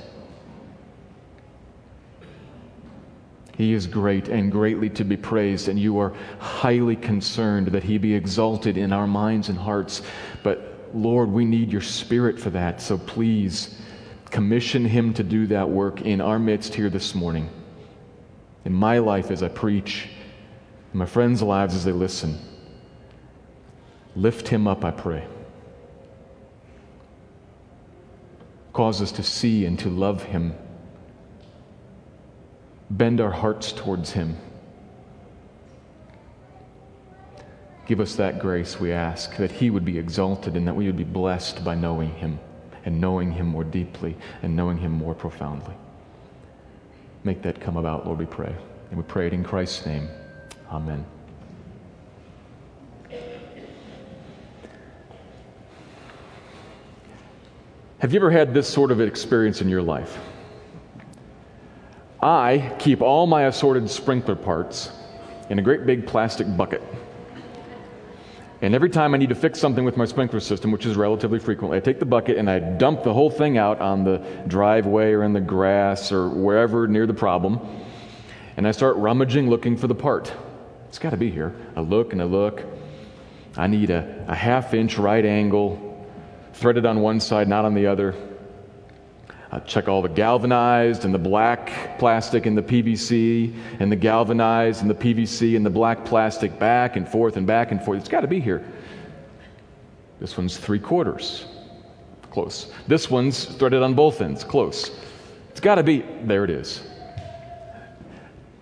He 3.56 3.72
is 3.72 3.88
great 3.88 4.28
and 4.28 4.52
greatly 4.52 4.89
to 4.89 5.06
be 5.06 5.16
praised, 5.16 5.70
and 5.70 5.80
you 5.80 6.00
are 6.00 6.14
highly 6.39 6.98
concerned 6.98 7.67
that 7.67 7.86
he 7.86 7.98
be 7.98 8.14
exalted 8.14 8.76
in 8.76 8.92
our 8.92 9.08
minds 9.08 9.48
and 9.48 9.58
hearts. 9.58 10.02
But 10.44 10.89
Lord, 10.94 11.30
we 11.30 11.45
need 11.45 11.72
your 11.72 11.80
spirit 11.80 12.38
for 12.38 12.50
that, 12.50 12.81
so 12.81 12.98
please 12.98 13.80
commission 14.31 14.83
him 14.83 15.14
to 15.14 15.23
do 15.23 15.48
that 15.48 15.70
work 15.70 16.02
in 16.02 16.20
our 16.20 16.39
midst 16.39 16.76
here 16.76 16.89
this 16.89 17.16
morning. 17.16 17.50
In 18.66 18.73
my 18.73 18.98
life 18.98 19.31
as 19.31 19.44
I 19.44 19.48
preach, 19.48 20.09
in 20.92 21.00
my 21.00 21.06
friends' 21.06 21.42
lives 21.42 21.73
as 21.73 21.86
they 21.86 21.94
listen. 21.94 22.38
Lift 24.15 24.47
him 24.47 24.67
up, 24.67 24.83
I 24.83 24.91
pray. 24.91 25.25
Cause 28.73 29.02
us 29.02 29.11
to 29.13 29.23
see 29.23 29.65
and 29.65 29.77
to 29.79 29.89
love 29.89 30.23
him. 30.23 30.53
Bend 32.89 33.21
our 33.21 33.31
hearts 33.31 33.71
towards 33.71 34.11
him. 34.11 34.37
Give 37.86 37.99
us 37.99 38.15
that 38.15 38.39
grace, 38.39 38.80
we 38.80 38.92
ask, 38.92 39.36
that 39.37 39.52
he 39.52 39.69
would 39.69 39.83
be 39.83 39.98
exalted 39.98 40.55
and 40.55 40.67
that 40.67 40.75
we 40.75 40.86
would 40.86 40.98
be 40.98 41.03
blessed 41.03 41.64
by 41.64 41.75
knowing 41.75 42.14
him 42.14 42.39
and 42.86 43.02
knowing 43.02 43.31
him 43.31 43.48
more 43.48 43.64
deeply 43.64 44.15
and 44.43 44.55
knowing 44.55 44.77
him 44.77 44.92
more 44.92 45.15
profoundly. 45.15 45.73
Make 47.23 47.42
that 47.42 47.59
come 47.59 47.77
about, 47.77 48.05
Lord, 48.05 48.19
we 48.19 48.25
pray. 48.25 48.55
And 48.89 48.98
we 48.98 49.03
pray 49.03 49.27
it 49.27 49.33
in 49.33 49.43
Christ's 49.43 49.86
name. 49.86 50.08
Amen. 50.71 51.05
Have 57.99 58.14
you 58.14 58.20
ever 58.21 58.32
had 58.32 58.54
this 58.54 58.65
sort 58.65 58.92
of 58.92 59.02
experience 59.02 59.60
in 59.60 59.67
your 59.67 59.82
life? 59.82 60.17
I 62.23 62.73
keep 62.80 63.02
all 63.02 63.27
my 63.27 63.43
assorted 63.43 63.89
sprinkler 63.89 64.37
parts 64.37 64.89
in 65.49 65.60
a 65.60 65.61
great 65.61 65.86
big 65.86 66.08
plastic 66.08 66.48
bucket. 66.55 66.82
And 68.61 68.73
every 68.73 68.89
time 68.89 69.14
I 69.14 69.17
need 69.17 69.30
to 69.30 69.36
fix 69.36 69.60
something 69.60 69.83
with 69.83 69.98
my 69.98 70.05
sprinkler 70.05 70.39
system, 70.39 70.71
which 70.71 70.86
is 70.86 70.95
relatively 70.95 71.39
frequently, 71.39 71.76
I 71.76 71.82
take 71.82 71.99
the 71.99 72.05
bucket 72.05 72.37
and 72.37 72.49
I 72.49 72.60
dump 72.60 73.04
the 73.04 73.14
whole 73.14 73.30
thing 73.30 73.58
out 73.58 73.82
on 73.82 74.05
the 74.05 74.20
driveway 74.48 75.11
or 75.11 75.23
in 75.23 75.33
the 75.33 75.42
grass 75.42 76.14
or 76.14 76.30
wherever 76.30 76.87
near 76.87 77.05
the 77.05 77.14
problem. 77.14 77.60
And 78.55 78.66
I 78.66 78.71
start 78.71 78.95
rummaging 78.95 79.49
looking 79.49 79.76
for 79.76 79.87
the 79.87 79.95
part. 79.95 80.31
It's 80.87 80.99
got 80.99 81.10
to 81.10 81.17
be 81.17 81.31
here. 81.31 81.54
I 81.76 81.81
look 81.81 82.14
and 82.14 82.21
I 82.21 82.26
look. 82.26 82.64
I 83.58 83.67
need 83.67 83.89
a, 83.89 84.26
a 84.30 84.36
half 84.36 84.73
inch 84.73 84.98
right 84.98 85.26
angle 85.26 85.89
threaded 86.59 86.86
on 86.86 86.99
one 86.99 87.20
side, 87.20 87.47
not 87.47 87.65
on 87.65 87.73
the 87.73 87.87
other. 87.87 88.14
Uh, 89.52 89.59
check 89.61 89.87
all 89.87 90.02
the 90.02 90.09
galvanized 90.09 91.05
and 91.05 91.14
the 91.14 91.20
black 91.20 91.97
plastic 91.97 92.45
and 92.45 92.55
the 92.55 92.61
PVC, 92.61 93.55
and 93.80 93.92
the 93.92 93.95
galvanized 93.95 94.81
and 94.81 94.89
the 94.89 94.93
PVC 94.93 95.55
and 95.55 95.65
the 95.65 95.69
black 95.69 96.05
plastic 96.05 96.59
back 96.59 96.98
and 96.98 97.08
forth 97.08 97.36
and 97.37 97.48
back 97.48 97.71
and 97.71 97.83
forth. 97.83 97.99
It's 97.99 98.09
got 98.09 98.21
to 98.21 98.27
be 98.27 98.39
here. 98.39 98.64
This 100.19 100.37
one's 100.37 100.58
three 100.58 100.80
quarters. 100.80 101.45
Close. 102.30 102.71
This 102.87 103.09
one's 103.09 103.45
threaded 103.45 103.81
on 103.81 103.95
both 103.95 104.21
ends. 104.21 104.43
Close. 104.43 104.92
It's 105.49 105.61
got 105.61 105.75
to 105.75 105.83
be. 105.83 106.03
There 106.23 106.43
it 106.43 106.52
is. 106.52 106.83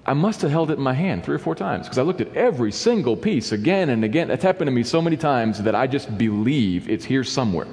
I 0.06 0.14
must 0.14 0.42
have 0.42 0.52
held 0.52 0.72
it 0.72 0.78
in 0.78 0.84
my 0.84 0.94
hand 0.94 1.26
three 1.26 1.36
or 1.36 1.40
four 1.40 1.54
times 1.54 1.86
because 1.86 1.98
I 1.98 2.04
looked 2.04 2.22
at 2.22 2.34
every 2.34 2.72
single 2.72 3.18
piece 3.18 3.52
again 3.52 3.90
and 3.90 4.06
again. 4.06 4.32
It's 4.32 4.44
happened 4.44 4.68
to 4.68 4.72
me 4.72 4.84
so 4.84 5.02
many 5.02 5.18
times 5.18 5.62
that 5.64 5.76
I 5.76 5.86
just 5.86 6.18
believe 6.18 6.90
it's 6.90 7.04
here 7.04 7.26
somewhere. 7.26 7.68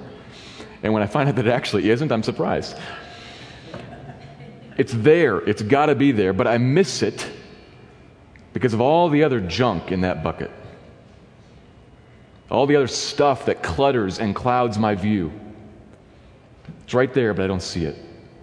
And 0.85 0.93
when 0.93 1.03
I 1.03 1.07
find 1.07 1.31
out 1.31 1.37
that 1.37 1.47
it 1.47 1.51
actually 1.51 1.89
isn't, 1.89 2.13
I'm 2.13 2.23
surprised. 2.23 2.77
It's 4.77 4.93
there, 4.93 5.39
it's 5.39 5.63
got 5.63 5.87
to 5.87 5.95
be 5.95 6.13
there, 6.13 6.35
but 6.35 6.47
I 6.47 6.59
miss 6.59 7.03
it 7.03 7.27
because 8.53 8.75
of 8.75 8.83
all 8.83 9.09
the 9.09 9.25
other 9.25 9.41
junk 9.41 9.91
in 9.91 10.03
that 10.03 10.23
bucket. 10.23 10.51
All 12.51 12.67
the 12.67 12.77
other 12.77 12.87
stuff 12.87 13.47
that 13.47 13.63
clutters 13.63 14.19
and 14.19 14.35
clouds 14.35 14.79
my 14.79 14.95
view. 14.95 15.33
It's 16.83 16.93
right 16.93 17.13
there, 17.15 17.33
but 17.33 17.45
I 17.45 17.47
don't 17.47 17.63
see 17.63 17.87
it. 17.87 17.97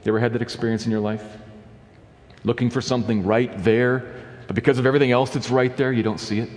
You 0.03 0.09
ever 0.09 0.19
had 0.19 0.34
that 0.34 0.41
experience 0.41 0.85
in 0.85 0.91
your 0.91 1.00
life? 1.00 1.23
Looking 2.44 2.72
for 2.72 2.81
something 2.81 3.23
right 3.23 3.63
there, 3.63 4.16
but 4.47 4.56
because 4.56 4.79
of 4.79 4.88
everything 4.88 5.12
else 5.12 5.29
that's 5.29 5.52
right 5.52 5.78
there, 5.78 5.91
you 5.91 6.02
don't 6.02 6.19
see 6.19 6.40
it? 6.40 6.50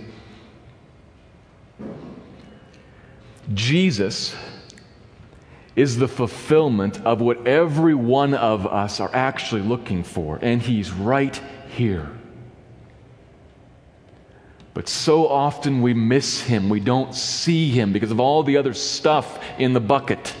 Jesus 3.53 4.35
is 5.75 5.97
the 5.97 6.07
fulfillment 6.07 7.05
of 7.05 7.19
what 7.19 7.45
every 7.45 7.93
one 7.93 8.33
of 8.33 8.65
us 8.65 8.99
are 8.99 9.09
actually 9.13 9.61
looking 9.61 10.03
for, 10.03 10.39
and 10.41 10.61
He's 10.61 10.91
right 10.91 11.39
here. 11.69 12.09
But 14.73 14.87
so 14.87 15.27
often 15.27 15.81
we 15.81 15.93
miss 15.93 16.41
Him, 16.41 16.69
we 16.69 16.79
don't 16.79 17.13
see 17.13 17.69
Him 17.71 17.91
because 17.91 18.11
of 18.11 18.19
all 18.19 18.43
the 18.43 18.57
other 18.57 18.73
stuff 18.73 19.43
in 19.57 19.73
the 19.73 19.81
bucket. 19.81 20.33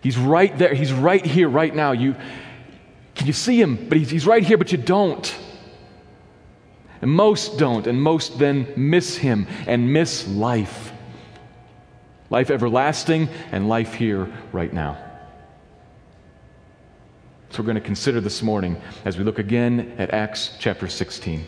He's 0.00 0.18
right 0.18 0.56
there, 0.58 0.74
He's 0.74 0.92
right 0.92 1.24
here, 1.24 1.48
right 1.48 1.74
now. 1.74 1.92
You, 1.92 2.16
can 3.14 3.28
you 3.28 3.32
see 3.32 3.60
Him? 3.60 3.88
But 3.88 3.98
he's, 3.98 4.10
he's 4.10 4.26
right 4.26 4.42
here, 4.42 4.58
but 4.58 4.72
you 4.72 4.78
don't. 4.78 5.36
And 7.00 7.12
most 7.12 7.58
don't, 7.58 7.86
and 7.86 8.02
most 8.02 8.40
then 8.40 8.72
miss 8.76 9.16
Him 9.16 9.46
and 9.68 9.92
miss 9.92 10.26
life 10.26 10.92
life 12.30 12.50
everlasting 12.50 13.28
and 13.52 13.68
life 13.68 13.94
here 13.94 14.30
right 14.52 14.72
now. 14.72 14.96
So 17.50 17.62
we're 17.62 17.66
going 17.66 17.76
to 17.76 17.80
consider 17.80 18.20
this 18.20 18.42
morning 18.42 18.80
as 19.04 19.16
we 19.16 19.24
look 19.24 19.38
again 19.38 19.94
at 19.98 20.10
Acts 20.10 20.52
chapter 20.58 20.86
16. 20.86 21.44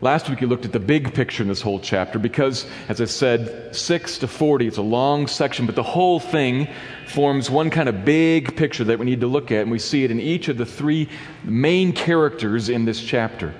Last 0.00 0.28
week 0.28 0.40
you 0.40 0.48
looked 0.48 0.64
at 0.64 0.72
the 0.72 0.80
big 0.80 1.14
picture 1.14 1.44
in 1.44 1.48
this 1.48 1.60
whole 1.60 1.78
chapter 1.78 2.18
because, 2.18 2.66
as 2.88 3.00
I 3.00 3.04
said, 3.04 3.76
6 3.76 4.18
to 4.18 4.26
40, 4.26 4.66
it's 4.66 4.78
a 4.78 4.82
long 4.82 5.28
section, 5.28 5.64
but 5.64 5.76
the 5.76 5.82
whole 5.82 6.18
thing 6.18 6.66
forms 7.06 7.48
one 7.48 7.70
kind 7.70 7.88
of 7.88 8.04
big 8.04 8.56
picture 8.56 8.82
that 8.82 8.98
we 8.98 9.04
need 9.04 9.20
to 9.20 9.28
look 9.28 9.52
at, 9.52 9.60
and 9.60 9.70
we 9.70 9.78
see 9.78 10.02
it 10.02 10.10
in 10.10 10.18
each 10.18 10.48
of 10.48 10.56
the 10.56 10.66
three 10.66 11.08
main 11.44 11.92
characters 11.92 12.68
in 12.68 12.84
this 12.84 13.00
chapter. 13.00 13.54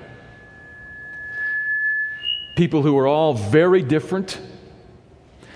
People 2.57 2.83
who 2.83 2.99
are 2.99 3.07
all 3.07 3.35
very 3.35 3.83
different, 3.83 4.41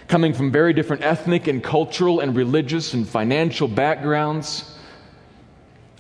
coming 0.08 0.32
from 0.32 0.52
very 0.52 0.72
different 0.72 1.02
ethnic 1.02 1.46
and 1.48 1.62
cultural 1.62 2.20
and 2.20 2.36
religious 2.36 2.94
and 2.94 3.08
financial 3.08 3.68
backgrounds. 3.68 4.72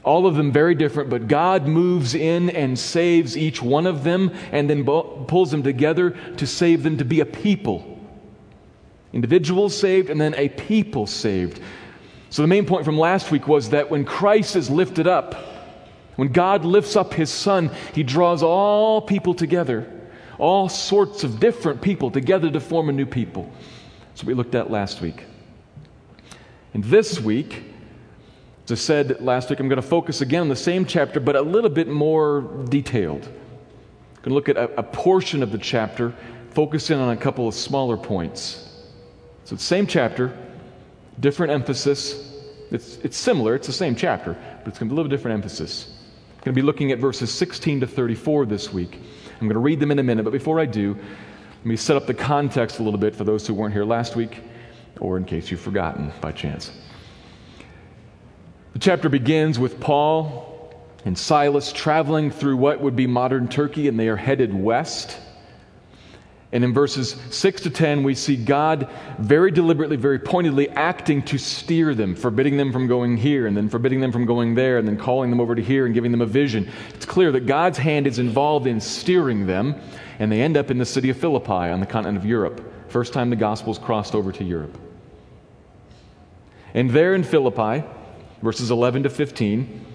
All 0.04 0.26
of 0.26 0.36
them 0.36 0.52
very 0.52 0.76
different, 0.76 1.10
but 1.10 1.26
God 1.26 1.66
moves 1.66 2.14
in 2.14 2.50
and 2.50 2.78
saves 2.78 3.36
each 3.36 3.60
one 3.60 3.86
of 3.86 4.04
them 4.04 4.32
and 4.52 4.70
then 4.70 4.84
pulls 4.84 5.50
them 5.50 5.64
together 5.64 6.10
to 6.36 6.46
save 6.46 6.84
them 6.84 6.98
to 6.98 7.04
be 7.04 7.20
a 7.20 7.26
people. 7.26 7.98
Individuals 9.12 9.76
saved 9.76 10.08
and 10.08 10.20
then 10.20 10.34
a 10.36 10.48
people 10.50 11.08
saved. 11.08 11.60
So, 12.30 12.42
the 12.42 12.48
main 12.48 12.66
point 12.66 12.84
from 12.84 12.98
last 12.98 13.30
week 13.30 13.48
was 13.48 13.70
that 13.70 13.90
when 13.90 14.04
Christ 14.04 14.56
is 14.56 14.70
lifted 14.70 15.06
up, 15.06 15.34
when 16.16 16.28
God 16.28 16.64
lifts 16.64 16.96
up 16.96 17.14
his 17.14 17.30
Son, 17.30 17.70
he 17.94 18.02
draws 18.02 18.42
all 18.42 19.00
people 19.00 19.34
together, 19.34 19.90
all 20.38 20.68
sorts 20.68 21.24
of 21.24 21.40
different 21.40 21.82
people 21.82 22.10
together 22.10 22.50
to 22.50 22.60
form 22.60 22.88
a 22.88 22.92
new 22.92 23.06
people. 23.06 23.50
That's 24.16 24.24
what 24.24 24.28
we 24.28 24.34
looked 24.34 24.54
at 24.54 24.70
last 24.70 25.02
week. 25.02 25.24
And 26.72 26.82
this 26.82 27.20
week, 27.20 27.64
as 28.64 28.72
I 28.72 28.74
said 28.76 29.20
last 29.20 29.50
week, 29.50 29.60
I'm 29.60 29.68
going 29.68 29.76
to 29.76 29.86
focus 29.86 30.22
again 30.22 30.40
on 30.40 30.48
the 30.48 30.56
same 30.56 30.86
chapter, 30.86 31.20
but 31.20 31.36
a 31.36 31.42
little 31.42 31.68
bit 31.68 31.86
more 31.86 32.64
detailed. 32.70 33.24
I'm 33.26 34.22
going 34.22 34.30
to 34.30 34.32
look 34.32 34.48
at 34.48 34.56
a, 34.56 34.78
a 34.78 34.82
portion 34.82 35.42
of 35.42 35.52
the 35.52 35.58
chapter, 35.58 36.14
focus 36.52 36.88
in 36.88 36.98
on 36.98 37.10
a 37.10 37.16
couple 37.18 37.46
of 37.46 37.54
smaller 37.54 37.98
points. 37.98 38.86
So, 39.44 39.54
the 39.54 39.60
same 39.60 39.86
chapter, 39.86 40.34
different 41.20 41.52
emphasis. 41.52 42.32
It's, 42.70 42.96
it's 43.02 43.18
similar, 43.18 43.54
it's 43.54 43.66
the 43.66 43.74
same 43.74 43.94
chapter, 43.94 44.32
but 44.32 44.68
it's 44.68 44.78
going 44.78 44.88
to 44.88 44.94
be 44.94 44.94
a 44.94 44.96
little 44.96 45.10
different 45.10 45.34
emphasis. 45.34 45.88
I'm 45.90 46.36
going 46.36 46.54
to 46.54 46.62
be 46.62 46.62
looking 46.62 46.90
at 46.90 46.98
verses 46.98 47.30
16 47.34 47.80
to 47.80 47.86
34 47.86 48.46
this 48.46 48.72
week. 48.72 48.98
I'm 49.38 49.46
going 49.46 49.52
to 49.52 49.58
read 49.58 49.78
them 49.78 49.90
in 49.90 49.98
a 49.98 50.02
minute, 50.02 50.22
but 50.22 50.32
before 50.32 50.58
I 50.58 50.64
do, 50.64 50.96
let 51.58 51.66
me 51.66 51.76
set 51.76 51.96
up 51.96 52.06
the 52.06 52.14
context 52.14 52.78
a 52.78 52.82
little 52.82 53.00
bit 53.00 53.14
for 53.14 53.24
those 53.24 53.46
who 53.46 53.54
weren't 53.54 53.72
here 53.72 53.84
last 53.84 54.16
week, 54.16 54.42
or 55.00 55.16
in 55.16 55.24
case 55.24 55.50
you've 55.50 55.60
forgotten 55.60 56.12
by 56.20 56.32
chance. 56.32 56.70
The 58.72 58.78
chapter 58.78 59.08
begins 59.08 59.58
with 59.58 59.80
Paul 59.80 60.74
and 61.04 61.16
Silas 61.16 61.72
traveling 61.72 62.30
through 62.30 62.56
what 62.56 62.80
would 62.80 62.96
be 62.96 63.06
modern 63.06 63.48
Turkey, 63.48 63.88
and 63.88 63.98
they 63.98 64.08
are 64.08 64.16
headed 64.16 64.52
west. 64.52 65.18
And 66.52 66.62
in 66.62 66.72
verses 66.72 67.16
6 67.30 67.62
to 67.62 67.70
10, 67.70 68.02
we 68.02 68.14
see 68.14 68.36
God 68.36 68.88
very 69.18 69.50
deliberately, 69.50 69.96
very 69.96 70.18
pointedly 70.18 70.68
acting 70.70 71.22
to 71.22 71.38
steer 71.38 71.94
them, 71.94 72.14
forbidding 72.14 72.56
them 72.56 72.72
from 72.72 72.86
going 72.86 73.16
here, 73.16 73.46
and 73.46 73.56
then 73.56 73.68
forbidding 73.68 74.00
them 74.00 74.12
from 74.12 74.26
going 74.26 74.54
there, 74.54 74.78
and 74.78 74.86
then 74.86 74.96
calling 74.96 75.30
them 75.30 75.40
over 75.40 75.54
to 75.54 75.62
here 75.62 75.86
and 75.86 75.94
giving 75.94 76.12
them 76.12 76.20
a 76.20 76.26
vision. 76.26 76.68
It's 76.94 77.06
clear 77.06 77.32
that 77.32 77.46
God's 77.46 77.78
hand 77.78 78.06
is 78.06 78.18
involved 78.18 78.66
in 78.66 78.80
steering 78.80 79.46
them, 79.46 79.74
and 80.18 80.30
they 80.30 80.40
end 80.42 80.56
up 80.56 80.70
in 80.70 80.78
the 80.78 80.84
city 80.84 81.10
of 81.10 81.16
Philippi 81.16 81.52
on 81.52 81.80
the 81.80 81.86
continent 81.86 82.18
of 82.18 82.24
Europe. 82.24 82.72
First 82.88 83.12
time 83.12 83.30
the 83.30 83.36
gospel's 83.36 83.78
crossed 83.78 84.14
over 84.14 84.32
to 84.32 84.44
Europe. 84.44 84.78
And 86.74 86.90
there 86.90 87.14
in 87.14 87.24
Philippi, 87.24 87.84
verses 88.42 88.70
11 88.70 89.04
to 89.04 89.10
15, 89.10 89.86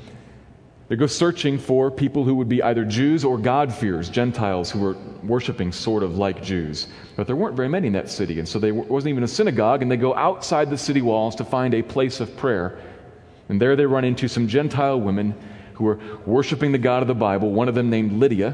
they 0.88 0.98
go 0.98 1.08
searching 1.08 1.58
for 1.58 1.90
people 1.90 2.26
who 2.26 2.36
would 2.36 2.50
be 2.50 2.62
either 2.62 2.84
Jews 2.84 3.24
or 3.24 3.38
God-fearers, 3.38 4.10
Gentiles 4.10 4.70
who 4.70 4.80
were 4.80 4.98
worshiping 5.24 5.72
sort 5.72 6.04
of 6.04 6.18
like 6.18 6.44
Jews. 6.44 6.88
But 7.16 7.28
there 7.28 7.36
weren't 7.38 7.56
very 7.56 7.70
many 7.70 7.88
in 7.88 7.94
that 7.94 8.10
city, 8.10 8.40
and 8.40 8.48
so 8.48 8.60
there 8.60 8.74
wasn't 8.74 9.12
even 9.12 9.24
a 9.24 9.28
synagogue, 9.28 9.82
and 9.82 9.90
they 9.90 9.96
go 9.96 10.14
outside 10.16 10.70
the 10.70 10.78
city 10.78 11.02
walls 11.02 11.36
to 11.36 11.46
find 11.46 11.74
a 11.74 11.82
place 11.82 12.20
of 12.20 12.36
prayer. 12.36 12.78
And 13.48 13.62
there 13.62 13.78
they 13.78 13.86
run 13.86 14.04
into 14.04 14.28
some 14.28 14.50
Gentile 14.50 15.00
women 15.00 15.34
who 15.76 15.88
are 15.88 16.00
worshiping 16.26 16.74
the 16.74 16.78
God 16.78 17.02
of 17.02 17.08
the 17.08 17.16
Bible, 17.16 17.52
one 17.52 17.70
of 17.70 17.76
them 17.76 17.90
named 17.90 18.12
Lydia. 18.14 18.54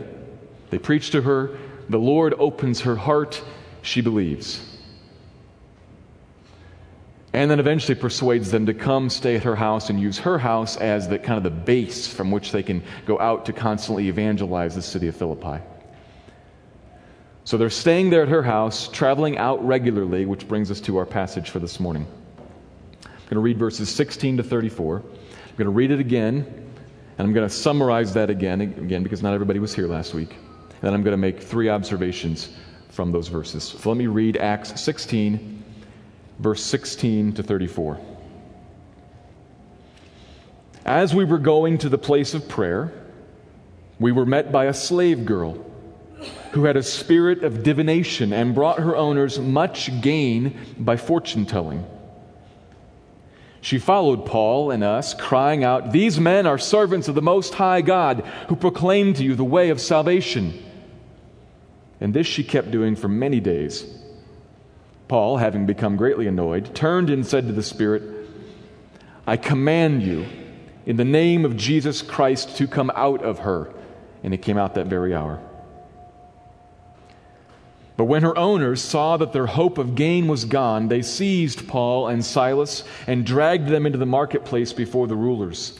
They 0.69 0.77
preach 0.77 1.11
to 1.11 1.21
her. 1.21 1.57
The 1.89 1.99
Lord 1.99 2.33
opens 2.37 2.81
her 2.81 2.95
heart. 2.95 3.41
She 3.81 4.01
believes 4.01 4.67
and 7.37 7.51
then 7.51 7.59
eventually 7.59 7.93
persuades 7.93 8.49
them 8.49 8.65
to 8.65 8.73
come 8.73 9.11
stay 9.11 9.35
at 9.35 9.43
her 9.43 9.55
house 9.55 9.91
and 9.91 9.99
use 9.99 10.17
her 10.17 10.39
house 10.39 10.75
as 10.77 11.07
the 11.07 11.19
kind 11.19 11.37
of 11.37 11.43
the 11.43 11.51
base 11.51 12.07
from 12.07 12.31
which 12.31 12.51
they 12.51 12.63
can 12.63 12.81
go 13.05 13.19
out 13.19 13.45
to 13.45 13.53
constantly 13.53 14.07
evangelize 14.07 14.73
the 14.73 14.81
city 14.81 15.07
of 15.07 15.15
Philippi. 15.15 15.61
So 17.43 17.55
they're 17.55 17.69
staying 17.69 18.09
there 18.09 18.23
at 18.23 18.27
her 18.29 18.41
house, 18.41 18.87
traveling 18.87 19.37
out 19.37 19.63
regularly, 19.65 20.25
which 20.25 20.47
brings 20.47 20.71
us 20.71 20.81
to 20.81 20.97
our 20.97 21.05
passage 21.05 21.51
for 21.51 21.59
this 21.59 21.79
morning. 21.79 22.07
I'm 23.03 23.11
going 23.25 23.35
to 23.35 23.39
read 23.39 23.59
verses 23.59 23.87
16 23.89 24.37
to 24.37 24.43
34. 24.43 24.97
I'm 24.97 25.03
going 25.57 25.65
to 25.65 25.69
read 25.69 25.91
it 25.91 25.99
again, 25.99 26.43
and 27.17 27.27
I'm 27.27 27.33
going 27.33 27.47
to 27.47 27.53
summarize 27.53 28.15
that 28.15 28.31
again, 28.31 28.61
again 28.61 29.03
because 29.03 29.21
not 29.21 29.35
everybody 29.35 29.59
was 29.59 29.75
here 29.75 29.87
last 29.87 30.15
week. 30.15 30.35
And 30.77 30.83
then 30.83 30.93
I'm 30.93 31.03
going 31.03 31.13
to 31.13 31.17
make 31.17 31.41
three 31.41 31.69
observations 31.69 32.49
from 32.89 33.11
those 33.11 33.27
verses. 33.27 33.63
So 33.63 33.89
let 33.89 33.97
me 33.97 34.07
read 34.07 34.37
Acts 34.37 34.79
16 34.81 35.57
verse 36.39 36.63
16 36.63 37.33
to 37.33 37.43
34. 37.43 37.99
As 40.85 41.13
we 41.13 41.25
were 41.25 41.39
going 41.39 41.77
to 41.79 41.89
the 41.89 41.97
place 41.97 42.33
of 42.33 42.47
prayer, 42.47 42.93
we 43.99 44.11
were 44.11 44.25
met 44.25 44.51
by 44.51 44.65
a 44.65 44.73
slave 44.73 45.25
girl 45.25 45.63
who 46.51 46.63
had 46.63 46.77
a 46.77 46.83
spirit 46.83 47.43
of 47.43 47.63
divination 47.63 48.31
and 48.31 48.55
brought 48.55 48.79
her 48.79 48.95
owners 48.95 49.39
much 49.39 50.01
gain 50.01 50.57
by 50.77 50.95
fortune 50.95 51.45
telling. 51.45 51.85
She 53.59 53.79
followed 53.79 54.25
Paul 54.25 54.71
and 54.71 54.83
us, 54.83 55.13
crying 55.13 55.63
out, 55.63 55.91
These 55.91 56.19
men 56.19 56.47
are 56.47 56.57
servants 56.57 57.07
of 57.07 57.15
the 57.15 57.21
Most 57.21 57.53
High 57.55 57.81
God, 57.81 58.23
who 58.47 58.55
proclaim 58.55 59.13
to 59.15 59.23
you 59.23 59.35
the 59.35 59.43
way 59.43 59.69
of 59.69 59.81
salvation. 59.81 60.63
And 61.99 62.13
this 62.13 62.27
she 62.27 62.43
kept 62.43 62.71
doing 62.71 62.95
for 62.95 63.07
many 63.07 63.39
days. 63.39 63.85
Paul, 65.07 65.37
having 65.37 65.65
become 65.65 65.95
greatly 65.95 66.27
annoyed, 66.27 66.75
turned 66.75 67.09
and 67.09 67.25
said 67.25 67.47
to 67.47 67.53
the 67.53 67.63
Spirit, 67.63 68.03
I 69.25 69.37
command 69.37 70.03
you, 70.03 70.25
in 70.85 70.97
the 70.97 71.05
name 71.05 71.45
of 71.45 71.57
Jesus 71.57 72.01
Christ, 72.01 72.57
to 72.57 72.67
come 72.67 72.91
out 72.95 73.23
of 73.23 73.39
her. 73.39 73.73
And 74.23 74.33
it 74.33 74.41
came 74.41 74.57
out 74.57 74.75
that 74.75 74.87
very 74.87 75.13
hour. 75.13 75.41
But 77.97 78.05
when 78.05 78.21
her 78.21 78.37
owners 78.37 78.81
saw 78.81 79.17
that 79.17 79.33
their 79.33 79.47
hope 79.47 79.79
of 79.79 79.95
gain 79.95 80.27
was 80.27 80.45
gone, 80.45 80.87
they 80.87 81.01
seized 81.01 81.67
Paul 81.67 82.07
and 82.07 82.23
Silas 82.23 82.83
and 83.07 83.25
dragged 83.25 83.67
them 83.67 83.87
into 83.87 83.97
the 83.97 84.05
marketplace 84.05 84.71
before 84.71 85.07
the 85.07 85.15
rulers. 85.15 85.79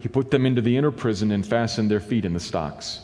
he 0.00 0.08
put 0.08 0.30
them 0.30 0.46
into 0.46 0.62
the 0.62 0.76
inner 0.76 0.90
prison 0.90 1.30
and 1.30 1.46
fastened 1.46 1.90
their 1.90 2.00
feet 2.00 2.24
in 2.24 2.32
the 2.32 2.40
stocks. 2.40 3.00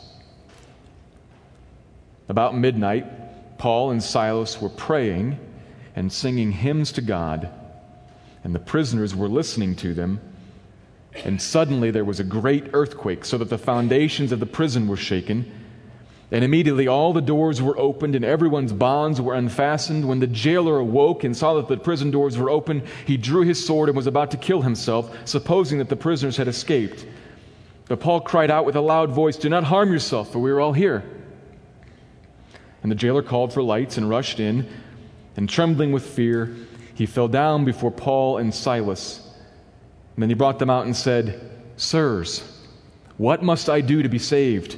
About 2.27 2.57
midnight, 2.57 3.57
Paul 3.57 3.91
and 3.91 4.03
Silas 4.03 4.61
were 4.61 4.69
praying 4.69 5.39
and 5.95 6.11
singing 6.11 6.51
hymns 6.51 6.91
to 6.93 7.01
God, 7.01 7.49
and 8.43 8.53
the 8.53 8.59
prisoners 8.59 9.15
were 9.15 9.29
listening 9.29 9.75
to 9.77 9.93
them. 9.93 10.19
And 11.23 11.41
suddenly 11.41 11.89
there 11.89 12.05
was 12.05 12.19
a 12.19 12.23
great 12.23 12.69
earthquake, 12.73 13.25
so 13.25 13.37
that 13.37 13.49
the 13.49 13.57
foundations 13.57 14.31
of 14.31 14.39
the 14.39 14.45
prison 14.45 14.87
were 14.87 14.97
shaken. 14.97 15.51
And 16.29 16.43
immediately 16.43 16.87
all 16.87 17.13
the 17.13 17.21
doors 17.21 17.61
were 17.61 17.77
opened 17.77 18.13
and 18.13 18.25
everyone's 18.25 18.73
bonds 18.73 19.21
were 19.21 19.33
unfastened. 19.33 20.05
When 20.07 20.19
the 20.19 20.27
jailer 20.27 20.77
awoke 20.77 21.23
and 21.23 21.35
saw 21.35 21.53
that 21.55 21.69
the 21.69 21.77
prison 21.77 22.11
doors 22.11 22.37
were 22.37 22.49
open, 22.49 22.83
he 23.05 23.15
drew 23.15 23.43
his 23.43 23.65
sword 23.65 23.87
and 23.87 23.95
was 23.95 24.07
about 24.07 24.31
to 24.31 24.37
kill 24.37 24.61
himself, 24.61 25.15
supposing 25.25 25.77
that 25.77 25.87
the 25.87 25.95
prisoners 25.95 26.35
had 26.35 26.49
escaped. 26.49 27.05
But 27.87 28.01
Paul 28.01 28.19
cried 28.19 28.51
out 28.51 28.65
with 28.65 28.75
a 28.75 28.81
loud 28.81 29.11
voice, 29.11 29.37
Do 29.37 29.47
not 29.47 29.63
harm 29.63 29.91
yourself, 29.91 30.33
for 30.33 30.39
we 30.39 30.51
are 30.51 30.59
all 30.59 30.73
here. 30.73 31.03
And 32.83 32.91
the 32.91 32.95
jailer 32.95 33.23
called 33.23 33.53
for 33.53 33.63
lights 33.63 33.97
and 33.97 34.09
rushed 34.09 34.41
in, 34.41 34.67
and 35.37 35.49
trembling 35.49 35.93
with 35.93 36.05
fear, 36.05 36.53
he 36.93 37.05
fell 37.05 37.29
down 37.29 37.63
before 37.63 37.91
Paul 37.91 38.37
and 38.37 38.53
Silas. 38.53 39.19
And 40.15 40.23
then 40.23 40.29
he 40.29 40.35
brought 40.35 40.59
them 40.59 40.69
out 40.69 40.85
and 40.85 40.95
said, 40.95 41.51
Sirs, 41.77 42.43
what 43.17 43.43
must 43.43 43.69
I 43.69 43.79
do 43.79 44.03
to 44.03 44.09
be 44.09 44.19
saved? 44.19 44.77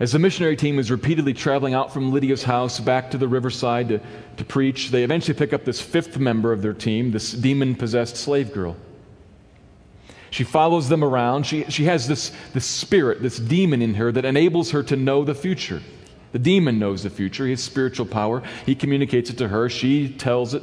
As 0.00 0.12
the 0.12 0.18
missionary 0.18 0.56
team 0.56 0.78
is 0.78 0.90
repeatedly 0.90 1.34
traveling 1.34 1.74
out 1.74 1.92
from 1.92 2.10
Lydia's 2.10 2.42
house 2.42 2.80
back 2.80 3.10
to 3.10 3.18
the 3.18 3.28
riverside 3.28 3.90
to, 3.90 4.00
to 4.38 4.44
preach, 4.44 4.88
they 4.90 5.04
eventually 5.04 5.38
pick 5.38 5.52
up 5.52 5.66
this 5.66 5.78
fifth 5.78 6.18
member 6.18 6.52
of 6.52 6.62
their 6.62 6.72
team, 6.72 7.10
this 7.10 7.32
demon 7.32 7.74
possessed 7.74 8.16
slave 8.16 8.54
girl. 8.54 8.76
She 10.30 10.42
follows 10.42 10.88
them 10.88 11.04
around. 11.04 11.44
She, 11.44 11.64
she 11.64 11.84
has 11.84 12.08
this, 12.08 12.32
this 12.54 12.64
spirit, 12.64 13.20
this 13.20 13.38
demon 13.38 13.82
in 13.82 13.94
her 13.94 14.10
that 14.10 14.24
enables 14.24 14.70
her 14.70 14.82
to 14.84 14.96
know 14.96 15.22
the 15.22 15.34
future. 15.34 15.82
The 16.32 16.38
demon 16.38 16.78
knows 16.78 17.02
the 17.02 17.10
future. 17.10 17.46
Has 17.48 17.62
spiritual 17.62 18.06
power. 18.06 18.42
He 18.64 18.74
communicates 18.74 19.28
it 19.28 19.38
to 19.38 19.48
her. 19.48 19.68
She 19.68 20.08
tells 20.08 20.54
it 20.54 20.62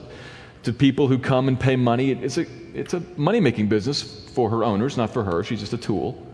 to 0.63 0.73
people 0.73 1.07
who 1.07 1.19
come 1.19 1.47
and 1.47 1.59
pay 1.59 1.75
money. 1.75 2.11
It's 2.11 2.37
a, 2.37 2.45
it's 2.73 2.93
a 2.93 3.01
money 3.17 3.41
making 3.41 3.67
business 3.67 4.01
for 4.29 4.49
her 4.49 4.63
owners, 4.63 4.97
not 4.97 5.11
for 5.11 5.23
her. 5.23 5.43
She's 5.43 5.59
just 5.59 5.73
a 5.73 5.77
tool. 5.77 6.26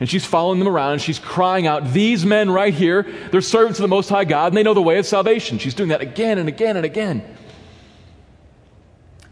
And 0.00 0.08
she's 0.08 0.24
following 0.24 0.58
them 0.58 0.68
around 0.68 0.92
and 0.92 1.02
she's 1.02 1.18
crying 1.18 1.66
out, 1.66 1.92
These 1.92 2.24
men 2.24 2.50
right 2.50 2.72
here, 2.72 3.06
they're 3.30 3.40
servants 3.40 3.78
of 3.78 3.82
the 3.82 3.88
Most 3.88 4.08
High 4.08 4.24
God 4.24 4.48
and 4.48 4.56
they 4.56 4.62
know 4.62 4.74
the 4.74 4.82
way 4.82 4.98
of 4.98 5.06
salvation. 5.06 5.58
She's 5.58 5.74
doing 5.74 5.90
that 5.90 6.00
again 6.00 6.38
and 6.38 6.48
again 6.48 6.76
and 6.76 6.86
again. 6.86 7.22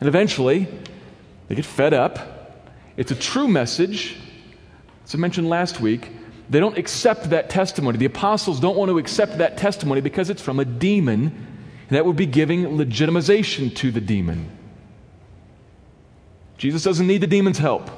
And 0.00 0.08
eventually, 0.08 0.68
they 1.48 1.54
get 1.54 1.64
fed 1.64 1.94
up 1.94 2.40
it's 3.00 3.10
a 3.10 3.14
true 3.14 3.48
message. 3.48 4.18
As 5.06 5.14
I 5.14 5.18
mentioned 5.18 5.48
last 5.48 5.80
week, 5.80 6.10
they 6.50 6.60
don't 6.60 6.76
accept 6.76 7.30
that 7.30 7.48
testimony. 7.48 7.96
The 7.96 8.04
apostles 8.04 8.60
don't 8.60 8.76
want 8.76 8.90
to 8.90 8.98
accept 8.98 9.38
that 9.38 9.56
testimony 9.56 10.02
because 10.02 10.28
it's 10.28 10.42
from 10.42 10.60
a 10.60 10.66
demon, 10.66 11.22
and 11.88 11.96
that 11.96 12.04
would 12.04 12.16
be 12.16 12.26
giving 12.26 12.64
legitimization 12.76 13.74
to 13.76 13.90
the 13.90 14.02
demon. 14.02 14.50
Jesus 16.58 16.82
doesn't 16.82 17.06
need 17.06 17.22
the 17.22 17.26
demon's 17.26 17.56
help. 17.56 17.90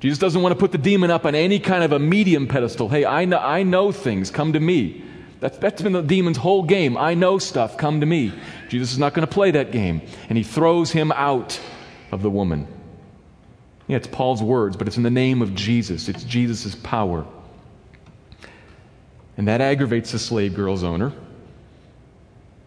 Jesus 0.00 0.18
doesn't 0.18 0.42
want 0.42 0.52
to 0.52 0.58
put 0.58 0.72
the 0.72 0.78
demon 0.78 1.10
up 1.10 1.24
on 1.24 1.34
any 1.34 1.58
kind 1.58 1.82
of 1.82 1.92
a 1.92 1.98
medium 1.98 2.46
pedestal. 2.46 2.88
Hey, 2.88 3.04
I 3.04 3.24
know, 3.24 3.38
I 3.38 3.62
know 3.62 3.92
things, 3.92 4.30
come 4.30 4.52
to 4.52 4.60
me. 4.60 5.02
That's, 5.40 5.58
that's 5.58 5.82
been 5.82 5.92
the 5.92 6.02
demon's 6.02 6.36
whole 6.36 6.62
game. 6.62 6.96
I 6.96 7.14
know 7.14 7.38
stuff, 7.38 7.76
come 7.76 8.00
to 8.00 8.06
me. 8.06 8.32
Jesus 8.68 8.92
is 8.92 8.98
not 8.98 9.14
going 9.14 9.26
to 9.26 9.32
play 9.32 9.50
that 9.52 9.72
game. 9.72 10.02
And 10.28 10.36
he 10.36 10.44
throws 10.44 10.90
him 10.90 11.12
out 11.12 11.60
of 12.12 12.22
the 12.22 12.30
woman. 12.30 12.66
Yeah, 13.86 13.98
it's 13.98 14.06
Paul's 14.06 14.42
words, 14.42 14.76
but 14.76 14.86
it's 14.86 14.96
in 14.96 15.02
the 15.02 15.10
name 15.10 15.42
of 15.42 15.54
Jesus. 15.54 16.08
It's 16.08 16.24
Jesus' 16.24 16.74
power. 16.74 17.26
And 19.36 19.48
that 19.48 19.60
aggravates 19.60 20.12
the 20.12 20.18
slave 20.18 20.54
girl's 20.54 20.82
owner, 20.82 21.12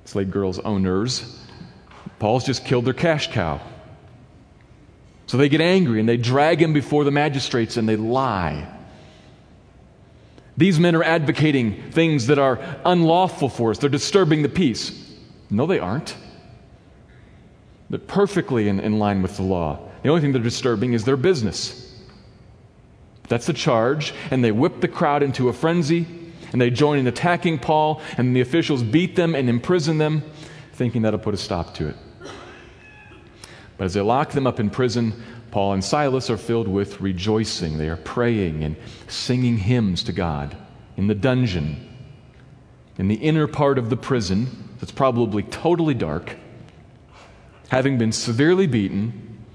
slave 0.05 0.31
girl's 0.31 0.59
owners. 0.59 1.43
Paul's 2.19 2.45
just 2.45 2.65
killed 2.65 2.85
their 2.85 2.93
cash 2.93 3.31
cow. 3.31 3.59
So 5.29 5.37
they 5.37 5.47
get 5.47 5.61
angry 5.61 5.99
and 5.99 6.09
they 6.09 6.17
drag 6.17 6.59
him 6.59 6.73
before 6.73 7.03
the 7.03 7.11
magistrates 7.11 7.77
and 7.77 7.87
they 7.87 7.95
lie. 7.95 8.67
These 10.57 10.79
men 10.79 10.95
are 10.95 11.03
advocating 11.03 11.91
things 11.91 12.25
that 12.25 12.39
are 12.39 12.59
unlawful 12.83 13.47
for 13.47 13.69
us. 13.69 13.77
They're 13.77 13.91
disturbing 13.91 14.41
the 14.41 14.49
peace. 14.49 14.91
No, 15.51 15.67
they 15.67 15.77
aren't. 15.77 16.15
They're 17.91 17.99
perfectly 17.99 18.67
in, 18.67 18.79
in 18.79 18.97
line 18.97 19.21
with 19.21 19.37
the 19.37 19.43
law. 19.43 19.77
The 20.01 20.09
only 20.09 20.21
thing 20.21 20.31
they're 20.31 20.41
disturbing 20.41 20.93
is 20.93 21.05
their 21.05 21.15
business. 21.15 21.95
That's 23.27 23.45
the 23.45 23.53
charge. 23.53 24.15
And 24.31 24.43
they 24.43 24.51
whip 24.51 24.81
the 24.81 24.87
crowd 24.87 25.21
into 25.21 25.47
a 25.47 25.53
frenzy, 25.53 26.07
and 26.51 26.59
they 26.59 26.71
join 26.71 26.97
in 26.97 27.05
attacking 27.05 27.59
Paul, 27.59 28.01
and 28.17 28.35
the 28.35 28.41
officials 28.41 28.81
beat 28.81 29.15
them 29.15 29.35
and 29.35 29.47
imprison 29.47 29.99
them, 29.99 30.23
thinking 30.73 31.03
that'll 31.03 31.19
put 31.19 31.35
a 31.35 31.37
stop 31.37 31.75
to 31.75 31.89
it. 31.89 31.95
But 33.79 33.85
as 33.85 33.93
they 33.93 34.01
lock 34.01 34.31
them 34.33 34.45
up 34.45 34.59
in 34.59 34.69
prison, 34.69 35.13
Paul 35.51 35.71
and 35.71 35.83
Silas 35.83 36.29
are 36.29 36.37
filled 36.37 36.67
with 36.67 36.99
rejoicing. 36.99 37.77
They 37.77 37.87
are 37.87 37.95
praying 37.95 38.61
and 38.63 38.75
singing 39.07 39.57
hymns 39.57 40.03
to 40.03 40.11
God 40.11 40.55
in 40.97 41.07
the 41.07 41.15
dungeon. 41.15 41.87
In 42.97 43.07
the 43.07 43.15
inner 43.15 43.47
part 43.47 43.77
of 43.77 43.89
the 43.89 43.95
prison, 43.95 44.75
that's 44.79 44.91
probably 44.91 45.43
totally 45.43 45.93
dark, 45.93 46.35
having 47.69 47.97
been 47.97 48.11
severely 48.11 48.67
beaten, 48.67 49.45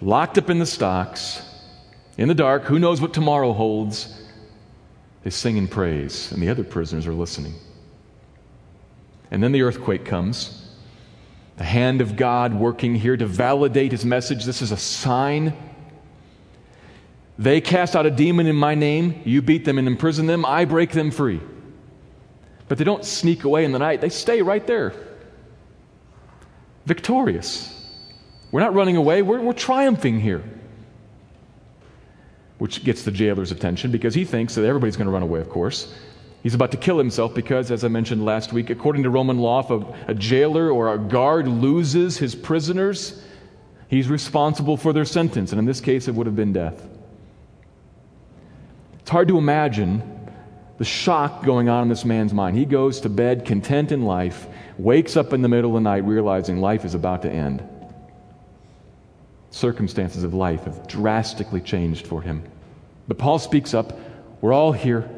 locked 0.00 0.38
up 0.38 0.48
in 0.48 0.60
the 0.60 0.66
stocks, 0.66 1.42
in 2.16 2.28
the 2.28 2.34
dark, 2.34 2.62
who 2.62 2.78
knows 2.78 3.00
what 3.00 3.12
tomorrow 3.12 3.52
holds. 3.52 4.22
They 5.24 5.30
sing 5.30 5.56
in 5.56 5.66
praise, 5.66 6.30
and 6.30 6.40
the 6.40 6.50
other 6.50 6.62
prisoners 6.62 7.08
are 7.08 7.14
listening. 7.14 7.54
And 9.32 9.42
then 9.42 9.50
the 9.50 9.62
earthquake 9.62 10.04
comes. 10.04 10.65
The 11.56 11.64
hand 11.64 12.00
of 12.00 12.16
God 12.16 12.54
working 12.54 12.94
here 12.94 13.16
to 13.16 13.26
validate 13.26 13.92
his 13.92 14.04
message. 14.04 14.44
This 14.44 14.62
is 14.62 14.72
a 14.72 14.76
sign. 14.76 15.54
They 17.38 17.60
cast 17.60 17.96
out 17.96 18.06
a 18.06 18.10
demon 18.10 18.46
in 18.46 18.56
my 18.56 18.74
name. 18.74 19.22
You 19.24 19.42
beat 19.42 19.64
them 19.64 19.78
and 19.78 19.86
imprison 19.86 20.26
them. 20.26 20.44
I 20.44 20.64
break 20.64 20.92
them 20.92 21.10
free. 21.10 21.40
But 22.68 22.78
they 22.78 22.84
don't 22.84 23.04
sneak 23.04 23.44
away 23.44 23.64
in 23.64 23.72
the 23.72 23.78
night, 23.78 24.00
they 24.00 24.08
stay 24.08 24.42
right 24.42 24.66
there, 24.66 24.92
victorious. 26.84 27.72
We're 28.50 28.60
not 28.60 28.74
running 28.74 28.96
away, 28.96 29.22
we're, 29.22 29.40
we're 29.40 29.52
triumphing 29.52 30.20
here. 30.20 30.42
Which 32.58 32.84
gets 32.84 33.02
the 33.02 33.10
jailer's 33.10 33.52
attention 33.52 33.90
because 33.90 34.14
he 34.14 34.24
thinks 34.24 34.54
that 34.54 34.64
everybody's 34.64 34.96
going 34.96 35.06
to 35.06 35.12
run 35.12 35.22
away, 35.22 35.40
of 35.40 35.50
course. 35.50 35.94
He's 36.46 36.54
about 36.54 36.70
to 36.70 36.76
kill 36.76 36.96
himself 36.96 37.34
because, 37.34 37.72
as 37.72 37.82
I 37.82 37.88
mentioned 37.88 38.24
last 38.24 38.52
week, 38.52 38.70
according 38.70 39.02
to 39.02 39.10
Roman 39.10 39.38
law, 39.38 39.64
if 39.64 39.70
a, 39.70 40.12
a 40.12 40.14
jailer 40.14 40.70
or 40.70 40.94
a 40.94 40.96
guard 40.96 41.48
loses 41.48 42.18
his 42.18 42.36
prisoners, 42.36 43.20
he's 43.88 44.06
responsible 44.06 44.76
for 44.76 44.92
their 44.92 45.04
sentence. 45.04 45.50
And 45.50 45.58
in 45.58 45.64
this 45.64 45.80
case, 45.80 46.06
it 46.06 46.14
would 46.14 46.28
have 46.28 46.36
been 46.36 46.52
death. 46.52 46.86
It's 49.00 49.10
hard 49.10 49.26
to 49.26 49.38
imagine 49.38 50.30
the 50.78 50.84
shock 50.84 51.44
going 51.44 51.68
on 51.68 51.82
in 51.82 51.88
this 51.88 52.04
man's 52.04 52.32
mind. 52.32 52.56
He 52.56 52.64
goes 52.64 53.00
to 53.00 53.08
bed 53.08 53.44
content 53.44 53.90
in 53.90 54.04
life, 54.04 54.46
wakes 54.78 55.16
up 55.16 55.32
in 55.32 55.42
the 55.42 55.48
middle 55.48 55.76
of 55.76 55.82
the 55.82 55.90
night 55.90 56.04
realizing 56.04 56.60
life 56.60 56.84
is 56.84 56.94
about 56.94 57.22
to 57.22 57.28
end 57.28 57.68
circumstances 59.50 60.22
of 60.22 60.34
life 60.34 60.64
have 60.64 60.86
drastically 60.86 61.60
changed 61.60 62.06
for 62.06 62.22
him. 62.22 62.44
But 63.08 63.18
Paul 63.18 63.40
speaks 63.40 63.74
up. 63.74 63.98
We're 64.40 64.52
all 64.52 64.70
here. 64.70 65.08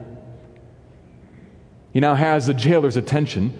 He 1.92 2.00
now 2.00 2.14
has 2.14 2.47
the 2.47 2.54
jailer's 2.54 2.97
attention. 2.97 3.59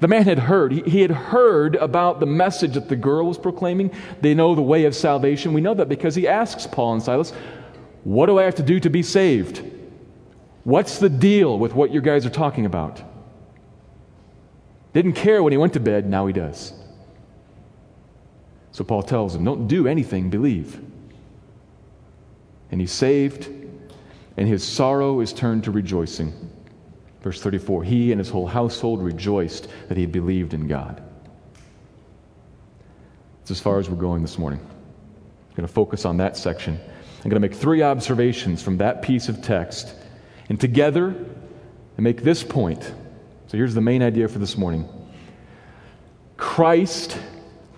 The 0.00 0.08
man 0.08 0.24
had 0.24 0.38
heard. 0.38 0.72
He, 0.72 0.82
he, 0.82 1.00
had 1.02 1.10
heard 1.10 1.76
about 1.76 2.20
the 2.20 2.26
message 2.26 2.74
that 2.74 2.88
the 2.88 2.96
girl 2.96 3.26
was 3.26 3.38
proclaiming. 3.38 3.90
They 4.20 4.34
know 4.34 4.54
the 4.54 4.62
way 4.62 4.84
of 4.84 4.94
salvation. 4.94 5.52
We 5.52 5.60
know 5.60 5.74
that 5.74 5.88
because 5.88 6.14
he 6.14 6.26
asks 6.26 6.66
Paul 6.66 6.94
and 6.94 7.02
Silas, 7.02 7.32
What 8.04 8.26
do 8.26 8.38
I 8.38 8.44
have 8.44 8.54
to 8.56 8.62
do 8.62 8.80
to 8.80 8.90
be 8.90 9.02
saved? 9.02 9.62
What's 10.64 10.98
the 10.98 11.08
deal 11.08 11.58
with 11.58 11.74
what 11.74 11.90
you 11.90 12.00
guys 12.00 12.24
are 12.24 12.30
talking 12.30 12.66
about? 12.66 13.02
Didn't 14.92 15.12
care 15.12 15.42
when 15.42 15.52
he 15.52 15.56
went 15.56 15.74
to 15.74 15.80
bed, 15.80 16.08
now 16.08 16.26
he 16.26 16.32
does. 16.32 16.72
So 18.72 18.84
Paul 18.84 19.02
tells 19.02 19.34
him, 19.34 19.44
Don't 19.44 19.66
do 19.66 19.86
anything, 19.86 20.30
believe. 20.30 20.80
And 22.70 22.80
he's 22.80 22.92
saved, 22.92 23.48
and 24.36 24.48
his 24.48 24.64
sorrow 24.64 25.20
is 25.20 25.32
turned 25.32 25.64
to 25.64 25.70
rejoicing. 25.70 26.49
Verse 27.22 27.40
34 27.40 27.84
He 27.84 28.12
and 28.12 28.18
his 28.18 28.28
whole 28.28 28.46
household 28.46 29.02
rejoiced 29.02 29.68
that 29.88 29.96
he 29.96 30.06
believed 30.06 30.54
in 30.54 30.66
God. 30.66 31.02
It's 33.42 33.50
as 33.50 33.60
far 33.60 33.78
as 33.78 33.88
we're 33.88 33.96
going 33.96 34.22
this 34.22 34.38
morning. 34.38 34.60
I'm 34.60 35.56
going 35.56 35.66
to 35.66 35.72
focus 35.72 36.04
on 36.04 36.16
that 36.18 36.36
section. 36.36 36.78
I'm 36.78 37.30
going 37.30 37.40
to 37.42 37.48
make 37.48 37.54
three 37.54 37.82
observations 37.82 38.62
from 38.62 38.78
that 38.78 39.02
piece 39.02 39.28
of 39.28 39.42
text. 39.42 39.94
And 40.48 40.58
together, 40.58 41.14
and 41.96 42.04
make 42.04 42.22
this 42.22 42.42
point. 42.42 42.82
So 43.46 43.56
here's 43.56 43.74
the 43.74 43.80
main 43.80 44.02
idea 44.02 44.26
for 44.28 44.38
this 44.38 44.56
morning 44.56 44.88
Christ 46.36 47.18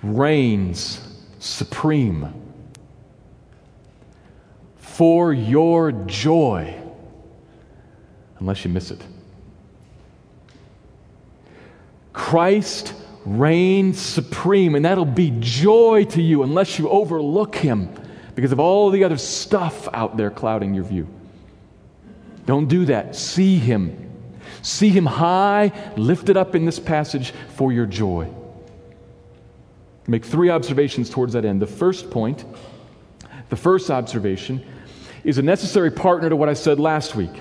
reigns 0.02 1.00
supreme. 1.38 2.32
For 4.76 5.32
your 5.32 5.90
joy, 5.90 6.80
unless 8.38 8.64
you 8.64 8.70
miss 8.70 8.90
it. 8.90 9.04
Christ 12.12 12.94
reigns 13.24 13.98
supreme, 14.00 14.74
and 14.74 14.84
that'll 14.84 15.04
be 15.04 15.34
joy 15.40 16.04
to 16.10 16.22
you 16.22 16.42
unless 16.42 16.78
you 16.78 16.88
overlook 16.88 17.54
him 17.54 17.88
because 18.34 18.52
of 18.52 18.60
all 18.60 18.90
the 18.90 19.04
other 19.04 19.18
stuff 19.18 19.88
out 19.92 20.16
there 20.16 20.30
clouding 20.30 20.74
your 20.74 20.84
view. 20.84 21.08
Don't 22.46 22.68
do 22.68 22.86
that. 22.86 23.14
See 23.14 23.58
him. 23.58 24.10
See 24.62 24.90
him 24.90 25.06
high, 25.06 25.72
lifted 25.96 26.36
up 26.36 26.54
in 26.54 26.64
this 26.64 26.78
passage 26.78 27.32
for 27.54 27.72
your 27.72 27.86
joy 27.86 28.28
make 30.06 30.24
three 30.24 30.50
observations 30.50 31.08
towards 31.10 31.32
that 31.34 31.44
end. 31.44 31.62
The 31.62 31.66
first 31.66 32.10
point, 32.10 32.44
the 33.48 33.56
first 33.56 33.90
observation, 33.90 34.64
is 35.24 35.38
a 35.38 35.42
necessary 35.42 35.90
partner 35.90 36.28
to 36.28 36.36
what 36.36 36.48
I 36.48 36.54
said 36.54 36.80
last 36.80 37.14
week. 37.14 37.32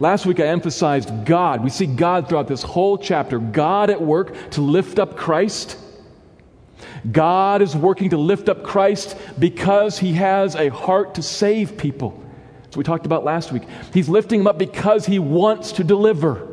Last 0.00 0.26
week 0.26 0.38
I 0.38 0.46
emphasized 0.46 1.24
God. 1.24 1.64
We 1.64 1.70
see 1.70 1.86
God 1.86 2.28
throughout 2.28 2.46
this 2.46 2.62
whole 2.62 2.98
chapter. 2.98 3.38
God 3.38 3.90
at 3.90 4.00
work 4.00 4.50
to 4.52 4.60
lift 4.60 4.98
up 4.98 5.16
Christ. 5.16 5.76
God 7.10 7.62
is 7.62 7.74
working 7.74 8.10
to 8.10 8.16
lift 8.16 8.48
up 8.48 8.62
Christ 8.62 9.16
because 9.38 9.98
he 9.98 10.12
has 10.14 10.54
a 10.54 10.68
heart 10.68 11.16
to 11.16 11.22
save 11.22 11.76
people. 11.76 12.22
As 12.68 12.76
we 12.76 12.84
talked 12.84 13.06
about 13.06 13.24
last 13.24 13.50
week. 13.50 13.62
He's 13.92 14.08
lifting 14.08 14.40
him 14.40 14.46
up 14.46 14.58
because 14.58 15.06
he 15.06 15.18
wants 15.18 15.72
to 15.72 15.84
deliver. 15.84 16.46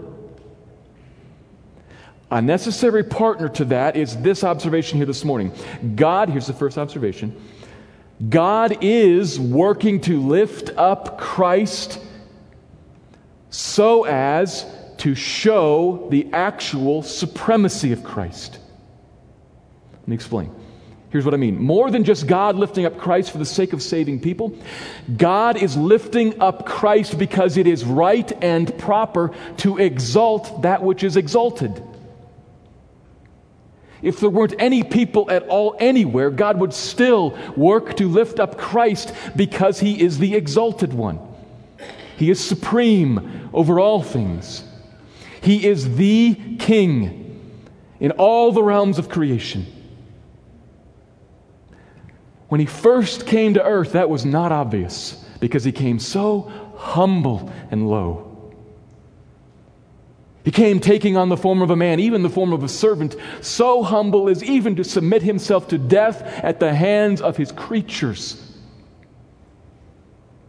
A 2.32 2.42
necessary 2.42 3.04
partner 3.04 3.48
to 3.50 3.66
that 3.66 3.96
is 3.96 4.18
this 4.18 4.44
observation 4.44 4.98
here 4.98 5.06
this 5.06 5.24
morning. 5.24 5.52
God, 5.96 6.30
here's 6.30 6.48
the 6.48 6.54
first 6.54 6.78
observation 6.78 7.40
God 8.30 8.78
is 8.82 9.40
working 9.40 10.02
to 10.02 10.20
lift 10.20 10.72
up 10.78 11.20
Christ 11.20 12.00
so 13.50 14.06
as 14.06 14.66
to 14.98 15.16
show 15.16 16.08
the 16.10 16.28
actual 16.34 17.04
supremacy 17.04 17.92
of 17.92 18.04
Christ. 18.04 18.60
Let 19.94 20.08
me 20.08 20.16
explain. 20.16 20.52
Here's 21.10 21.24
what 21.24 21.34
I 21.34 21.38
mean. 21.38 21.62
More 21.62 21.90
than 21.92 22.04
just 22.04 22.28
God 22.28 22.58
lifting 22.58 22.86
up 22.86 22.98
Christ 22.98 23.32
for 23.32 23.38
the 23.38 23.46
sake 23.46 23.72
of 23.72 23.82
saving 23.82 24.20
people, 24.20 24.58
God 25.16 25.56
is 25.58 25.78
lifting 25.78 26.42
up 26.42 26.66
Christ 26.66 27.18
because 27.18 27.56
it 27.56 27.68
is 27.68 27.86
right 27.86 28.30
and 28.44 28.78
proper 28.78 29.34
to 29.58 29.78
exalt 29.78 30.64
that 30.64 30.84
which 30.84 31.04
is 31.04 31.16
exalted. 31.16 31.82
If 34.02 34.20
there 34.20 34.30
weren't 34.30 34.56
any 34.60 34.84
people 34.84 35.32
at 35.32 35.48
all 35.48 35.76
anywhere, 35.80 36.30
God 36.30 36.60
would 36.60 36.74
still 36.74 37.38
work 37.56 37.96
to 37.96 38.10
lift 38.10 38.40
up 38.40 38.58
Christ 38.58 39.14
because 39.36 39.80
he 39.80 40.02
is 40.02 40.20
the 40.20 40.36
exalted 40.36 40.94
one. 40.94 41.20
He 42.18 42.30
is 42.30 42.40
supreme 42.44 43.50
over 43.54 43.80
all 43.80 44.02
things. 44.02 44.64
He 45.42 45.66
is 45.66 45.96
the 45.96 46.36
king 46.60 47.62
in 48.00 48.12
all 48.12 48.52
the 48.52 48.64
realms 48.64 48.98
of 48.98 49.10
creation. 49.10 49.66
When 52.48 52.60
he 52.60 52.66
first 52.66 53.26
came 53.26 53.56
to 53.56 53.64
earth, 53.64 53.94
that 53.94 54.10
was 54.10 54.26
not 54.26 54.52
obvious 54.52 55.24
because 55.40 55.64
he 55.64 55.72
came 55.72 56.00
so 56.00 56.52
humble 56.78 57.52
and 57.72 57.90
low. 57.90 58.32
He 60.44 60.52
came 60.52 60.80
taking 60.80 61.18
on 61.18 61.30
the 61.30 61.38
form 61.38 61.64
of 61.64 61.72
a 61.72 61.76
man, 61.76 62.00
even 62.00 62.22
the 62.22 62.30
form 62.30 62.54
of 62.54 62.64
a 62.64 62.70
servant, 62.70 63.16
so 63.42 63.82
humble 63.82 64.30
as 64.30 64.44
even 64.44 64.76
to 64.76 64.84
submit 64.84 65.24
himself 65.24 65.68
to 65.70 65.78
death 65.80 66.22
at 66.44 66.60
the 66.60 66.74
hands 66.74 67.20
of 67.20 67.36
his 67.36 67.52
creatures. 67.52 68.42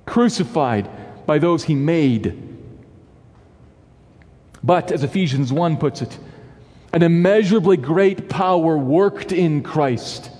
Crucified 0.04 0.88
by 1.26 1.38
those 1.38 1.64
he 1.64 1.74
made. 1.74 2.42
But, 4.62 4.90
as 4.90 5.04
Ephesians 5.04 5.52
1 5.52 5.76
puts 5.76 6.02
it, 6.02 6.18
an 6.92 7.02
immeasurably 7.02 7.76
great 7.76 8.28
power 8.28 8.76
worked 8.76 9.30
in 9.30 9.62
Christ, 9.62 10.30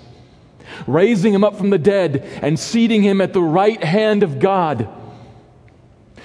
raising 0.87 1.35
him 1.35 1.45
up 1.45 1.57
from 1.57 1.71
the 1.71 1.79
dead 1.79 2.25
and 2.43 2.59
seating 2.59 3.03
him 3.03 3.21
at 3.21 3.33
the 3.33 3.43
right 3.43 3.83
hand 3.83 4.23
of 4.23 4.39
God, 4.39 4.89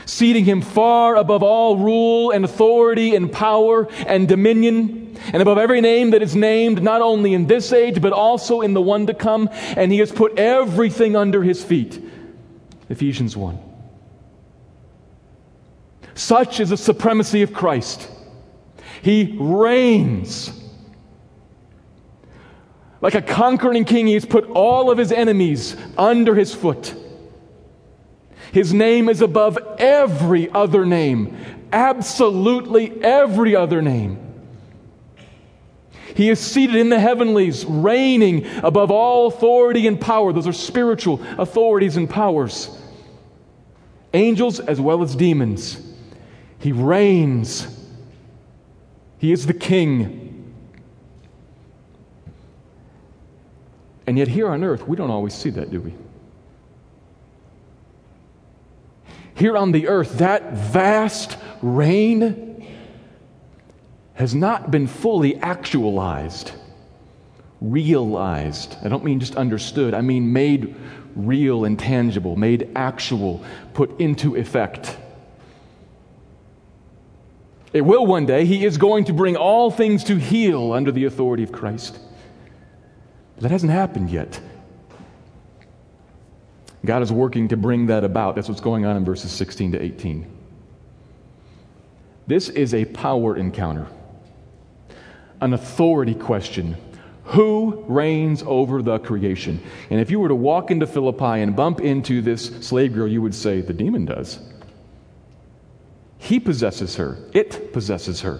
seating 0.06 0.46
him 0.46 0.62
far 0.62 1.15
above 1.15 1.44
all 1.44 1.77
rule 1.77 2.32
and 2.32 2.46
authority 2.46 3.15
and 3.15 3.32
power 3.32 3.88
and 4.08 4.27
dominion, 4.27 5.18
and 5.34 5.41
above 5.41 5.58
every 5.58 5.82
name 5.82 6.12
that 6.12 6.24
is 6.24 6.36
named, 6.36 6.82
not 6.82 7.01
only 7.01 7.34
in 7.34 7.46
this 7.46 7.72
age, 7.72 8.01
but 8.01 8.13
also 8.13 8.62
in 8.62 8.74
the 8.74 8.82
one 8.82 9.08
to 9.08 9.13
come. 9.13 9.50
And 9.51 9.91
he 9.91 10.00
has 10.00 10.12
put 10.12 10.39
everything 10.39 11.15
under 11.15 11.44
his 11.44 11.63
feet. 11.63 12.01
Ephesians 12.89 13.38
1. 13.38 13.71
Such 16.13 16.60
is 16.60 16.70
the 16.70 16.77
supremacy 16.77 17.41
of 17.41 17.53
Christ. 17.53 18.10
He 19.01 19.36
reigns. 19.39 20.58
Like 23.02 23.15
a 23.15 23.21
conquering 23.21 23.86
king, 23.86 24.08
he 24.08 24.13
has 24.13 24.26
put 24.26 24.47
all 24.50 24.91
of 24.91 24.97
his 24.97 25.12
enemies 25.12 25.76
under 25.97 26.36
his 26.36 26.54
foot. 26.54 26.93
His 28.52 28.74
name 28.74 29.10
is 29.10 29.21
above 29.21 29.58
every 29.80 30.50
other 30.52 30.86
name, 30.86 31.38
absolutely 31.71 33.02
every 33.02 33.56
other 33.56 33.82
name. 33.82 34.28
He 36.15 36.30
is 36.30 36.39
seated 36.39 36.76
in 36.76 36.89
the 36.89 37.00
heavenlies, 37.00 37.65
reigning 37.65 38.45
above 38.58 38.91
all 38.91 39.28
authority 39.28 39.88
and 39.88 40.00
power. 40.00 40.34
Those 40.34 40.47
are 40.47 40.54
spiritual 40.54 41.21
authorities 41.38 41.95
and 41.95 42.10
powers, 42.10 42.69
angels 44.13 44.60
as 44.60 44.80
well 44.80 45.02
as 45.02 45.15
demons. 45.15 45.90
He 46.62 46.71
reigns. 46.71 47.67
He 49.17 49.32
is 49.32 49.45
the 49.47 49.54
king. 49.54 50.54
And 54.06 54.17
yet, 54.17 54.28
here 54.28 54.47
on 54.47 54.63
earth, 54.63 54.88
we 54.88 54.95
don't 54.95 55.12
always 55.12 55.34
see 55.34 55.50
that, 55.52 55.71
do 55.71 55.82
we? 55.82 55.93
Here 59.36 59.58
on 59.58 59.71
the 59.71 59.88
earth, 59.88 60.19
that 60.19 60.54
vast 60.54 61.38
reign 61.62 62.67
has 64.13 64.36
not 64.36 64.69
been 64.69 64.86
fully 64.86 65.38
actualized, 65.38 66.52
realized. 67.60 68.76
I 68.84 68.88
don't 68.88 69.04
mean 69.04 69.19
just 69.19 69.36
understood, 69.36 69.95
I 69.95 70.02
mean 70.02 70.32
made 70.32 70.76
real 71.15 71.65
and 71.65 71.80
tangible, 71.80 72.36
made 72.36 72.69
actual, 72.76 73.43
put 73.74 74.00
into 74.00 74.36
effect. 74.36 74.97
It 77.73 77.81
will 77.81 78.05
one 78.05 78.25
day. 78.25 78.45
He 78.45 78.65
is 78.65 78.77
going 78.77 79.05
to 79.05 79.13
bring 79.13 79.38
all 79.38 79.71
things 79.71 80.03
to 80.05 80.15
heel 80.15 80.73
under 80.73 80.91
the 80.91 81.05
authority 81.05 81.43
of 81.43 81.51
Christ. 81.51 81.99
That 83.39 83.51
hasn't 83.51 83.71
happened 83.71 84.10
yet. 84.10 84.39
God 86.84 87.01
is 87.01 87.12
working 87.12 87.47
to 87.49 87.57
bring 87.57 87.88
that 87.88 88.03
about. 88.03 88.36
That's 88.36 88.49
what's 88.49 88.62
going 88.62 88.86
on 88.86 88.97
in 88.97 89.05
verses 89.05 89.31
16 89.31 89.73
to 89.73 89.81
18. 89.81 90.25
This 92.27 92.49
is 92.49 92.73
a 92.73 92.86
power 92.86 93.36
encounter, 93.36 93.88
an 95.39 95.53
authority 95.53 96.15
question. 96.15 96.75
Who 97.25 97.86
reigns 97.88 98.43
over 98.45 98.81
the 98.81 98.99
creation? 98.99 99.62
And 99.89 99.99
if 99.99 100.12
you 100.12 100.19
were 100.19 100.27
to 100.27 100.36
walk 100.36 100.71
into 100.71 100.88
Philippi 100.88 101.41
and 101.41 101.55
bump 101.55 101.79
into 101.79 102.21
this 102.21 102.45
slave 102.65 102.93
girl, 102.93 103.07
you 103.07 103.21
would 103.21 103.36
say, 103.36 103.62
The 103.62 103.73
demon 103.73 104.05
does. 104.05 104.39
He 106.21 106.39
possesses 106.39 106.97
her, 106.97 107.17
it 107.34 107.73
possesses 107.73 108.21
her. 108.21 108.39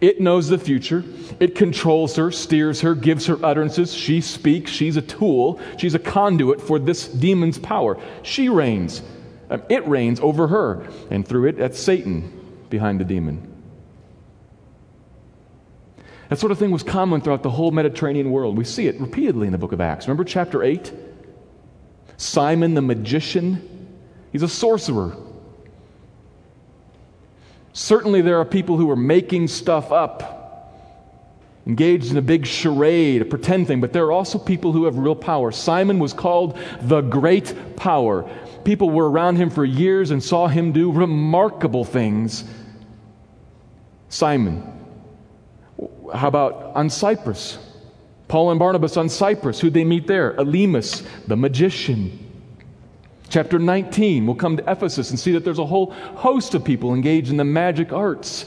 It 0.00 0.20
knows 0.20 0.48
the 0.48 0.58
future. 0.58 1.04
It 1.38 1.54
controls 1.54 2.16
her, 2.16 2.32
steers 2.32 2.80
her, 2.80 2.96
gives 2.96 3.26
her 3.26 3.38
utterances. 3.44 3.94
She 3.94 4.20
speaks. 4.20 4.72
She's 4.72 4.96
a 4.96 5.02
tool. 5.02 5.60
She's 5.78 5.94
a 5.94 6.00
conduit 6.00 6.60
for 6.60 6.80
this 6.80 7.06
demon's 7.06 7.56
power. 7.56 8.00
She 8.24 8.48
reigns. 8.48 9.00
Um, 9.48 9.62
it 9.68 9.86
reigns 9.86 10.18
over 10.18 10.48
her. 10.48 10.88
And 11.10 11.26
through 11.26 11.46
it, 11.50 11.56
that's 11.56 11.78
Satan 11.78 12.32
behind 12.68 12.98
the 12.98 13.04
demon. 13.04 13.48
That 16.30 16.40
sort 16.40 16.50
of 16.50 16.58
thing 16.58 16.72
was 16.72 16.82
common 16.82 17.20
throughout 17.20 17.44
the 17.44 17.50
whole 17.50 17.70
Mediterranean 17.70 18.32
world. 18.32 18.58
We 18.58 18.64
see 18.64 18.88
it 18.88 19.00
repeatedly 19.00 19.46
in 19.46 19.52
the 19.52 19.58
book 19.58 19.72
of 19.72 19.80
Acts. 19.80 20.08
Remember 20.08 20.24
chapter 20.24 20.64
8? 20.64 20.92
Simon 22.16 22.74
the 22.74 22.82
magician. 22.82 23.88
He's 24.32 24.42
a 24.42 24.48
sorcerer. 24.48 25.16
Certainly, 27.72 28.22
there 28.22 28.38
are 28.38 28.44
people 28.44 28.76
who 28.76 28.90
are 28.90 28.96
making 28.96 29.48
stuff 29.48 29.92
up, 29.92 30.38
engaged 31.66 32.10
in 32.10 32.16
a 32.16 32.22
big 32.22 32.46
charade, 32.46 33.22
a 33.22 33.24
pretend 33.24 33.66
thing, 33.66 33.80
but 33.80 33.92
there 33.92 34.04
are 34.04 34.12
also 34.12 34.38
people 34.38 34.72
who 34.72 34.84
have 34.84 34.98
real 34.98 35.14
power. 35.14 35.50
Simon 35.52 35.98
was 35.98 36.12
called 36.12 36.58
the 36.82 37.00
great 37.00 37.76
power. 37.76 38.28
People 38.64 38.90
were 38.90 39.10
around 39.10 39.36
him 39.36 39.48
for 39.48 39.64
years 39.64 40.10
and 40.10 40.22
saw 40.22 40.48
him 40.48 40.72
do 40.72 40.92
remarkable 40.92 41.84
things. 41.84 42.44
Simon. 44.08 44.68
How 46.14 46.28
about 46.28 46.72
on 46.74 46.90
Cyprus? 46.90 47.58
Paul 48.28 48.50
and 48.50 48.58
Barnabas 48.58 48.96
on 48.96 49.08
Cyprus. 49.08 49.60
Who'd 49.60 49.74
they 49.74 49.84
meet 49.84 50.06
there? 50.06 50.34
Elymas, 50.34 51.06
the 51.26 51.36
magician. 51.36 52.21
Chapter 53.32 53.58
19, 53.58 54.26
we'll 54.26 54.36
come 54.36 54.58
to 54.58 54.70
Ephesus 54.70 55.08
and 55.08 55.18
see 55.18 55.32
that 55.32 55.42
there's 55.42 55.58
a 55.58 55.64
whole 55.64 55.92
host 55.92 56.52
of 56.52 56.62
people 56.62 56.92
engaged 56.92 57.30
in 57.30 57.38
the 57.38 57.44
magic 57.44 57.90
arts, 57.90 58.44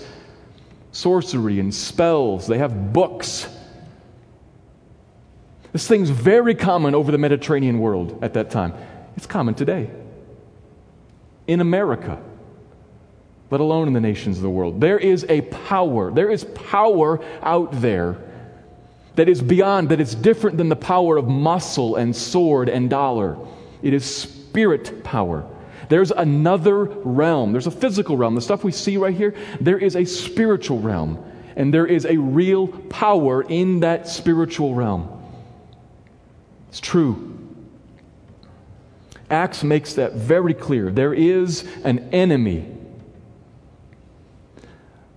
sorcery, 0.91 1.59
and 1.59 1.73
spells. 1.73 2.45
They 2.45 2.59
have 2.59 2.93
books. 2.93 3.47
This 5.71 5.87
thing's 5.87 6.11
very 6.11 6.53
common 6.53 6.93
over 6.93 7.11
the 7.11 7.17
Mediterranean 7.17 7.79
world 7.79 8.19
at 8.23 8.35
that 8.35 8.51
time. 8.51 8.75
It's 9.17 9.25
common 9.25 9.55
today. 9.55 9.89
In 11.47 11.61
America, 11.61 12.21
let 13.49 13.61
alone 13.61 13.87
in 13.87 13.93
the 13.93 14.01
nations 14.01 14.37
of 14.37 14.43
the 14.43 14.51
world. 14.51 14.79
There 14.81 14.99
is 14.99 15.25
a 15.29 15.41
power, 15.41 16.11
there 16.11 16.29
is 16.29 16.43
power 16.43 17.25
out 17.41 17.71
there 17.81 18.17
that 19.15 19.27
is 19.27 19.41
beyond, 19.41 19.89
that 19.89 19.99
is 19.99 20.13
different 20.13 20.59
than 20.59 20.69
the 20.69 20.75
power 20.75 21.17
of 21.17 21.27
muscle 21.27 21.95
and 21.95 22.15
sword 22.15 22.69
and 22.69 22.87
dollar. 22.87 23.35
It 23.81 23.91
is 23.91 24.34
spirit 24.55 25.03
power. 25.03 25.45
There's 25.89 26.11
another 26.11 26.85
realm. 26.85 27.51
There's 27.51 27.67
a 27.67 27.71
physical 27.71 28.15
realm. 28.15 28.35
The 28.35 28.41
stuff 28.41 28.63
we 28.63 28.71
see 28.71 28.95
right 28.95 29.13
here, 29.13 29.35
there 29.59 29.77
is 29.77 29.97
a 29.97 30.05
spiritual 30.05 30.79
realm. 30.79 31.21
And 31.57 31.73
there 31.73 31.85
is 31.85 32.05
a 32.05 32.15
real 32.15 32.69
power 32.69 33.43
in 33.43 33.81
that 33.81 34.07
spiritual 34.07 34.73
realm. 34.73 35.09
It's 36.69 36.79
true. 36.79 37.37
Acts 39.29 39.61
makes 39.61 39.95
that 39.95 40.13
very 40.13 40.53
clear. 40.53 40.89
There 40.89 41.13
is 41.13 41.67
an 41.83 42.09
enemy. 42.13 42.71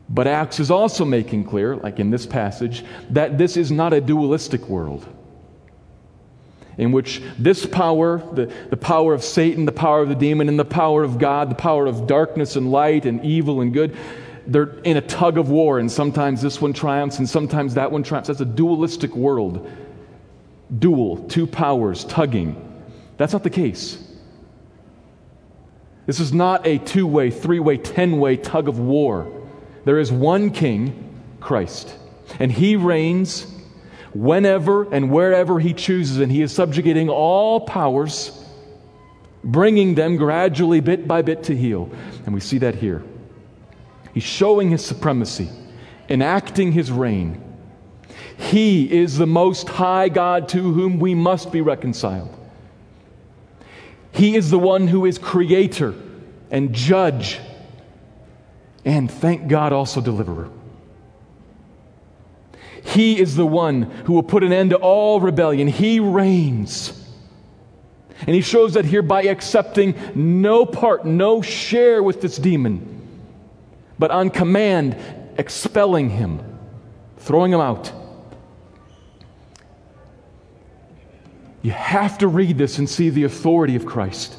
But 0.08 0.26
Acts 0.26 0.58
is 0.58 0.72
also 0.72 1.04
making 1.04 1.44
clear, 1.44 1.76
like 1.76 2.00
in 2.00 2.10
this 2.10 2.26
passage, 2.26 2.84
that 3.10 3.38
this 3.38 3.56
is 3.56 3.70
not 3.70 3.92
a 3.92 4.00
dualistic 4.00 4.68
world 4.68 5.06
in 6.78 6.92
which 6.92 7.20
this 7.38 7.66
power, 7.66 8.22
the, 8.32 8.52
the 8.70 8.76
power 8.76 9.12
of 9.12 9.24
Satan, 9.24 9.66
the 9.66 9.72
power 9.72 10.00
of 10.00 10.08
the 10.08 10.14
demon, 10.14 10.48
and 10.48 10.58
the 10.58 10.64
power 10.64 11.02
of 11.02 11.18
God, 11.18 11.50
the 11.50 11.56
power 11.56 11.86
of 11.86 12.06
darkness 12.06 12.54
and 12.54 12.70
light 12.70 13.04
and 13.04 13.24
evil 13.24 13.60
and 13.60 13.72
good, 13.74 13.96
they're 14.46 14.78
in 14.84 14.96
a 14.96 15.00
tug 15.02 15.36
of 15.36 15.50
war, 15.50 15.78
and 15.78 15.90
sometimes 15.90 16.40
this 16.40 16.60
one 16.60 16.72
triumphs 16.72 17.18
and 17.18 17.28
sometimes 17.28 17.74
that 17.74 17.92
one 17.92 18.02
triumphs. 18.02 18.28
That's 18.28 18.40
a 18.40 18.46
dualistic 18.46 19.14
world. 19.14 19.70
Dual, 20.78 21.28
two 21.28 21.46
powers 21.46 22.04
tugging. 22.04 22.64
That's 23.18 23.32
not 23.32 23.42
the 23.42 23.50
case. 23.50 24.02
This 26.06 26.20
is 26.20 26.32
not 26.32 26.66
a 26.66 26.78
two 26.78 27.06
way, 27.06 27.30
three 27.30 27.58
way, 27.58 27.76
ten 27.76 28.18
way 28.18 28.36
tug 28.36 28.68
of 28.68 28.78
war. 28.78 29.30
There 29.84 29.98
is 29.98 30.12
one 30.12 30.50
king, 30.52 31.20
Christ, 31.40 31.94
and 32.38 32.52
he 32.52 32.76
reigns 32.76 33.46
whenever 34.14 34.92
and 34.92 35.10
wherever 35.10 35.58
he 35.60 35.72
chooses, 35.74 36.18
and 36.18 36.30
he 36.30 36.42
is 36.42 36.52
subjugating 36.52 37.08
all 37.08 37.60
powers, 37.60 38.44
bringing 39.44 39.94
them 39.94 40.16
gradually, 40.16 40.80
bit 40.80 41.06
by 41.06 41.22
bit, 41.22 41.44
to 41.44 41.56
heel. 41.56 41.90
And 42.24 42.34
we 42.34 42.40
see 42.40 42.58
that 42.58 42.74
here. 42.74 43.02
He's 44.14 44.22
showing 44.22 44.70
his 44.70 44.84
supremacy, 44.84 45.48
enacting 46.08 46.72
his 46.72 46.90
reign. 46.90 47.42
He 48.36 48.90
is 48.90 49.18
the 49.18 49.26
most 49.26 49.68
high 49.68 50.08
God 50.08 50.48
to 50.50 50.72
whom 50.72 50.98
we 50.98 51.14
must 51.14 51.52
be 51.52 51.60
reconciled. 51.60 52.34
He 54.12 54.36
is 54.36 54.50
the 54.50 54.58
one 54.58 54.88
who 54.88 55.06
is 55.06 55.18
creator 55.18 55.94
and 56.50 56.72
judge, 56.72 57.38
and 58.84 59.10
thank 59.10 59.48
God, 59.48 59.72
also 59.72 60.00
deliverer. 60.00 60.50
He 62.88 63.20
is 63.20 63.36
the 63.36 63.46
one 63.46 63.82
who 63.82 64.14
will 64.14 64.22
put 64.22 64.42
an 64.42 64.52
end 64.52 64.70
to 64.70 64.76
all 64.76 65.20
rebellion. 65.20 65.68
He 65.68 66.00
reigns. 66.00 66.92
And 68.20 68.34
he 68.34 68.40
shows 68.40 68.74
that 68.74 68.86
here 68.86 69.02
by 69.02 69.24
accepting 69.24 69.94
no 70.14 70.64
part, 70.64 71.04
no 71.04 71.42
share 71.42 72.02
with 72.02 72.20
this 72.20 72.36
demon, 72.36 73.06
but 73.98 74.10
on 74.10 74.30
command, 74.30 74.96
expelling 75.36 76.10
him, 76.10 76.40
throwing 77.18 77.52
him 77.52 77.60
out. 77.60 77.92
You 81.62 81.72
have 81.72 82.18
to 82.18 82.28
read 82.28 82.56
this 82.56 82.78
and 82.78 82.88
see 82.88 83.10
the 83.10 83.24
authority 83.24 83.76
of 83.76 83.84
Christ. 83.84 84.36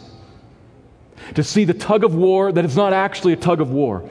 To 1.35 1.43
see 1.43 1.65
the 1.65 1.73
tug 1.73 2.03
of 2.03 2.15
war 2.15 2.51
that 2.51 2.65
is 2.65 2.75
not 2.75 2.93
actually 2.93 3.33
a 3.33 3.37
tug 3.37 3.61
of 3.61 3.69
war. 3.71 4.09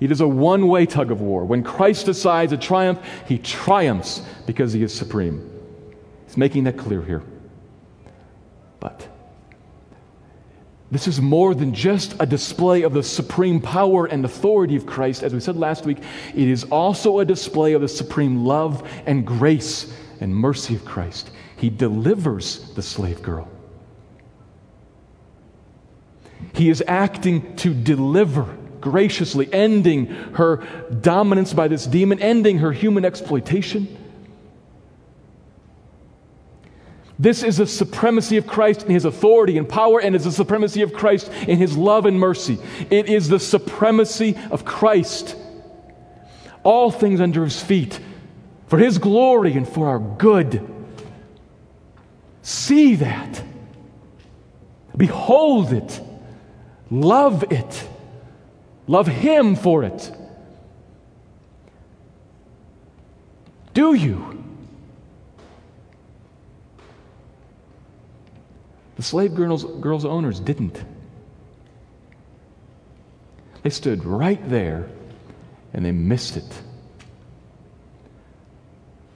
It 0.00 0.12
is 0.12 0.20
a 0.20 0.28
one 0.28 0.68
way 0.68 0.86
tug 0.86 1.10
of 1.10 1.20
war. 1.20 1.44
When 1.44 1.62
Christ 1.62 2.06
decides 2.06 2.52
to 2.52 2.58
triumph, 2.58 3.00
he 3.26 3.38
triumphs 3.38 4.22
because 4.46 4.72
he 4.72 4.82
is 4.82 4.94
supreme. 4.94 5.50
He's 6.26 6.36
making 6.36 6.64
that 6.64 6.76
clear 6.76 7.02
here. 7.02 7.22
But 8.80 9.08
this 10.90 11.08
is 11.08 11.20
more 11.20 11.54
than 11.54 11.74
just 11.74 12.14
a 12.20 12.26
display 12.26 12.82
of 12.82 12.94
the 12.94 13.02
supreme 13.02 13.60
power 13.60 14.06
and 14.06 14.24
authority 14.24 14.76
of 14.76 14.86
Christ. 14.86 15.22
As 15.22 15.34
we 15.34 15.40
said 15.40 15.56
last 15.56 15.84
week, 15.84 15.98
it 16.34 16.48
is 16.48 16.64
also 16.64 17.18
a 17.18 17.24
display 17.24 17.72
of 17.72 17.82
the 17.82 17.88
supreme 17.88 18.44
love 18.44 18.88
and 19.04 19.26
grace 19.26 19.92
and 20.20 20.34
mercy 20.34 20.76
of 20.76 20.84
Christ. 20.84 21.30
He 21.56 21.70
delivers 21.70 22.72
the 22.74 22.82
slave 22.82 23.20
girl. 23.20 23.48
He 26.54 26.70
is 26.70 26.82
acting 26.86 27.56
to 27.56 27.74
deliver 27.74 28.56
graciously, 28.80 29.52
ending 29.52 30.06
her 30.34 30.56
dominance 31.00 31.52
by 31.52 31.68
this 31.68 31.86
demon, 31.86 32.20
ending 32.20 32.58
her 32.58 32.72
human 32.72 33.04
exploitation. 33.04 33.96
This 37.18 37.42
is 37.42 37.56
the 37.56 37.66
supremacy 37.66 38.36
of 38.36 38.46
Christ 38.46 38.84
in 38.84 38.90
his 38.90 39.04
authority 39.04 39.58
and 39.58 39.68
power, 39.68 40.00
and 40.00 40.14
is 40.14 40.24
the 40.24 40.32
supremacy 40.32 40.82
of 40.82 40.92
Christ 40.92 41.30
in 41.48 41.58
his 41.58 41.76
love 41.76 42.06
and 42.06 42.18
mercy. 42.18 42.58
It 42.90 43.08
is 43.08 43.28
the 43.28 43.40
supremacy 43.40 44.36
of 44.50 44.64
Christ. 44.64 45.34
All 46.62 46.90
things 46.92 47.20
under 47.20 47.42
his 47.44 47.60
feet, 47.60 47.98
for 48.68 48.78
his 48.78 48.98
glory 48.98 49.54
and 49.54 49.68
for 49.68 49.88
our 49.88 49.98
good. 49.98 50.64
See 52.42 52.94
that. 52.96 53.42
Behold 54.96 55.72
it. 55.72 56.00
Love 56.90 57.44
it. 57.50 57.88
Love 58.88 59.06
Him 59.06 59.54
for 59.54 59.84
it. 59.84 60.10
Do 63.74 63.94
you? 63.94 64.42
The 68.96 69.02
slave 69.02 69.34
girl's, 69.36 69.64
girl's 69.64 70.04
owners 70.04 70.40
didn't. 70.40 70.82
They 73.62 73.70
stood 73.70 74.04
right 74.04 74.40
there 74.48 74.88
and 75.74 75.84
they 75.84 75.92
missed 75.92 76.36
it. 76.36 76.62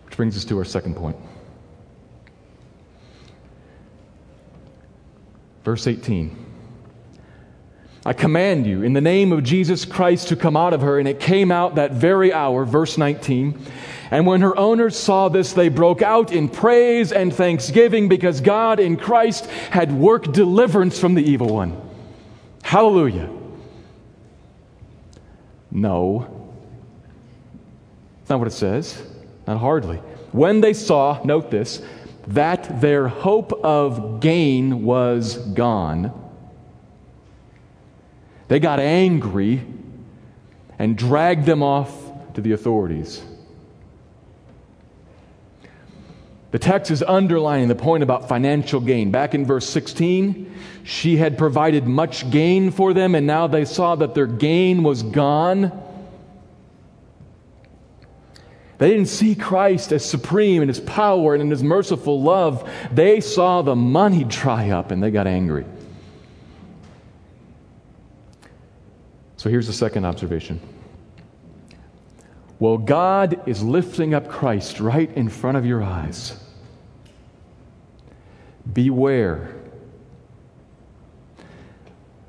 Which 0.05 0.17
brings 0.17 0.37
us 0.37 0.45
to 0.45 0.59
our 0.59 0.65
second 0.65 0.95
point. 0.95 1.17
Verse 5.65 5.87
18. 5.87 6.42
I 8.05 8.13
command 8.13 8.67
you 8.67 8.83
in 8.83 8.95
the 8.95 9.01
name 9.01 9.31
of 9.33 9.45
Jesus 9.45 9.85
Christ 9.85 10.29
to 10.29 10.37
come 10.37 10.57
out 10.57 10.73
of 10.73 10.81
her. 10.81 10.99
And 10.99 11.07
it 11.07 11.21
came 11.21 11.53
out 11.53 11.77
that 11.77 11.93
very 11.93 12.33
hour, 12.33 12.65
verse 12.65 12.99
19. 12.99 13.59
And 14.11 14.27
when 14.27 14.41
her 14.41 14.57
owners 14.59 14.97
saw 14.99 15.29
this, 15.29 15.53
they 15.53 15.69
broke 15.69 16.03
out 16.03 16.33
in 16.33 16.49
praise 16.49 17.13
and 17.13 17.33
thanksgiving 17.33 18.09
because 18.09 18.41
God 18.41 18.81
in 18.81 18.97
Christ 18.97 19.47
had 19.47 19.93
worked 19.93 20.33
deliverance 20.33 20.99
from 20.99 21.15
the 21.15 21.23
evil 21.23 21.49
one. 21.49 21.81
Hallelujah. 22.63 23.31
No. 25.71 26.51
That's 28.19 28.31
not 28.31 28.41
what 28.41 28.49
it 28.49 28.53
says. 28.53 29.01
Not 29.47 29.59
hardly. 29.59 29.99
When 30.33 30.61
they 30.61 30.75
saw, 30.75 31.23
note 31.25 31.51
this, 31.51 31.81
that 32.27 32.81
their 32.81 33.09
hope 33.09 33.53
of 33.65 34.21
gain 34.21 34.83
was 34.83 35.37
gone 35.37 36.19
they 38.53 38.61
got 38.61 38.81
angry 38.81 39.63
and 40.79 40.99
dragged 40.99 41.47
them 41.47 41.63
off 41.63 41.91
to 42.35 42.43
the 42.43 42.53
authorities. 42.53 43.25
The 46.51 46.59
text 46.59 46.91
is 46.91 47.03
underlining 47.03 47.69
the 47.69 47.75
point 47.75 48.03
about 48.03 48.29
financial 48.29 48.79
gain. 48.79 49.11
Back 49.11 49.35
in 49.35 49.47
verse 49.47 49.67
16, 49.71 50.55
she 50.85 51.17
had 51.17 51.39
provided 51.39 51.87
much 51.87 52.31
gain 52.31 52.71
for 52.73 52.93
them, 52.93 53.15
and 53.15 53.27
now 53.27 53.47
they 53.47 53.65
saw 53.65 53.95
that 53.95 54.15
their 54.15 54.27
gain 54.27 54.83
was 54.83 55.03
gone. 55.03 55.73
They 58.77 58.91
didn't 58.91 59.09
see 59.09 59.35
Christ 59.35 59.93
as 59.93 60.05
supreme 60.05 60.61
in 60.61 60.69
his 60.69 60.81
power 60.81 61.33
and 61.33 61.41
in 61.41 61.49
his 61.49 61.63
merciful 61.63 62.21
love. 62.21 62.71
They 62.93 63.23
saw 63.23 63.63
the 63.63 63.75
money 63.75 64.25
dry 64.25 64.69
up 64.69 64.91
and 64.91 65.03
they 65.03 65.11
got 65.11 65.27
angry. 65.27 65.65
So 69.43 69.51
here's 69.51 69.67
the 69.67 69.73
second 69.73 70.05
observation. 70.05 70.61
Well, 72.61 72.79
God 72.79 73.43
is 73.49 73.61
lifting 73.61 74.15
up 74.15 74.29
Christ 74.29 74.79
right 74.79 75.13
in 75.17 75.29
front 75.29 75.57
of 75.57 75.67
your 75.67 75.83
eyes. 75.83 76.37
Beware. 78.73 79.53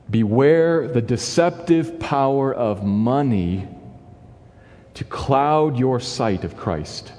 Beware 0.09 0.87
the 0.87 1.03
deceptive 1.03 1.99
power 1.99 2.51
of 2.51 2.83
money 2.83 3.67
to 4.95 5.03
cloud 5.03 5.77
your 5.77 5.99
sight 5.99 6.43
of 6.43 6.57
Christ. 6.57 7.13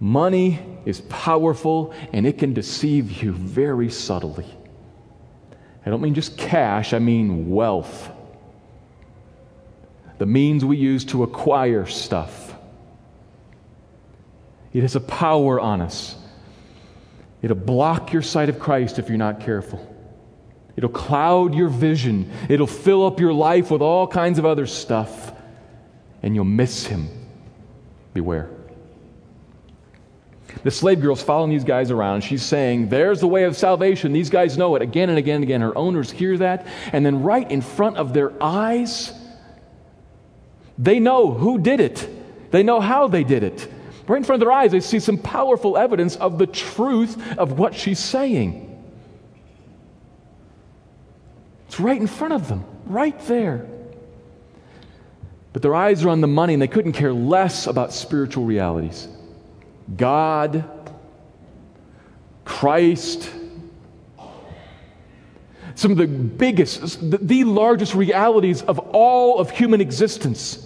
Money 0.00 0.60
is 0.86 1.02
powerful 1.02 1.92
and 2.14 2.26
it 2.26 2.38
can 2.38 2.54
deceive 2.54 3.22
you 3.22 3.32
very 3.32 3.90
subtly. 3.90 4.46
I 5.86 5.90
don't 5.90 6.02
mean 6.02 6.14
just 6.14 6.36
cash, 6.36 6.92
I 6.92 6.98
mean 6.98 7.48
wealth. 7.48 8.10
The 10.18 10.26
means 10.26 10.64
we 10.64 10.76
use 10.76 11.04
to 11.06 11.22
acquire 11.22 11.86
stuff. 11.86 12.54
It 14.72 14.82
has 14.82 14.96
a 14.96 15.00
power 15.00 15.60
on 15.60 15.80
us. 15.80 16.16
It'll 17.40 17.56
block 17.56 18.12
your 18.12 18.22
sight 18.22 18.48
of 18.48 18.58
Christ 18.58 18.98
if 18.98 19.08
you're 19.08 19.16
not 19.16 19.40
careful. 19.40 19.94
It'll 20.76 20.90
cloud 20.90 21.54
your 21.54 21.68
vision. 21.68 22.30
It'll 22.48 22.66
fill 22.66 23.06
up 23.06 23.20
your 23.20 23.32
life 23.32 23.70
with 23.70 23.80
all 23.80 24.08
kinds 24.08 24.38
of 24.38 24.44
other 24.44 24.66
stuff, 24.66 25.32
and 26.22 26.34
you'll 26.34 26.44
miss 26.44 26.86
Him. 26.86 27.08
Beware. 28.12 28.50
The 30.66 30.72
slave 30.72 31.00
girl's 31.00 31.22
following 31.22 31.50
these 31.50 31.62
guys 31.62 31.92
around. 31.92 32.22
She's 32.22 32.42
saying, 32.42 32.88
There's 32.88 33.20
the 33.20 33.28
way 33.28 33.44
of 33.44 33.56
salvation. 33.56 34.12
These 34.12 34.30
guys 34.30 34.58
know 34.58 34.74
it 34.74 34.82
again 34.82 35.10
and 35.10 35.16
again 35.16 35.36
and 35.36 35.44
again. 35.44 35.60
Her 35.60 35.78
owners 35.78 36.10
hear 36.10 36.36
that. 36.38 36.66
And 36.92 37.06
then, 37.06 37.22
right 37.22 37.48
in 37.48 37.60
front 37.60 37.98
of 37.98 38.12
their 38.12 38.32
eyes, 38.42 39.12
they 40.76 40.98
know 40.98 41.30
who 41.30 41.60
did 41.60 41.78
it, 41.78 42.50
they 42.50 42.64
know 42.64 42.80
how 42.80 43.06
they 43.06 43.22
did 43.22 43.44
it. 43.44 43.72
Right 44.08 44.16
in 44.16 44.24
front 44.24 44.42
of 44.42 44.44
their 44.44 44.52
eyes, 44.52 44.72
they 44.72 44.80
see 44.80 44.98
some 44.98 45.18
powerful 45.18 45.78
evidence 45.78 46.16
of 46.16 46.36
the 46.36 46.48
truth 46.48 47.16
of 47.38 47.60
what 47.60 47.72
she's 47.72 48.00
saying. 48.00 48.84
It's 51.68 51.78
right 51.78 52.00
in 52.00 52.08
front 52.08 52.34
of 52.34 52.48
them, 52.48 52.64
right 52.86 53.16
there. 53.28 53.68
But 55.52 55.62
their 55.62 55.76
eyes 55.76 56.04
are 56.04 56.08
on 56.08 56.20
the 56.20 56.26
money 56.26 56.54
and 56.54 56.60
they 56.60 56.66
couldn't 56.66 56.94
care 56.94 57.12
less 57.12 57.68
about 57.68 57.92
spiritual 57.92 58.44
realities. 58.44 59.06
God, 59.94 60.64
Christ, 62.44 63.30
some 65.74 65.90
of 65.92 65.98
the 65.98 66.06
biggest, 66.06 66.98
the 67.10 67.44
largest 67.44 67.94
realities 67.94 68.62
of 68.62 68.78
all 68.78 69.38
of 69.38 69.50
human 69.50 69.80
existence 69.80 70.62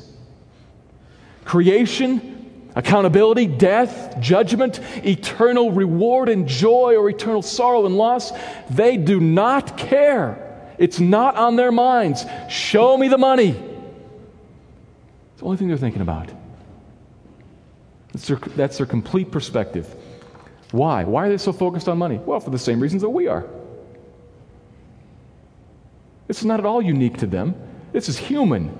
creation, 1.44 2.70
accountability, 2.76 3.44
death, 3.46 4.20
judgment, 4.20 4.78
eternal 5.04 5.72
reward 5.72 6.28
and 6.28 6.46
joy, 6.46 6.94
or 6.94 7.10
eternal 7.10 7.42
sorrow 7.42 7.86
and 7.86 7.96
loss. 7.96 8.30
They 8.70 8.96
do 8.96 9.18
not 9.18 9.76
care. 9.76 10.46
It's 10.78 11.00
not 11.00 11.34
on 11.34 11.56
their 11.56 11.72
minds. 11.72 12.24
Show 12.48 12.96
me 12.96 13.08
the 13.08 13.18
money. 13.18 13.48
It's 13.48 13.58
the 15.38 15.44
only 15.44 15.56
thing 15.56 15.66
they're 15.66 15.76
thinking 15.76 16.02
about. 16.02 16.30
That's 18.12 18.26
their, 18.26 18.36
that's 18.36 18.78
their 18.78 18.86
complete 18.86 19.30
perspective. 19.30 19.94
Why? 20.72 21.04
Why 21.04 21.26
are 21.26 21.28
they 21.28 21.38
so 21.38 21.52
focused 21.52 21.88
on 21.88 21.98
money? 21.98 22.18
Well, 22.18 22.40
for 22.40 22.50
the 22.50 22.58
same 22.58 22.80
reasons 22.80 23.02
that 23.02 23.10
we 23.10 23.26
are. 23.26 23.46
This 26.26 26.38
is 26.38 26.44
not 26.44 26.60
at 26.60 26.66
all 26.66 26.80
unique 26.80 27.18
to 27.18 27.26
them. 27.26 27.54
This 27.92 28.08
is 28.08 28.16
human. 28.16 28.76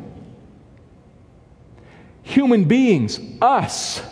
Human 2.23 2.64
beings, 2.64 3.19
us. 3.43 4.03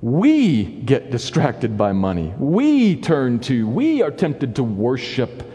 We 0.00 0.64
get 0.64 1.10
distracted 1.10 1.76
by 1.76 1.92
money. 1.92 2.32
We 2.38 3.00
turn 3.00 3.40
to, 3.40 3.66
we 3.66 4.02
are 4.02 4.12
tempted 4.12 4.54
to 4.56 4.62
worship, 4.62 5.50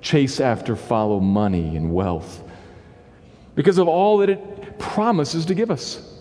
chase 0.00 0.38
after, 0.38 0.76
follow 0.76 1.18
money 1.18 1.76
and 1.76 1.92
wealth 1.92 2.44
because 3.56 3.78
of 3.78 3.88
all 3.88 4.18
that 4.18 4.30
it 4.30 4.78
promises 4.78 5.46
to 5.46 5.54
give 5.54 5.72
us. 5.72 6.15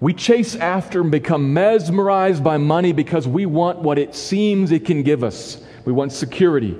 We 0.00 0.12
chase 0.12 0.54
after 0.56 1.00
and 1.00 1.10
become 1.10 1.54
mesmerized 1.54 2.44
by 2.44 2.58
money 2.58 2.92
because 2.92 3.26
we 3.26 3.46
want 3.46 3.78
what 3.78 3.98
it 3.98 4.14
seems 4.14 4.70
it 4.70 4.84
can 4.84 5.02
give 5.02 5.24
us. 5.24 5.62
We 5.84 5.92
want 5.92 6.12
security 6.12 6.76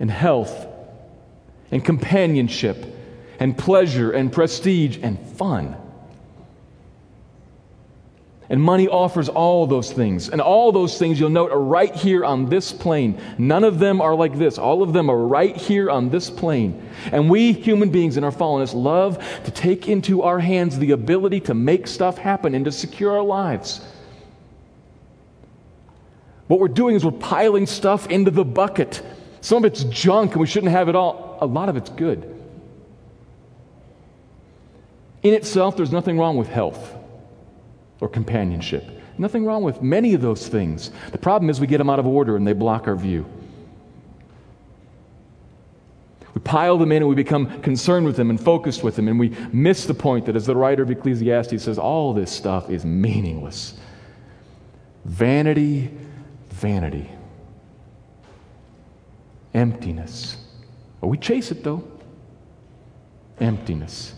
and 0.00 0.10
health 0.10 0.66
and 1.70 1.84
companionship 1.84 2.86
and 3.40 3.56
pleasure 3.56 4.12
and 4.12 4.32
prestige 4.32 4.98
and 5.02 5.18
fun. 5.18 5.76
And 8.50 8.60
money 8.60 8.88
offers 8.88 9.30
all 9.30 9.66
those 9.66 9.90
things. 9.90 10.28
And 10.28 10.40
all 10.40 10.70
those 10.70 10.98
things 10.98 11.18
you'll 11.18 11.30
note 11.30 11.50
are 11.50 11.60
right 11.60 11.94
here 11.94 12.24
on 12.24 12.50
this 12.50 12.72
plane. 12.72 13.18
None 13.38 13.64
of 13.64 13.78
them 13.78 14.02
are 14.02 14.14
like 14.14 14.36
this. 14.36 14.58
All 14.58 14.82
of 14.82 14.92
them 14.92 15.10
are 15.10 15.18
right 15.18 15.56
here 15.56 15.90
on 15.90 16.10
this 16.10 16.28
plane. 16.28 16.86
And 17.10 17.30
we 17.30 17.52
human 17.52 17.88
beings 17.88 18.18
in 18.18 18.24
our 18.24 18.30
fallenness 18.30 18.74
love 18.74 19.18
to 19.44 19.50
take 19.50 19.88
into 19.88 20.22
our 20.22 20.38
hands 20.38 20.78
the 20.78 20.90
ability 20.90 21.40
to 21.40 21.54
make 21.54 21.86
stuff 21.86 22.18
happen 22.18 22.54
and 22.54 22.66
to 22.66 22.72
secure 22.72 23.12
our 23.12 23.22
lives. 23.22 23.80
What 26.46 26.60
we're 26.60 26.68
doing 26.68 26.96
is 26.96 27.04
we're 27.04 27.12
piling 27.12 27.66
stuff 27.66 28.08
into 28.08 28.30
the 28.30 28.44
bucket. 28.44 29.00
Some 29.40 29.64
of 29.64 29.72
it's 29.72 29.84
junk 29.84 30.32
and 30.32 30.40
we 30.42 30.46
shouldn't 30.46 30.72
have 30.72 30.90
it 30.90 30.94
all. 30.94 31.38
A 31.40 31.46
lot 31.46 31.70
of 31.70 31.78
it's 31.78 31.88
good. 31.88 32.30
In 35.22 35.32
itself, 35.32 35.78
there's 35.78 35.92
nothing 35.92 36.18
wrong 36.18 36.36
with 36.36 36.48
health 36.48 36.94
or 38.04 38.08
companionship. 38.08 38.84
Nothing 39.16 39.46
wrong 39.46 39.62
with 39.62 39.80
many 39.80 40.12
of 40.12 40.20
those 40.20 40.46
things. 40.46 40.90
The 41.10 41.16
problem 41.16 41.48
is 41.48 41.58
we 41.58 41.66
get 41.66 41.78
them 41.78 41.88
out 41.88 41.98
of 41.98 42.06
order 42.06 42.36
and 42.36 42.46
they 42.46 42.52
block 42.52 42.86
our 42.86 42.96
view. 42.96 43.24
We 46.34 46.42
pile 46.42 46.76
them 46.76 46.92
in 46.92 46.98
and 46.98 47.08
we 47.08 47.14
become 47.14 47.62
concerned 47.62 48.04
with 48.04 48.16
them 48.16 48.28
and 48.28 48.38
focused 48.38 48.82
with 48.82 48.96
them, 48.96 49.08
and 49.08 49.18
we 49.18 49.30
miss 49.52 49.86
the 49.86 49.94
point 49.94 50.26
that, 50.26 50.36
as 50.36 50.44
the 50.44 50.56
writer 50.56 50.82
of 50.82 50.90
Ecclesiastes 50.90 51.62
says, 51.62 51.78
all 51.78 52.12
this 52.12 52.30
stuff 52.30 52.68
is 52.68 52.84
meaningless. 52.84 53.78
Vanity, 55.04 55.90
vanity. 56.50 57.08
Emptiness. 59.54 60.36
Well, 61.00 61.10
we 61.10 61.16
chase 61.16 61.52
it 61.52 61.62
though. 61.64 61.84
Emptiness. 63.40 64.14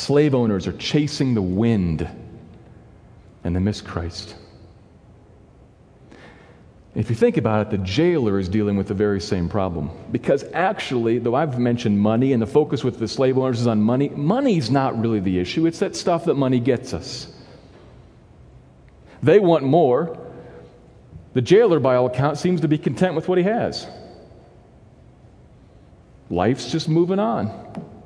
Slave 0.00 0.34
owners 0.34 0.66
are 0.66 0.72
chasing 0.72 1.34
the 1.34 1.42
wind 1.42 2.08
and 3.44 3.54
they 3.54 3.60
miss 3.60 3.82
Christ. 3.82 4.34
If 6.94 7.10
you 7.10 7.14
think 7.14 7.36
about 7.36 7.66
it, 7.66 7.70
the 7.70 7.84
jailer 7.84 8.38
is 8.38 8.48
dealing 8.48 8.78
with 8.78 8.88
the 8.88 8.94
very 8.94 9.20
same 9.20 9.46
problem. 9.46 9.90
Because 10.10 10.42
actually, 10.54 11.18
though 11.18 11.34
I've 11.34 11.58
mentioned 11.58 12.00
money 12.00 12.32
and 12.32 12.40
the 12.40 12.46
focus 12.46 12.82
with 12.82 12.98
the 12.98 13.06
slave 13.06 13.36
owners 13.36 13.60
is 13.60 13.66
on 13.66 13.82
money, 13.82 14.08
money's 14.08 14.70
not 14.70 14.98
really 14.98 15.20
the 15.20 15.38
issue. 15.38 15.66
It's 15.66 15.80
that 15.80 15.94
stuff 15.94 16.24
that 16.24 16.34
money 16.34 16.60
gets 16.60 16.94
us. 16.94 17.30
They 19.22 19.38
want 19.38 19.64
more. 19.64 20.18
The 21.34 21.42
jailer, 21.42 21.78
by 21.78 21.96
all 21.96 22.06
accounts, 22.06 22.40
seems 22.40 22.62
to 22.62 22.68
be 22.68 22.78
content 22.78 23.14
with 23.14 23.28
what 23.28 23.36
he 23.36 23.44
has. 23.44 23.86
Life's 26.30 26.72
just 26.72 26.88
moving 26.88 27.18
on. 27.18 27.99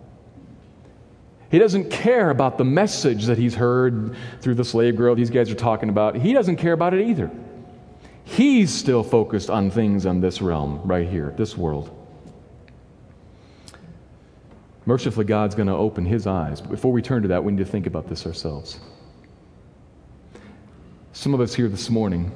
He 1.55 1.61
doesn't 1.61 1.89
care 1.89 2.31
about 2.31 2.59
the 2.59 2.65
message 2.65 3.27
that 3.27 3.39
he's 3.39 3.55
heard 3.55 4.17
through 4.41 4.57
the 4.57 4.65
slave 4.65 4.97
girl 4.97 5.15
these 5.15 5.31
guys 5.31 5.53
are 5.53 5.55
talking 5.55 5.89
about. 5.89 6.17
He 6.17 6.33
doesn't 6.33 6.57
care 6.57 6.73
about 6.73 6.95
it 6.95 7.07
either. 7.07 7.31
He's 8.25 8.75
still 8.75 9.05
focused 9.05 9.51
on 9.51 9.71
things 9.71 10.05
on 10.05 10.21
this 10.21 10.43
realm, 10.43 10.81
right 10.83 11.09
here, 11.09 11.33
this 11.37 11.57
world. 11.57 11.97
Mercifully, 14.85 15.27
God's 15.27 15.55
going 15.55 15.69
to 15.69 15.77
open 15.77 16.05
his 16.05 16.27
eyes. 16.27 16.61
But 16.61 16.73
before 16.73 16.91
we 16.91 17.03
turn 17.03 17.23
to 17.23 17.29
that, 17.29 17.45
we 17.45 17.53
need 17.53 17.65
to 17.65 17.71
think 17.71 17.87
about 17.87 18.09
this 18.09 18.27
ourselves. 18.27 18.81
Some 21.13 21.35
of 21.35 21.41
us 21.41 21.55
here 21.55 21.69
this 21.69 21.89
morning, 21.89 22.33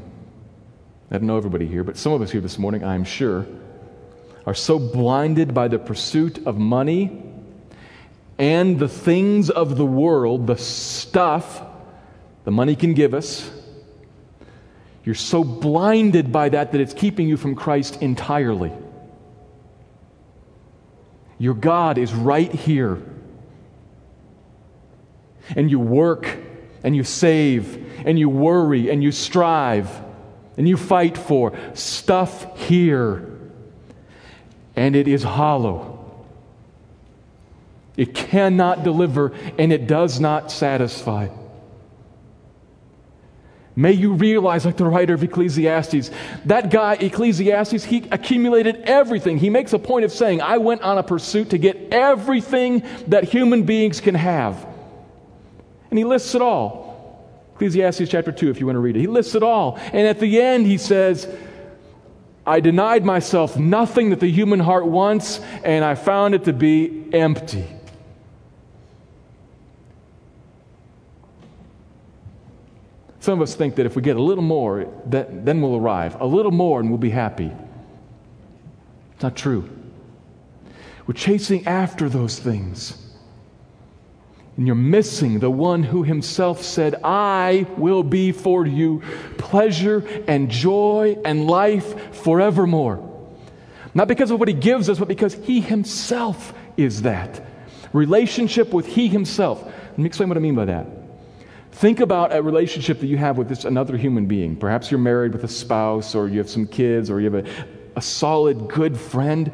I 1.11 1.19
don't 1.19 1.27
know 1.27 1.37
everybody 1.37 1.67
here, 1.67 1.83
but 1.83 1.97
some 1.97 2.13
of 2.13 2.23
us 2.23 2.31
here 2.31 2.41
this 2.41 2.57
morning, 2.57 2.85
I'm 2.85 3.03
sure, 3.03 3.47
are 4.47 4.55
so 4.55 4.79
blinded 4.79 5.55
by 5.55 5.67
the 5.67 5.81
pursuit 5.81 6.47
of 6.47 6.57
money 6.57 7.25
and 8.39 8.79
the 8.79 8.89
things 8.89 9.51
of 9.51 9.77
the 9.77 9.87
world, 9.87 10.47
the 10.47 10.57
stuff 10.57 11.63
the 12.45 12.53
money 12.53 12.77
can 12.77 12.95
give 12.95 13.13
us, 13.13 13.51
you're 15.05 15.15
so 15.15 15.43
blinded 15.43 16.33
by 16.33 16.49
that 16.51 16.73
that 16.73 16.81
it's 16.81 16.95
keeping 16.95 17.29
you 17.29 17.37
from 17.37 17.55
Christ 17.55 18.01
entirely. 18.01 18.73
Your 21.39 21.55
God 21.55 21.99
is 21.99 22.13
right 22.13 22.53
here. 22.53 23.03
And 25.57 25.71
you 25.71 25.79
work 25.79 26.37
and 26.83 26.95
you 26.95 27.05
save 27.05 28.07
and 28.07 28.19
you 28.19 28.29
worry 28.29 28.91
and 28.91 29.03
you 29.03 29.13
strive 29.13 29.91
and 30.57 30.69
you 30.69 30.77
fight 30.77 31.17
for 31.17 31.57
stuff 31.75 32.59
here. 32.59 33.39
And 34.77 34.95
it 34.95 35.09
is 35.09 35.23
hollow. 35.23 35.98
It 37.99 38.15
cannot 38.15 38.85
deliver 38.85 39.33
and 39.59 39.73
it 39.73 39.89
does 39.89 40.21
not 40.21 40.53
satisfy. 40.53 41.29
May 43.75 43.93
you 43.93 44.13
realize, 44.13 44.65
like 44.65 44.77
the 44.77 44.85
writer 44.85 45.15
of 45.15 45.23
Ecclesiastes, 45.23 46.11
that 46.47 46.71
guy, 46.71 46.95
Ecclesiastes, 46.95 47.85
he 47.85 48.09
accumulated 48.11 48.77
everything. 48.85 49.37
He 49.37 49.51
makes 49.51 49.73
a 49.73 49.81
point 49.81 50.05
of 50.05 50.13
saying, 50.13 50.41
I 50.41 50.59
went 50.59 50.83
on 50.83 50.97
a 50.97 51.03
pursuit 51.03 51.51
to 51.51 51.59
get 51.59 51.93
everything 51.93 52.85
that 53.09 53.25
human 53.25 53.65
beings 53.65 54.01
can 54.01 54.15
have. 54.15 54.65
And 55.91 55.99
he 55.99 56.05
lists 56.05 56.37
it 56.37 56.43
all. 56.43 57.51
Ecclesiastes 57.55 58.09
chapter 58.09 58.31
2, 58.31 58.49
if 58.49 58.61
you 58.61 58.67
want 58.67 58.77
to 58.77 58.81
read 58.81 58.97
it. 58.97 59.01
He 59.01 59.09
lists 59.09 59.35
it 59.35 59.43
all. 59.43 59.77
And 59.93 60.07
at 60.07 60.21
the 60.21 60.41
end, 60.41 60.67
he 60.67 60.79
says, 60.79 61.29
I 62.47 62.61
denied 62.61 63.05
myself 63.05 63.57
nothing 63.57 64.11
that 64.11 64.21
the 64.21 64.31
human 64.31 64.61
heart 64.61 64.87
wants, 64.87 65.41
and 65.65 65.85
I 65.85 65.97
found 65.97 66.37
it 66.37 66.45
to 66.45 66.53
be 66.53 67.09
empty. 67.13 67.67
Some 73.21 73.41
of 73.41 73.43
us 73.43 73.55
think 73.55 73.77
that 73.77 73.87
if 73.87 73.97
we 73.97 74.03
get 74.03 74.17
a 74.17 74.23
little 74.23 74.45
more, 74.45 74.87
that, 75.07 75.45
then 75.45 75.61
we'll 75.61 75.77
arrive. 75.77 76.21
A 76.21 76.27
little 76.27 76.53
more 76.53 76.81
and 76.81 76.89
we'll 76.89 76.99
be 76.99 77.11
happy. 77.11 77.51
It's 79.15 79.23
not 79.23 79.37
true. 79.37 79.69
We're 81.07 81.15
chasing 81.15 81.67
after 81.67 82.09
those 82.09 82.39
things. 82.39 83.05
And 84.57 84.67
you're 84.67 84.77
missing 84.77 85.39
the 85.39 85.51
one 85.51 85.83
who 85.83 86.03
himself 86.03 86.63
said, 86.63 86.97
I 87.03 87.67
will 87.77 88.03
be 88.03 88.33
for 88.33 88.67
you 88.67 89.03
pleasure 89.39 90.05
and 90.27 90.51
joy 90.51 91.17
and 91.25 91.47
life 91.49 92.17
forevermore. 92.17 93.05
Not 93.95 94.09
because 94.09 94.31
of 94.31 94.39
what 94.39 94.49
he 94.49 94.55
gives 94.55 94.89
us, 94.89 94.99
but 94.99 95.09
because 95.09 95.35
he 95.35 95.61
himself 95.61 96.53
is 96.77 97.03
that. 97.03 97.45
Relationship 97.93 98.73
with 98.73 98.87
he 98.87 99.09
himself. 99.09 99.65
Let 99.65 99.99
me 99.99 100.07
explain 100.07 100.29
what 100.29 100.39
I 100.39 100.41
mean 100.41 100.55
by 100.55 100.67
that. 100.67 100.87
Think 101.79 102.01
about 102.01 102.35
a 102.35 102.43
relationship 102.43 102.99
that 102.99 103.07
you 103.07 103.17
have 103.19 103.39
with 103.39 103.49
this 103.49 103.65
another 103.65 103.97
human 103.97 104.27
being. 104.27 104.57
Perhaps 104.57 104.91
you're 104.91 104.99
married 104.99 105.33
with 105.33 105.45
a 105.45 105.49
spouse, 105.49 106.17
or 106.17 106.27
you 106.27 106.39
have 106.39 106.51
some 106.51 106.67
kids, 106.67 107.09
or 107.09 107.21
you 107.21 107.31
have 107.31 107.47
a, 107.47 107.49
a 107.95 108.03
solid, 108.03 108.67
good 108.69 108.99
friend. 108.99 109.53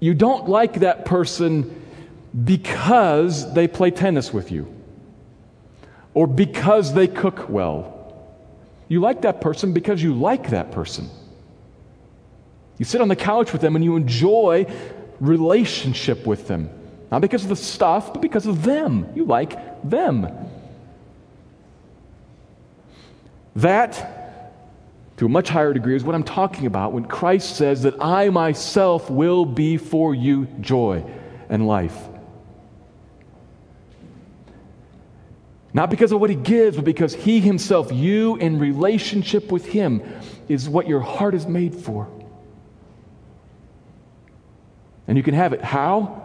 You 0.00 0.12
don't 0.12 0.50
like 0.50 0.80
that 0.80 1.06
person 1.06 1.82
because 2.44 3.54
they 3.54 3.66
play 3.66 3.90
tennis 3.90 4.34
with 4.34 4.52
you 4.52 4.66
or 6.12 6.26
because 6.26 6.92
they 6.92 7.08
cook 7.08 7.48
well. 7.48 8.28
You 8.88 9.00
like 9.00 9.22
that 9.22 9.40
person 9.40 9.72
because 9.72 10.02
you 10.02 10.12
like 10.12 10.50
that 10.50 10.72
person. 10.72 11.08
You 12.76 12.84
sit 12.84 13.00
on 13.00 13.08
the 13.08 13.16
couch 13.16 13.50
with 13.54 13.62
them 13.62 13.76
and 13.76 13.84
you 13.84 13.96
enjoy 13.96 14.66
relationship 15.20 16.26
with 16.26 16.48
them. 16.48 16.68
Not 17.12 17.20
because 17.20 17.42
of 17.42 17.50
the 17.50 17.56
stuff, 17.56 18.14
but 18.14 18.22
because 18.22 18.46
of 18.46 18.62
them. 18.62 19.06
You 19.14 19.26
like 19.26 19.86
them. 19.86 20.34
That, 23.54 24.54
to 25.18 25.26
a 25.26 25.28
much 25.28 25.50
higher 25.50 25.74
degree, 25.74 25.94
is 25.94 26.04
what 26.04 26.14
I'm 26.14 26.24
talking 26.24 26.64
about 26.64 26.94
when 26.94 27.04
Christ 27.04 27.56
says 27.56 27.82
that 27.82 28.02
I 28.02 28.30
myself 28.30 29.10
will 29.10 29.44
be 29.44 29.76
for 29.76 30.14
you 30.14 30.46
joy 30.62 31.04
and 31.50 31.66
life. 31.68 31.98
Not 35.74 35.90
because 35.90 36.12
of 36.12 36.20
what 36.20 36.30
he 36.30 36.36
gives, 36.36 36.76
but 36.76 36.86
because 36.86 37.14
he 37.14 37.40
himself, 37.40 37.92
you 37.92 38.36
in 38.36 38.58
relationship 38.58 39.52
with 39.52 39.66
him, 39.66 40.02
is 40.48 40.66
what 40.66 40.88
your 40.88 41.00
heart 41.00 41.34
is 41.34 41.46
made 41.46 41.74
for. 41.74 42.08
And 45.06 45.18
you 45.18 45.22
can 45.22 45.34
have 45.34 45.52
it. 45.52 45.60
How? 45.60 46.21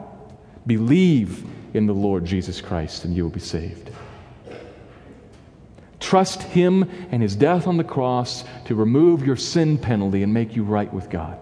Believe 0.68 1.46
in 1.74 1.88
the 1.88 1.94
Lord 1.94 2.26
Jesus 2.26 2.62
Christ, 2.62 3.06
and 3.06 3.16
you 3.16 3.24
will 3.24 3.30
be 3.30 3.40
saved. 3.40 3.90
Trust 6.00 6.44
him 6.44 6.90
and 7.12 7.22
his 7.22 7.36
death 7.36 7.68
on 7.68 7.78
the 7.78 7.84
cross 7.84 8.44
to 8.66 8.76
remove 8.76 9.26
your 9.26 9.36
sin 9.36 9.78
penalty 9.78 10.24
and 10.24 10.34
make 10.34 10.56
you 10.56 10.64
right 10.64 10.94
with 10.94 11.10
God. 11.10 11.40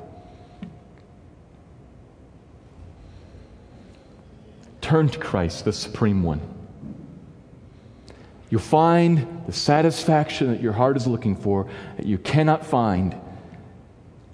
Turn 4.81 5.09
to 5.09 5.19
Christ, 5.19 5.65
the 5.65 5.73
Supreme 5.73 6.23
One. 6.23 6.41
You'll 8.49 8.61
find 8.61 9.43
the 9.47 9.51
satisfaction 9.51 10.51
that 10.51 10.61
your 10.61 10.73
heart 10.73 10.95
is 10.95 11.07
looking 11.07 11.35
for 11.35 11.67
that 11.97 12.05
you 12.05 12.19
cannot 12.19 12.65
find 12.65 13.15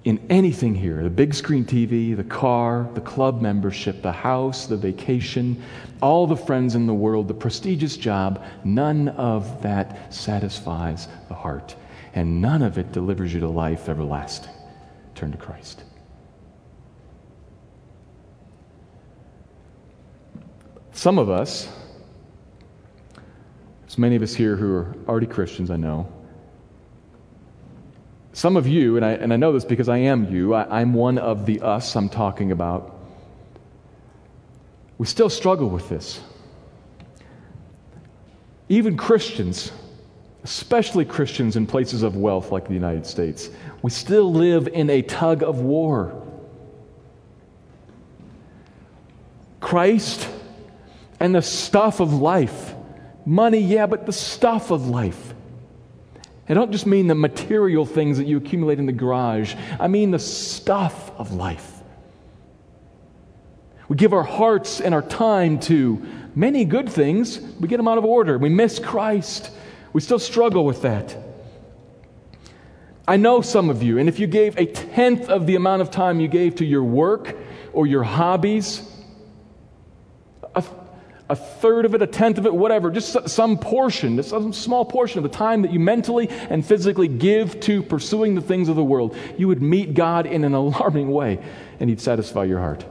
in 0.04 0.20
anything 0.30 0.74
here 0.74 1.02
the 1.02 1.10
big 1.10 1.32
screen 1.34 1.64
TV, 1.64 2.16
the 2.16 2.24
car, 2.24 2.88
the 2.94 3.00
club 3.00 3.40
membership, 3.40 4.02
the 4.02 4.12
house, 4.12 4.66
the 4.66 4.76
vacation, 4.76 5.62
all 6.00 6.26
the 6.26 6.36
friends 6.36 6.74
in 6.74 6.86
the 6.86 6.94
world, 6.94 7.28
the 7.28 7.34
prestigious 7.34 7.96
job. 7.96 8.44
None 8.64 9.08
of 9.10 9.62
that 9.62 10.12
satisfies 10.12 11.08
the 11.28 11.34
heart, 11.34 11.76
and 12.14 12.40
none 12.40 12.62
of 12.62 12.78
it 12.78 12.92
delivers 12.92 13.32
you 13.32 13.40
to 13.40 13.48
life 13.48 13.88
everlasting. 13.88 14.52
Turn 15.14 15.30
to 15.30 15.38
Christ. 15.38 15.84
Some 20.92 21.18
of 21.18 21.30
us, 21.30 21.68
there's 23.80 23.98
many 23.98 24.14
of 24.14 24.22
us 24.22 24.34
here 24.34 24.56
who 24.56 24.74
are 24.74 24.94
already 25.08 25.26
Christians, 25.26 25.70
I 25.70 25.76
know. 25.76 26.06
Some 28.32 28.56
of 28.56 28.66
you, 28.66 28.96
and 28.96 29.04
I, 29.04 29.12
and 29.12 29.32
I 29.32 29.36
know 29.36 29.52
this 29.52 29.64
because 29.64 29.88
I 29.88 29.98
am 29.98 30.32
you, 30.32 30.54
I, 30.54 30.80
I'm 30.80 30.94
one 30.94 31.18
of 31.18 31.46
the 31.46 31.60
us 31.60 31.94
I'm 31.96 32.08
talking 32.08 32.52
about. 32.52 32.98
We 34.98 35.06
still 35.06 35.28
struggle 35.28 35.68
with 35.68 35.88
this. 35.88 36.20
Even 38.68 38.96
Christians, 38.96 39.72
especially 40.44 41.04
Christians 41.04 41.56
in 41.56 41.66
places 41.66 42.02
of 42.02 42.16
wealth 42.16 42.50
like 42.50 42.66
the 42.66 42.74
United 42.74 43.06
States, 43.06 43.50
we 43.82 43.90
still 43.90 44.32
live 44.32 44.68
in 44.68 44.88
a 44.88 45.02
tug 45.02 45.42
of 45.42 45.60
war. 45.60 46.26
Christ 49.60 50.28
and 51.20 51.34
the 51.34 51.42
stuff 51.42 52.00
of 52.00 52.12
life 52.14 52.74
Money, 53.24 53.58
yeah, 53.58 53.86
but 53.86 54.06
the 54.06 54.12
stuff 54.12 54.70
of 54.70 54.88
life. 54.88 55.34
I 56.52 56.54
don't 56.54 56.70
just 56.70 56.86
mean 56.86 57.06
the 57.06 57.14
material 57.14 57.86
things 57.86 58.18
that 58.18 58.26
you 58.26 58.36
accumulate 58.36 58.78
in 58.78 58.84
the 58.84 58.92
garage, 58.92 59.54
I 59.80 59.88
mean 59.88 60.10
the 60.10 60.18
stuff 60.18 61.10
of 61.18 61.32
life. 61.32 61.80
We 63.88 63.96
give 63.96 64.12
our 64.12 64.22
hearts 64.22 64.80
and 64.80 64.94
our 64.94 65.00
time 65.00 65.58
to 65.60 66.04
many 66.34 66.66
good 66.66 66.90
things, 66.90 67.40
we 67.58 67.68
get 67.68 67.78
them 67.78 67.88
out 67.88 67.96
of 67.96 68.04
order. 68.04 68.36
We 68.36 68.50
miss 68.50 68.78
Christ. 68.78 69.50
We 69.94 70.02
still 70.02 70.18
struggle 70.18 70.66
with 70.66 70.82
that. 70.82 71.16
I 73.08 73.16
know 73.16 73.40
some 73.40 73.70
of 73.70 73.82
you, 73.82 73.96
and 73.96 74.06
if 74.06 74.20
you 74.20 74.26
gave 74.26 74.58
a 74.58 74.66
tenth 74.66 75.30
of 75.30 75.46
the 75.46 75.56
amount 75.56 75.80
of 75.80 75.90
time 75.90 76.20
you 76.20 76.28
gave 76.28 76.56
to 76.56 76.66
your 76.66 76.84
work 76.84 77.34
or 77.72 77.86
your 77.86 78.02
hobbies, 78.02 78.91
a 81.32 81.34
third 81.34 81.86
of 81.86 81.94
it, 81.94 82.02
a 82.02 82.06
tenth 82.06 82.36
of 82.36 82.44
it, 82.44 82.52
whatever, 82.52 82.90
just 82.90 83.26
some 83.26 83.56
portion, 83.56 84.16
just 84.16 84.28
some 84.28 84.52
small 84.52 84.84
portion 84.84 85.16
of 85.16 85.22
the 85.22 85.34
time 85.34 85.62
that 85.62 85.72
you 85.72 85.80
mentally 85.80 86.28
and 86.28 86.64
physically 86.64 87.08
give 87.08 87.58
to 87.60 87.82
pursuing 87.82 88.34
the 88.34 88.42
things 88.42 88.68
of 88.68 88.76
the 88.76 88.84
world, 88.84 89.16
you 89.38 89.48
would 89.48 89.62
meet 89.62 89.94
God 89.94 90.26
in 90.26 90.44
an 90.44 90.52
alarming 90.62 91.10
way 91.10 91.42
and 91.80 91.88
He'd 91.88 92.02
satisfy 92.02 92.44
your 92.44 92.58
heart. 92.58 92.84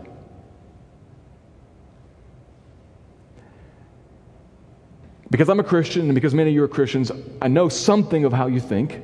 Because 5.30 5.48
I'm 5.48 5.60
a 5.60 5.64
Christian 5.64 6.06
and 6.06 6.16
because 6.16 6.34
many 6.34 6.50
of 6.50 6.56
you 6.56 6.64
are 6.64 6.68
Christians, 6.68 7.12
I 7.44 7.48
know 7.48 7.70
something 7.70 8.26
of 8.26 8.34
how 8.34 8.48
you 8.48 8.60
think. 8.60 9.04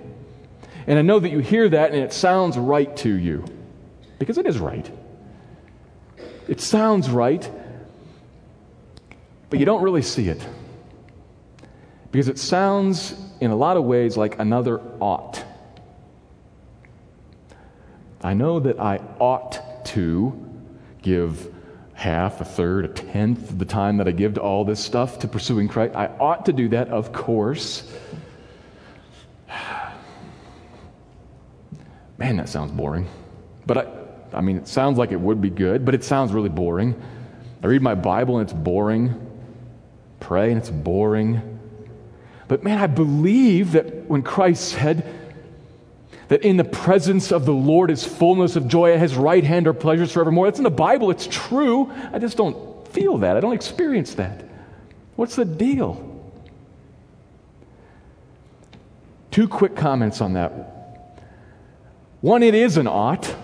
And 0.88 0.97
I 0.97 1.04
know 1.04 1.19
that 1.19 1.30
you 1.30 1.39
hear 1.39 1.69
that 1.69 1.91
and 1.91 2.02
it 2.02 2.12
sounds 2.12 2.58
right 2.58 2.97
to 2.97 3.13
you. 3.13 3.45
Because 4.17 4.39
it 4.39 4.47
is 4.47 4.58
right. 4.58 4.89
It 6.47 6.60
sounds 6.60 7.08
right 7.12 7.47
but 9.49 9.60
you 9.60 9.65
don't 9.65 9.81
really 9.81 10.01
see 10.01 10.27
it. 10.29 10.45
Because 12.12 12.27
it 12.27 12.39
sounds, 12.39 13.15
in 13.41 13.51
a 13.51 13.55
lot 13.55 13.77
of 13.77 13.83
ways, 13.83 14.17
like 14.17 14.39
another 14.39 14.81
ought. 14.99 15.43
I 18.21 18.33
know 18.33 18.60
that 18.60 18.79
I 18.79 18.99
ought 19.19 19.86
to 19.88 20.45
give 21.01 21.53
half, 21.93 22.41
a 22.41 22.45
third, 22.45 22.86
a 22.86 22.88
tenth 22.89 23.49
of 23.49 23.60
the 23.60 23.65
time 23.65 23.97
that 23.97 24.07
I 24.07 24.12
give 24.12 24.36
to 24.36 24.41
all 24.41 24.65
this 24.65 24.79
stuff 24.83 25.19
to 25.19 25.27
pursuing 25.27 25.67
Christ. 25.67 25.95
I 25.95 26.07
ought 26.19 26.45
to 26.45 26.53
do 26.53 26.69
that, 26.69 26.89
of 26.89 27.12
course. 27.13 27.91
Man, 32.17 32.38
that 32.38 32.49
sounds 32.49 32.71
boring. 32.71 33.07
But 33.65 33.77
I, 33.77 33.86
I 34.33 34.41
mean, 34.41 34.57
it 34.57 34.67
sounds 34.67 34.97
like 34.97 35.12
it 35.12 35.19
would 35.19 35.41
be 35.41 35.49
good, 35.49 35.86
but 35.86 35.93
it 35.93 36.03
sounds 36.03 36.33
really 36.33 36.49
boring. 36.49 36.99
I 37.63 37.67
read 37.67 37.81
my 37.81 37.95
Bible 37.95 38.39
and 38.39 38.50
it's 38.50 38.54
boring 38.54 39.27
pray 40.20 40.50
and 40.50 40.58
it's 40.60 40.70
boring. 40.70 41.60
But 42.48 42.63
man, 42.63 42.80
I 42.80 42.88
believe 42.88 43.74
that 43.74 44.10
when 44.10 44.22
Christ 44.24 44.70
said 44.70 45.13
that 46.30 46.44
in 46.44 46.58
the 46.58 46.63
presence 46.63 47.32
of 47.32 47.46
the 47.46 47.54
Lord 47.54 47.90
is 47.92 48.04
fullness 48.06 48.56
of 48.56 48.68
joy, 48.68 48.94
at 48.94 49.00
his 49.00 49.15
right 49.15 49.44
hand 49.44 49.68
are 49.68 49.74
pleasures 49.74 50.12
forevermore, 50.12 50.48
that's 50.48 50.60
in 50.60 50.63
the 50.63 50.70
Bible, 50.70 51.12
it's 51.12 51.28
true. 51.28 51.92
I 52.12 52.20
just 52.20 52.38
don't 52.38 52.88
feel 52.90 53.18
that, 53.20 53.38
I 53.38 53.40
don't 53.40 53.54
experience 53.54 54.15
that. 54.15 54.46
What's 55.15 55.36
the 55.36 55.46
deal? 55.46 56.04
Two 59.32 59.48
quick 59.48 59.76
comments 59.76 60.22
on 60.22 60.34
that. 60.34 60.52
One, 62.22 62.44
it 62.44 62.56
is 62.56 62.78
an 62.78 62.88
ought. 62.88 63.36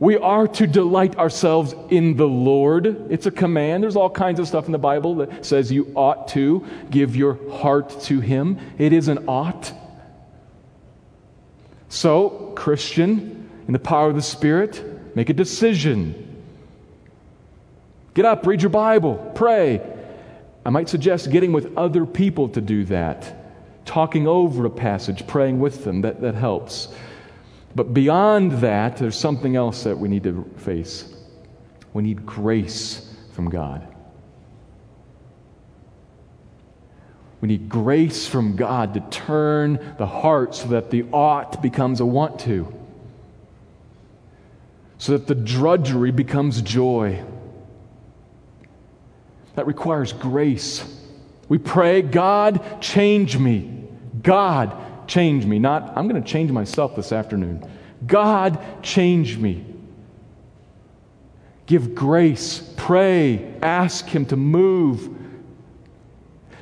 We 0.00 0.16
are 0.16 0.46
to 0.46 0.66
delight 0.66 1.16
ourselves 1.16 1.74
in 1.90 2.16
the 2.16 2.28
Lord. 2.28 3.10
It's 3.10 3.26
a 3.26 3.30
command. 3.30 3.82
There's 3.82 3.96
all 3.96 4.10
kinds 4.10 4.38
of 4.38 4.46
stuff 4.46 4.66
in 4.66 4.72
the 4.72 4.78
Bible 4.78 5.16
that 5.16 5.44
says 5.44 5.72
you 5.72 5.92
ought 5.96 6.28
to 6.28 6.64
give 6.90 7.16
your 7.16 7.38
heart 7.50 8.00
to 8.02 8.20
Him. 8.20 8.58
It 8.78 8.92
is 8.92 9.08
an 9.08 9.24
ought. 9.26 9.72
So, 11.88 12.52
Christian, 12.54 13.50
in 13.66 13.72
the 13.72 13.78
power 13.78 14.08
of 14.08 14.14
the 14.14 14.22
Spirit, 14.22 15.16
make 15.16 15.30
a 15.30 15.34
decision. 15.34 16.44
Get 18.14 18.24
up, 18.24 18.46
read 18.46 18.62
your 18.62 18.70
Bible, 18.70 19.32
pray, 19.34 19.80
I 20.68 20.70
might 20.70 20.90
suggest 20.90 21.30
getting 21.30 21.52
with 21.52 21.78
other 21.78 22.04
people 22.04 22.50
to 22.50 22.60
do 22.60 22.84
that, 22.86 23.86
talking 23.86 24.26
over 24.26 24.66
a 24.66 24.70
passage, 24.70 25.26
praying 25.26 25.60
with 25.60 25.84
them. 25.84 26.02
That, 26.02 26.20
that 26.20 26.34
helps. 26.34 26.88
But 27.74 27.94
beyond 27.94 28.52
that, 28.52 28.96
there's 28.96 29.16
something 29.16 29.56
else 29.56 29.84
that 29.84 29.98
we 29.98 30.08
need 30.08 30.24
to 30.24 30.44
face. 30.56 31.14
We 31.92 32.02
need 32.02 32.26
grace 32.26 33.14
from 33.32 33.50
God. 33.50 33.86
We 37.40 37.48
need 37.48 37.68
grace 37.68 38.26
from 38.26 38.56
God 38.56 38.94
to 38.94 39.00
turn 39.00 39.94
the 39.96 40.06
heart 40.06 40.54
so 40.54 40.68
that 40.68 40.90
the 40.90 41.04
ought 41.12 41.62
becomes 41.62 42.00
a 42.00 42.06
want 42.06 42.40
to, 42.40 42.72
so 44.98 45.12
that 45.12 45.28
the 45.28 45.36
drudgery 45.36 46.10
becomes 46.10 46.60
joy. 46.62 47.22
That 49.54 49.66
requires 49.66 50.12
grace. 50.12 50.84
We 51.48 51.58
pray, 51.58 52.02
God, 52.02 52.80
change 52.80 53.38
me. 53.38 53.84
God, 54.20 54.76
change 55.08 55.44
me. 55.44 55.58
Not, 55.58 55.96
I'm 55.96 56.08
going 56.08 56.22
to 56.22 56.28
change 56.28 56.52
myself 56.52 56.94
this 56.94 57.10
afternoon. 57.10 57.68
God, 58.06 58.62
change 58.82 59.36
me. 59.36 59.64
Give 61.66 61.94
grace. 61.94 62.60
Pray. 62.76 63.54
Ask 63.60 64.06
Him 64.06 64.26
to 64.26 64.36
move 64.36 65.16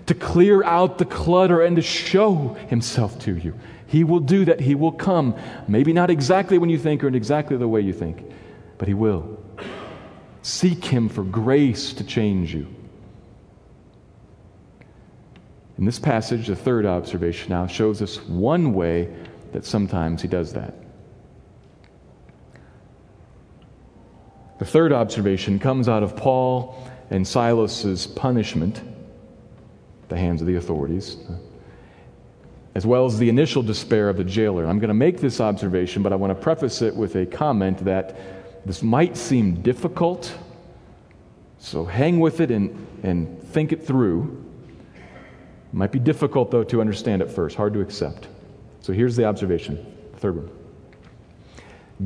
to 0.06 0.14
clear 0.14 0.62
out 0.64 0.98
the 0.98 1.04
clutter 1.04 1.62
and 1.62 1.76
to 1.76 1.82
show 1.82 2.56
himself 2.68 3.18
to 3.20 3.36
you. 3.36 3.54
He 3.88 4.04
will 4.04 4.20
do 4.20 4.44
that. 4.46 4.60
He 4.60 4.74
will 4.74 4.92
come. 4.92 5.36
Maybe 5.68 5.92
not 5.92 6.10
exactly 6.10 6.58
when 6.58 6.70
you 6.70 6.78
think 6.78 7.04
or 7.04 7.08
in 7.08 7.14
exactly 7.14 7.56
the 7.56 7.68
way 7.68 7.80
you 7.80 7.92
think, 7.92 8.24
but 8.78 8.88
he 8.88 8.94
will. 8.94 9.38
Seek 10.42 10.84
him 10.84 11.08
for 11.08 11.24
grace 11.24 11.92
to 11.94 12.04
change 12.04 12.54
you. 12.54 12.68
In 15.78 15.84
this 15.84 15.98
passage, 15.98 16.46
the 16.46 16.56
third 16.56 16.86
observation 16.86 17.50
now 17.50 17.66
shows 17.66 18.00
us 18.00 18.20
one 18.22 18.72
way 18.72 19.14
that 19.52 19.64
sometimes 19.64 20.22
he 20.22 20.28
does 20.28 20.52
that. 20.54 20.74
The 24.58 24.64
third 24.64 24.92
observation 24.92 25.58
comes 25.58 25.86
out 25.86 26.02
of 26.02 26.16
Paul 26.16 26.88
and 27.10 27.26
Silas's 27.26 28.06
punishment 28.06 28.78
at 28.78 30.08
the 30.08 30.16
hands 30.16 30.40
of 30.40 30.46
the 30.46 30.56
authorities, 30.56 31.18
as 32.74 32.86
well 32.86 33.04
as 33.04 33.18
the 33.18 33.28
initial 33.28 33.62
despair 33.62 34.08
of 34.08 34.16
the 34.16 34.24
jailer. 34.24 34.66
I'm 34.66 34.78
going 34.78 34.88
to 34.88 34.94
make 34.94 35.20
this 35.20 35.40
observation, 35.42 36.02
but 36.02 36.12
I 36.12 36.16
want 36.16 36.30
to 36.30 36.42
preface 36.42 36.80
it 36.80 36.96
with 36.96 37.16
a 37.16 37.26
comment 37.26 37.84
that 37.84 38.16
this 38.64 38.82
might 38.82 39.16
seem 39.16 39.60
difficult, 39.60 40.36
so 41.58 41.84
hang 41.84 42.18
with 42.18 42.40
it 42.40 42.50
and, 42.50 42.86
and 43.02 43.42
think 43.42 43.72
it 43.72 43.86
through. 43.86 44.42
Might 45.76 45.92
be 45.92 45.98
difficult, 45.98 46.50
though, 46.50 46.64
to 46.64 46.80
understand 46.80 47.20
at 47.20 47.30
first, 47.30 47.54
hard 47.54 47.74
to 47.74 47.82
accept. 47.82 48.28
So 48.80 48.94
here's 48.94 49.14
the 49.14 49.26
observation, 49.26 49.84
third 50.16 50.36
one. 50.36 50.50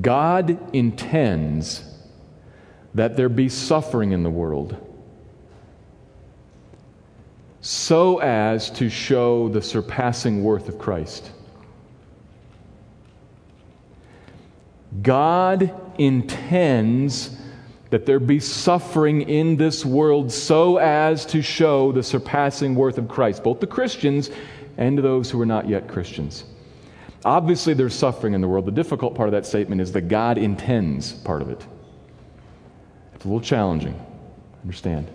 God 0.01 0.59
intends 0.75 1.85
that 2.95 3.17
there 3.17 3.29
be 3.29 3.49
suffering 3.49 4.11
in 4.11 4.25
the 4.25 4.31
world 4.31 4.77
so 7.61 8.19
as 8.19 8.71
to 8.71 8.89
show 8.89 9.49
the 9.51 9.63
surpassing 9.63 10.43
worth 10.43 10.69
of 10.69 10.77
Christ. 10.77 11.31
God 15.01 15.73
intends 15.97 17.37
that 17.91 18.07
there 18.07 18.21
be 18.21 18.41
suffering 18.41 19.23
in 19.23 19.57
this 19.57 19.85
world 19.85 20.33
so 20.33 20.79
as 20.79 21.27
to 21.27 21.43
show 21.43 21.93
the 21.93 22.03
surpassing 22.03 22.75
worth 22.75 22.99
of 22.99 23.09
Christ, 23.09 23.43
both 23.43 23.61
the 23.61 23.67
Christians 23.67 24.31
and 24.77 24.97
to 24.97 25.03
those 25.03 25.31
who 25.31 25.41
are 25.41 25.47
not 25.47 25.69
yet 25.69 25.89
Christians. 25.89 26.45
Obviously, 27.25 27.75
there's 27.75 27.95
suffering 27.95 28.33
in 28.33 28.41
the 28.41 28.49
world. 28.49 28.65
The 28.65 28.73
difficult 28.73 29.15
part 29.15 29.29
of 29.29 29.33
that 29.33 29.45
statement 29.45 29.81
is 29.81 29.93
the 29.93 30.01
God 30.01 30.39
intends 30.39 31.13
part 31.13 31.43
of 31.43 31.51
it. 31.51 31.67
It's 33.15 33.25
a 33.25 33.29
little 33.29 33.43
challenging. 33.43 34.01
Understand? 34.63 35.11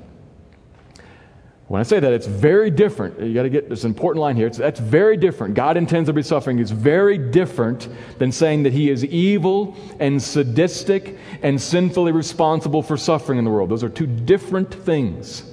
When 1.68 1.80
I 1.80 1.84
say 1.84 2.00
that, 2.00 2.14
it's 2.14 2.28
very 2.28 2.70
different. 2.70 3.20
You 3.20 3.34
got 3.34 3.44
to 3.44 3.50
get 3.50 3.70
this 3.70 3.86
important 3.86 4.22
line 4.22 4.36
here. 4.36 4.46
It's, 4.46 4.60
that's 4.60 4.80
very 4.80 5.18
different. 5.18 5.56
God 5.56 5.78
intends 5.78 6.12
be 6.12 6.22
suffering. 6.22 6.60
It's 6.60 6.70
very 6.70 7.18
different 7.18 7.88
than 8.20 8.32
saying 8.32 8.64
that 8.64 8.74
He 8.74 8.92
is 8.92 9.04
evil 9.04 9.76
and 10.00 10.22
sadistic 10.22 11.18
and 11.42 11.60
sinfully 11.60 12.12
responsible 12.12 12.84
for 12.84 12.98
suffering 12.98 13.40
in 13.40 13.46
the 13.46 13.52
world. 13.52 13.72
Those 13.72 13.84
are 13.84 13.90
two 13.90 14.06
different 14.06 14.72
things. 14.72 15.52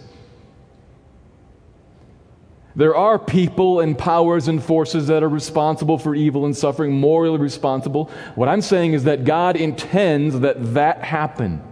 There 2.76 2.94
are 2.94 3.18
people 3.18 3.80
and 3.80 3.96
powers 3.96 4.48
and 4.48 4.62
forces 4.62 5.06
that 5.06 5.22
are 5.22 5.28
responsible 5.28 5.98
for 5.98 6.14
evil 6.14 6.44
and 6.44 6.56
suffering, 6.56 6.92
morally 6.92 7.38
responsible. 7.38 8.10
What 8.34 8.48
I'm 8.48 8.62
saying 8.62 8.92
is 8.92 9.04
that 9.04 9.24
God 9.24 9.56
intends 9.56 10.40
that 10.40 10.74
that 10.74 11.02
happen. 11.02 11.62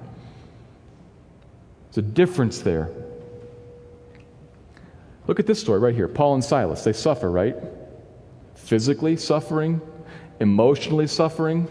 There's 1.89 1.99
a 1.99 2.03
difference 2.03 2.61
there. 2.61 2.91
Look 5.31 5.39
at 5.39 5.47
this 5.47 5.61
story 5.61 5.79
right 5.79 5.95
here 5.95 6.09
Paul 6.09 6.35
and 6.35 6.43
Silas. 6.43 6.83
They 6.83 6.93
suffer, 6.93 7.31
right? 7.31 7.55
Physically 8.57 9.17
suffering, 9.17 9.81
emotionally 10.41 11.07
suffering. 11.07 11.69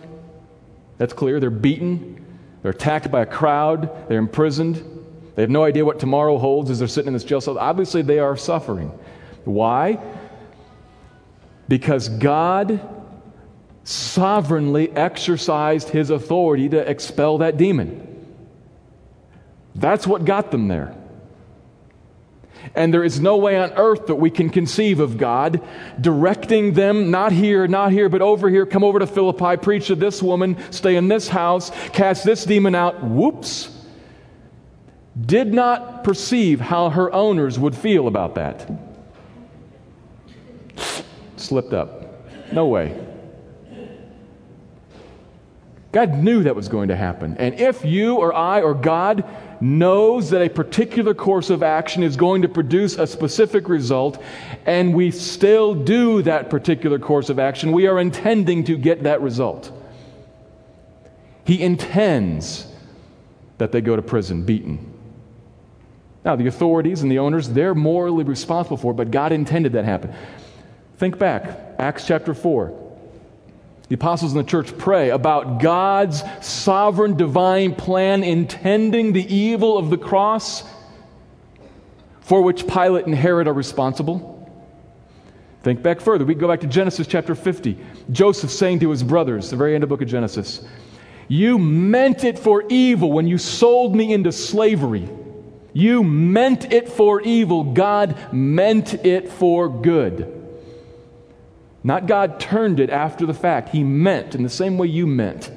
That's 0.97 1.11
clear. 1.11 1.41
They're 1.41 1.49
beaten, 1.49 2.25
they're 2.61 2.71
attacked 2.71 3.11
by 3.11 3.23
a 3.23 3.25
crowd, 3.25 4.07
they're 4.07 4.17
imprisoned. 4.17 4.77
They 5.35 5.41
have 5.41 5.49
no 5.49 5.65
idea 5.65 5.83
what 5.83 5.99
tomorrow 5.99 6.37
holds 6.37 6.69
as 6.69 6.79
they're 6.79 6.87
sitting 6.87 7.07
in 7.07 7.13
this 7.13 7.25
jail 7.25 7.41
cell. 7.41 7.59
Obviously, 7.59 8.01
they 8.01 8.19
are 8.19 8.37
suffering. 8.37 8.97
Why? 9.43 9.99
Because 11.67 12.07
God 12.07 12.79
sovereignly 13.83 14.89
exercised 14.91 15.89
his 15.89 16.11
authority 16.11 16.69
to 16.69 16.89
expel 16.89 17.39
that 17.39 17.57
demon. 17.57 18.25
That's 19.75 20.07
what 20.07 20.23
got 20.23 20.49
them 20.49 20.69
there. 20.69 20.95
And 22.75 22.93
there 22.93 23.03
is 23.03 23.19
no 23.19 23.37
way 23.37 23.59
on 23.59 23.71
earth 23.73 24.07
that 24.07 24.15
we 24.15 24.29
can 24.29 24.49
conceive 24.49 24.99
of 24.99 25.17
God 25.17 25.61
directing 25.99 26.73
them, 26.73 27.11
not 27.11 27.31
here, 27.31 27.67
not 27.67 27.91
here, 27.91 28.09
but 28.09 28.21
over 28.21 28.49
here. 28.49 28.65
Come 28.65 28.83
over 28.83 28.99
to 28.99 29.07
Philippi, 29.07 29.57
preach 29.57 29.87
to 29.87 29.95
this 29.95 30.21
woman, 30.21 30.57
stay 30.71 30.95
in 30.95 31.07
this 31.07 31.27
house, 31.27 31.71
cast 31.89 32.23
this 32.23 32.45
demon 32.45 32.75
out. 32.75 33.03
Whoops. 33.03 33.75
Did 35.19 35.53
not 35.53 36.03
perceive 36.03 36.59
how 36.61 36.89
her 36.89 37.11
owners 37.11 37.59
would 37.59 37.75
feel 37.75 38.07
about 38.07 38.35
that. 38.35 38.69
Slipped 41.35 41.73
up. 41.73 42.05
No 42.53 42.67
way. 42.67 43.08
God 45.91 46.13
knew 46.13 46.43
that 46.43 46.55
was 46.55 46.67
going 46.67 46.89
to 46.89 46.95
happen. 46.95 47.35
And 47.37 47.59
if 47.59 47.83
you 47.83 48.17
or 48.17 48.33
I 48.33 48.61
or 48.61 48.75
God 48.75 49.23
knows 49.59 50.29
that 50.29 50.41
a 50.41 50.49
particular 50.49 51.15
course 51.15 51.49
of 51.49 51.63
action 51.63 52.03
is 52.03 52.15
going 52.15 52.43
to 52.43 52.47
produce 52.47 52.97
a 52.97 53.07
specific 53.07 53.67
result, 53.67 54.21
and 54.65 54.93
we 54.93 55.09
still 55.09 55.73
do 55.73 56.21
that 56.21 56.49
particular 56.49 56.99
course 56.99 57.29
of 57.29 57.39
action, 57.39 57.71
we 57.71 57.87
are 57.87 57.99
intending 57.99 58.63
to 58.65 58.77
get 58.77 59.03
that 59.03 59.21
result. 59.21 59.71
He 61.43 61.61
intends 61.63 62.67
that 63.57 63.71
they 63.71 63.81
go 63.81 63.95
to 63.95 64.01
prison 64.03 64.43
beaten. 64.43 64.93
Now, 66.23 66.35
the 66.35 66.45
authorities 66.47 67.01
and 67.01 67.11
the 67.11 67.17
owners, 67.17 67.49
they're 67.49 67.73
morally 67.73 68.23
responsible 68.23 68.77
for 68.77 68.91
it, 68.91 68.95
but 68.95 69.09
God 69.09 69.31
intended 69.31 69.73
that 69.73 69.85
happen. 69.85 70.13
Think 70.97 71.17
back, 71.17 71.75
Acts 71.79 72.05
chapter 72.05 72.35
4. 72.35 72.88
The 73.89 73.95
apostles 73.95 74.31
in 74.31 74.37
the 74.37 74.43
church 74.43 74.77
pray 74.77 75.09
about 75.09 75.59
God's 75.59 76.23
sovereign 76.41 77.17
divine 77.17 77.73
plan 77.73 78.23
intending 78.23 79.13
the 79.13 79.35
evil 79.35 79.79
of 79.79 79.89
the 79.89 79.97
cross 79.97 80.63
for 82.21 82.43
which 82.43 82.67
Pilate 82.67 83.07
and 83.07 83.15
Herod 83.15 83.47
are 83.47 83.53
responsible. 83.53 84.35
Think 85.63 85.81
back 85.81 85.99
further. 85.99 86.23
We 86.23 86.35
go 86.35 86.47
back 86.47 86.59
to 86.59 86.67
Genesis 86.67 87.07
chapter 87.07 87.33
50. 87.33 87.77
Joseph 88.11 88.51
saying 88.51 88.79
to 88.81 88.91
his 88.91 89.01
brothers, 89.01 89.49
the 89.49 89.57
very 89.57 89.73
end 89.73 89.83
of 89.83 89.89
the 89.89 89.95
book 89.95 90.03
of 90.03 90.07
Genesis, 90.07 90.63
You 91.27 91.57
meant 91.57 92.23
it 92.23 92.37
for 92.37 92.63
evil 92.69 93.11
when 93.11 93.27
you 93.27 93.39
sold 93.39 93.95
me 93.95 94.13
into 94.13 94.31
slavery. 94.31 95.09
You 95.73 96.03
meant 96.03 96.71
it 96.71 96.89
for 96.89 97.21
evil. 97.21 97.63
God 97.63 98.15
meant 98.31 98.93
it 99.05 99.29
for 99.29 99.67
good. 99.67 100.38
Not 101.83 102.07
God 102.07 102.39
turned 102.39 102.79
it 102.79 102.89
after 102.89 103.25
the 103.25 103.33
fact. 103.33 103.69
He 103.69 103.83
meant 103.83 104.35
in 104.35 104.43
the 104.43 104.49
same 104.49 104.77
way 104.77 104.87
you 104.87 105.07
meant. 105.07 105.51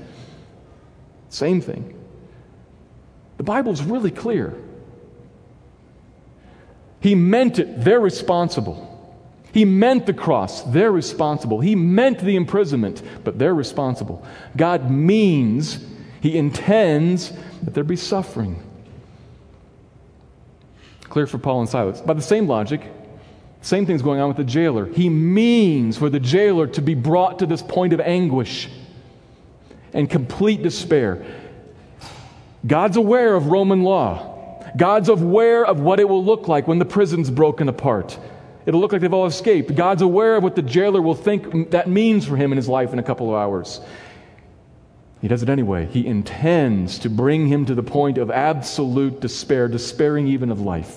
Same 1.29 1.61
thing. 1.61 1.99
The 3.39 3.43
Bible's 3.43 3.83
really 3.83 4.11
clear. 4.11 4.55
He 7.01 7.17
meant 7.17 7.59
it, 7.59 7.83
they're 7.85 8.01
responsible. 8.01 8.89
He 9.53 9.65
meant 9.65 10.07
the 10.07 10.15
cross, 10.15 10.63
they're 10.63 10.93
responsible. 10.93 11.61
He 11.61 11.75
meant 11.75 12.21
the 12.21 12.37
imprisonment, 12.37 13.03
but 13.25 13.39
they're 13.39 13.55
responsible. 13.55 14.25
God 14.57 14.91
means, 14.91 15.85
He 16.21 16.39
intends 16.39 17.33
that 17.63 17.75
there 17.75 17.85
be 17.85 17.97
suffering. 17.97 18.63
Clear 21.05 21.27
for 21.27 21.39
Paul 21.39 21.61
and 21.61 21.69
Silas. 21.69 22.01
By 22.01 22.15
the 22.15 22.23
same 22.23 22.47
logic, 22.47 22.81
same 23.63 23.87
thing's 23.87 24.03
going 24.03 24.21
on 24.21 24.29
with 24.29 24.37
the 24.37 24.45
jailer. 24.45 24.87
He 24.87 25.09
means 25.09 25.97
for 25.97 26.11
the 26.11 26.21
jailer 26.21 26.67
to 26.67 26.83
be 26.83 26.95
brought 26.95 27.39
to 27.39 27.47
this 27.47 27.63
point 27.63 27.93
of 27.93 28.01
anguish 28.01 28.69
and 29.93 30.11
complete 30.11 30.63
despair. 30.63 31.25
God's 32.67 32.97
aware 32.97 33.35
of 33.35 33.47
Roman 33.47 33.83
law. 33.83 34.31
God's 34.77 35.09
aware 35.09 35.65
of 35.65 35.81
what 35.81 36.01
it 36.01 36.09
will 36.09 36.25
look 36.25 36.49
like 36.49 36.67
when 36.67 36.79
the 36.79 36.85
prison's 36.85 37.31
broken 37.31 37.69
apart. 37.69 38.19
It'll 38.67 38.81
look 38.81 38.93
like 38.93 39.01
they've 39.01 39.13
all 39.13 39.27
escaped. 39.27 39.75
God's 39.75 40.03
aware 40.03 40.37
of 40.37 40.43
what 40.43 40.57
the 40.57 40.63
jailer 40.63 41.03
will 41.03 41.15
think 41.15 41.71
that 41.71 41.89
means 41.89 42.27
for 42.27 42.37
him 42.37 42.53
in 42.53 42.57
his 42.57 42.69
life 42.69 42.93
in 42.93 42.99
a 42.99 43.03
couple 43.03 43.29
of 43.29 43.35
hours. 43.35 43.81
He 45.21 45.29
does 45.29 45.43
it 45.43 45.49
anyway. 45.49 45.87
He 45.87 46.07
intends 46.07 46.99
to 47.01 47.11
bring 47.11 47.47
him 47.47 47.67
to 47.67 47.77
the 47.77 47.83
point 47.83 48.19
of 48.19 48.31
absolute 48.31 49.21
despair, 49.21 49.69
despairing 49.69 50.27
even 50.27 50.51
of 50.51 50.61
life. 50.61 50.97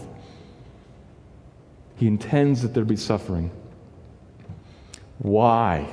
He 1.96 2.08
intends 2.08 2.62
that 2.62 2.74
there 2.74 2.86
be 2.86 2.96
suffering. 2.96 3.52
Why? 5.20 5.88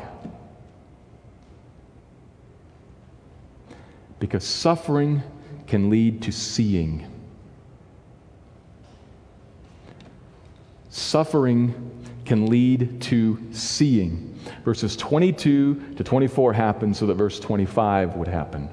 Because 4.18 4.44
suffering 4.44 5.22
can 5.66 5.90
lead 5.90 6.22
to 6.22 6.32
seeing. 6.32 7.09
Suffering 10.90 11.90
can 12.24 12.46
lead 12.46 13.00
to 13.03 13.38
seeing. 13.53 14.38
Verses 14.64 14.96
22 14.96 15.94
to 15.96 16.05
24 16.05 16.53
happen 16.53 16.94
so 16.94 17.07
that 17.07 17.14
verse 17.14 17.40
25 17.40 18.16
would 18.16 18.28
happen. 18.28 18.68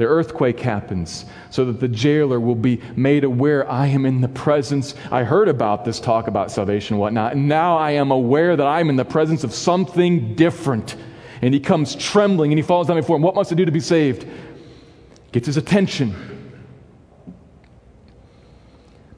The 0.00 0.06
earthquake 0.06 0.60
happens 0.60 1.26
so 1.50 1.66
that 1.66 1.78
the 1.78 1.86
jailer 1.86 2.40
will 2.40 2.54
be 2.54 2.80
made 2.96 3.22
aware 3.22 3.70
I 3.70 3.88
am 3.88 4.06
in 4.06 4.22
the 4.22 4.28
presence. 4.28 4.94
I 5.10 5.24
heard 5.24 5.46
about 5.46 5.84
this 5.84 6.00
talk 6.00 6.26
about 6.26 6.50
salvation 6.50 6.94
and 6.94 7.02
whatnot, 7.02 7.32
and 7.34 7.48
now 7.48 7.76
I 7.76 7.90
am 7.90 8.10
aware 8.10 8.56
that 8.56 8.66
I'm 8.66 8.88
in 8.88 8.96
the 8.96 9.04
presence 9.04 9.44
of 9.44 9.52
something 9.52 10.36
different. 10.36 10.96
And 11.42 11.52
he 11.52 11.60
comes 11.60 11.94
trembling 11.94 12.50
and 12.50 12.58
he 12.58 12.62
falls 12.62 12.86
down 12.86 12.96
before 12.96 13.16
him. 13.16 13.20
What 13.20 13.34
must 13.34 13.52
I 13.52 13.56
do 13.56 13.66
to 13.66 13.70
be 13.70 13.78
saved? 13.78 14.26
Gets 15.32 15.44
his 15.44 15.58
attention. 15.58 16.14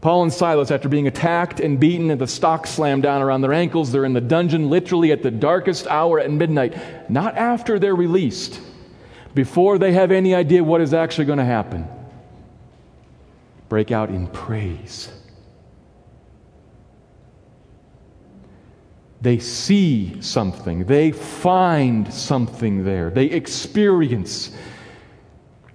Paul 0.01 0.25
and 0.25 0.33
Silas, 0.33 0.73
after 0.73 0.89
being 0.89 1.07
attacked 1.07 1.61
and 1.61 1.79
beaten 1.79 2.11
and 2.11 2.21
the 2.21 2.27
stocks 2.27 2.71
slammed 2.71 3.05
down 3.05 3.23
around 3.23 3.43
their 3.43 3.53
ankles, 3.53 3.93
they're 3.93 4.05
in 4.05 4.15
the 4.15 4.21
dungeon 4.21 4.69
literally 4.69 5.13
at 5.13 5.23
the 5.23 5.31
darkest 5.31 5.87
hour 5.87 6.19
at 6.19 6.29
midnight, 6.29 7.09
not 7.09 7.37
after 7.37 7.79
they're 7.79 7.95
released 7.95 8.61
before 9.35 9.79
they 9.79 9.93
have 9.93 10.11
any 10.11 10.35
idea 10.35 10.63
what 10.63 10.81
is 10.81 10.93
actually 10.93 11.25
going 11.25 11.39
to 11.39 11.45
happen, 11.45 11.89
break 13.69 13.91
out 13.91 14.11
in 14.11 14.27
praise. 14.27 15.11
They 19.21 19.39
see 19.39 20.21
something, 20.21 20.85
they 20.85 21.13
find 21.13 22.13
something 22.13 22.85
there, 22.85 23.11
they 23.11 23.27
experience. 23.27 24.51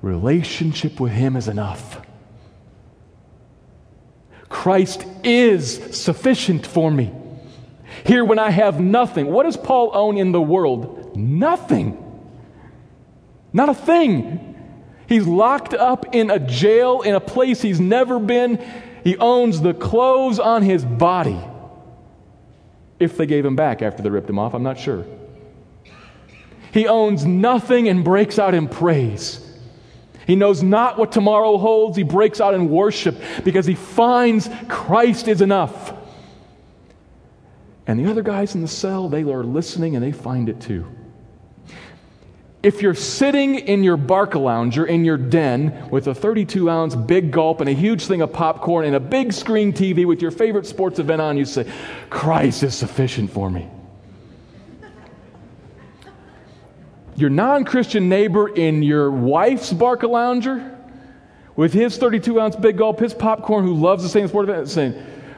Relationship 0.02 1.00
with 1.00 1.14
Him 1.14 1.36
is 1.36 1.48
enough. 1.48 2.02
Christ 4.50 5.06
is 5.24 5.98
sufficient 5.98 6.68
for 6.68 6.92
me. 6.92 7.12
Here, 8.06 8.24
when 8.24 8.38
I 8.38 8.52
have 8.52 8.80
nothing, 8.80 9.28
what 9.28 9.44
does 9.44 9.58
Paul 9.58 9.92
own 9.94 10.18
in 10.18 10.32
the 10.32 10.42
world? 10.42 11.18
Nothing. 11.18 12.04
Not 13.58 13.70
a 13.70 13.74
thing. 13.74 14.56
He's 15.08 15.26
locked 15.26 15.74
up 15.74 16.14
in 16.14 16.30
a 16.30 16.38
jail 16.38 17.02
in 17.02 17.16
a 17.16 17.20
place 17.20 17.60
he's 17.60 17.80
never 17.80 18.20
been. 18.20 18.64
He 19.04 19.18
owns 19.18 19.62
the 19.62 19.74
clothes 19.74 20.38
on 20.38 20.62
his 20.62 20.86
body. 20.86 21.40
If 23.00 23.18
they 23.18 23.26
gave 23.26 23.44
him 23.44 23.56
back 23.56 23.82
after 23.82 24.04
they 24.04 24.12
ripped 24.12 24.30
him 24.30 24.38
off, 24.38 24.54
I'm 24.54 24.62
not 24.62 24.80
sure. 24.80 25.08
He 26.72 26.88
owns 26.88 27.26
nothing 27.26 27.90
and 27.90 28.04
breaks 28.04 28.38
out 28.38 28.54
in 28.54 28.68
praise. 28.68 29.44
He 30.28 30.36
knows 30.36 30.62
not 30.62 31.00
what 31.00 31.12
tomorrow 31.12 31.58
holds. 31.58 31.98
He 31.98 32.04
breaks 32.04 32.40
out 32.40 32.54
in 32.54 32.70
worship 32.70 33.20
because 33.44 33.66
he 33.66 33.74
finds 33.74 34.52
Christ 34.68 35.28
is 35.28 35.42
enough. 35.42 35.94
And 37.88 38.00
the 38.00 38.08
other 38.12 38.22
guys 38.22 38.54
in 38.54 38.62
the 38.62 38.68
cell, 38.68 39.10
they 39.10 39.24
are 39.24 39.44
listening 39.44 39.96
and 39.96 40.06
they 40.06 40.12
find 40.12 40.48
it 40.48 40.62
too. 40.62 40.86
If 42.68 42.82
you're 42.82 42.96
sitting 42.96 43.56
in 43.56 43.82
your 43.82 43.98
Barcalounger 43.98 44.86
in 44.86 45.06
your 45.06 45.16
den 45.16 45.90
with 45.90 46.08
a 46.08 46.14
32 46.14 46.70
ounce 46.70 46.96
big 46.96 47.32
gulp 47.32 47.62
and 47.62 47.70
a 47.70 47.74
huge 47.74 48.06
thing 48.08 48.22
of 48.22 48.34
popcorn 48.34 48.84
and 48.84 48.94
a 48.94 49.00
big 49.00 49.32
screen 49.32 49.72
TV 49.72 50.06
with 50.06 50.22
your 50.22 50.32
favorite 50.32 50.66
sports 50.66 51.00
event 51.00 51.22
on, 51.22 51.38
you 51.38 51.46
say, 51.46 51.66
Christ 52.10 52.64
is 52.64 52.76
sufficient 52.76 53.32
for 53.32 53.50
me. 53.50 53.70
Your 57.16 57.30
non 57.30 57.64
Christian 57.64 58.10
neighbor 58.10 58.50
in 58.50 58.84
your 58.84 59.12
wife's 59.12 59.72
Barcalounger 59.72 60.78
with 61.56 61.72
his 61.72 61.98
32 61.98 62.38
ounce 62.38 62.58
big 62.58 62.78
gulp, 62.78 63.00
his 63.00 63.14
popcorn, 63.14 63.64
who 63.64 63.76
loves 63.76 64.04
the 64.04 64.10
same 64.10 64.28
sport 64.28 64.50
event, 64.50 64.68
saying, 64.68 64.94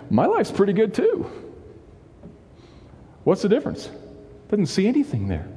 My 0.09 0.25
life's 0.25 0.49
pretty 0.49 0.73
good 0.73 0.95
too. 0.95 1.30
What's 3.23 3.43
the 3.43 3.49
difference? 3.49 3.88
Doesn't 4.49 4.65
see 4.65 4.88
anything 4.88 5.27
there. 5.27 5.47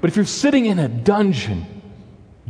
But 0.00 0.10
if 0.10 0.16
you're 0.16 0.24
sitting 0.24 0.66
in 0.66 0.78
a 0.78 0.88
dungeon, 0.88 1.66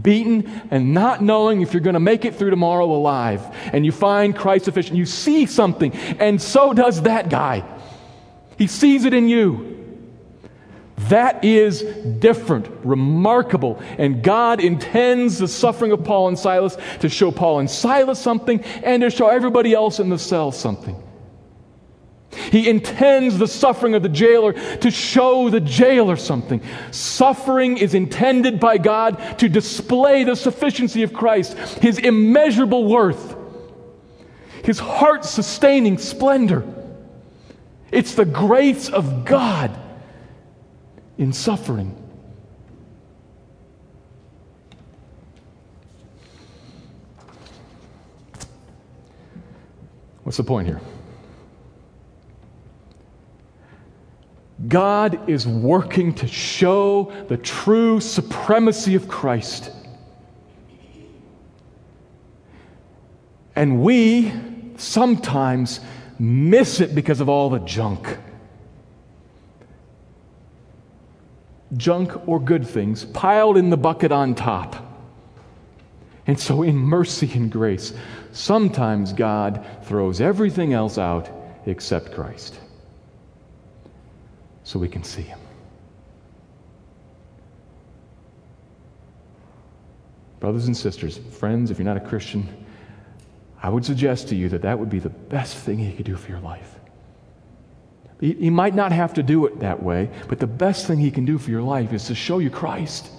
beaten 0.00 0.46
and 0.70 0.94
not 0.94 1.22
knowing 1.22 1.60
if 1.60 1.74
you're 1.74 1.82
going 1.82 1.94
to 1.94 2.00
make 2.00 2.24
it 2.24 2.34
through 2.34 2.50
tomorrow 2.50 2.84
alive, 2.84 3.44
and 3.72 3.84
you 3.84 3.92
find 3.92 4.36
Christ 4.36 4.66
sufficient, 4.66 4.96
you 4.96 5.06
see 5.06 5.46
something, 5.46 5.92
and 5.92 6.40
so 6.40 6.72
does 6.72 7.02
that 7.02 7.28
guy. 7.28 7.64
He 8.58 8.66
sees 8.66 9.04
it 9.04 9.14
in 9.14 9.28
you. 9.28 9.70
That 11.08 11.44
is 11.44 11.82
different, 12.18 12.68
remarkable. 12.84 13.80
And 13.98 14.22
God 14.22 14.60
intends 14.60 15.38
the 15.38 15.48
suffering 15.48 15.92
of 15.92 16.04
Paul 16.04 16.28
and 16.28 16.38
Silas 16.38 16.76
to 17.00 17.08
show 17.08 17.30
Paul 17.30 17.60
and 17.60 17.70
Silas 17.70 18.18
something 18.18 18.62
and 18.84 19.02
to 19.02 19.10
show 19.10 19.28
everybody 19.28 19.72
else 19.72 19.98
in 19.98 20.10
the 20.10 20.18
cell 20.18 20.52
something. 20.52 20.94
He 22.50 22.68
intends 22.68 23.38
the 23.38 23.46
suffering 23.46 23.94
of 23.94 24.02
the 24.02 24.08
jailer 24.08 24.52
to 24.78 24.90
show 24.90 25.50
the 25.50 25.60
jailer 25.60 26.16
something. 26.16 26.60
Suffering 26.90 27.78
is 27.78 27.94
intended 27.94 28.58
by 28.58 28.76
God 28.78 29.38
to 29.38 29.48
display 29.48 30.24
the 30.24 30.34
sufficiency 30.34 31.04
of 31.04 31.12
Christ, 31.12 31.56
his 31.78 31.98
immeasurable 31.98 32.88
worth, 32.88 33.36
his 34.64 34.80
heart 34.80 35.24
sustaining 35.24 35.96
splendor. 35.96 36.64
It's 37.92 38.14
the 38.14 38.24
grace 38.24 38.88
of 38.88 39.24
God 39.24 39.70
in 41.18 41.32
suffering. 41.32 41.96
What's 50.24 50.36
the 50.36 50.44
point 50.44 50.66
here? 50.66 50.80
God 54.68 55.28
is 55.28 55.46
working 55.46 56.14
to 56.16 56.26
show 56.26 57.12
the 57.28 57.36
true 57.36 58.00
supremacy 58.00 58.94
of 58.94 59.08
Christ. 59.08 59.70
And 63.56 63.82
we 63.82 64.32
sometimes 64.76 65.80
miss 66.18 66.80
it 66.80 66.94
because 66.94 67.20
of 67.20 67.28
all 67.28 67.48
the 67.48 67.58
junk. 67.60 68.18
Junk 71.76 72.28
or 72.28 72.38
good 72.38 72.66
things 72.66 73.04
piled 73.04 73.56
in 73.56 73.70
the 73.70 73.76
bucket 73.76 74.12
on 74.12 74.34
top. 74.34 74.86
And 76.26 76.38
so, 76.38 76.62
in 76.62 76.76
mercy 76.76 77.30
and 77.34 77.50
grace, 77.50 77.94
sometimes 78.32 79.12
God 79.12 79.64
throws 79.84 80.20
everything 80.20 80.74
else 80.74 80.98
out 80.98 81.30
except 81.66 82.12
Christ 82.12 82.60
so 84.70 84.78
we 84.78 84.88
can 84.88 85.02
see 85.02 85.22
Him. 85.22 85.40
Brothers 90.38 90.66
and 90.66 90.76
sisters, 90.76 91.18
friends, 91.18 91.72
if 91.72 91.78
you're 91.78 91.84
not 91.84 91.96
a 91.96 92.08
Christian, 92.08 92.48
I 93.60 93.68
would 93.68 93.84
suggest 93.84 94.28
to 94.28 94.36
you 94.36 94.48
that 94.50 94.62
that 94.62 94.78
would 94.78 94.88
be 94.88 95.00
the 95.00 95.08
best 95.08 95.56
thing 95.56 95.76
He 95.76 95.92
could 95.92 96.06
do 96.06 96.14
for 96.14 96.30
your 96.30 96.38
life. 96.38 96.78
He, 98.20 98.48
might 98.48 98.76
not 98.76 98.92
have 98.92 99.12
to 99.14 99.24
do 99.24 99.44
it 99.46 99.58
that 99.58 99.82
way, 99.82 100.08
but 100.28 100.38
the 100.38 100.46
best 100.46 100.86
thing 100.86 101.00
He 101.00 101.10
can 101.10 101.24
do 101.24 101.36
for 101.36 101.50
your 101.50 101.62
life 101.62 101.92
is 101.92 102.04
to 102.04 102.14
show 102.14 102.38
you 102.38 102.48
Christ. 102.48 103.10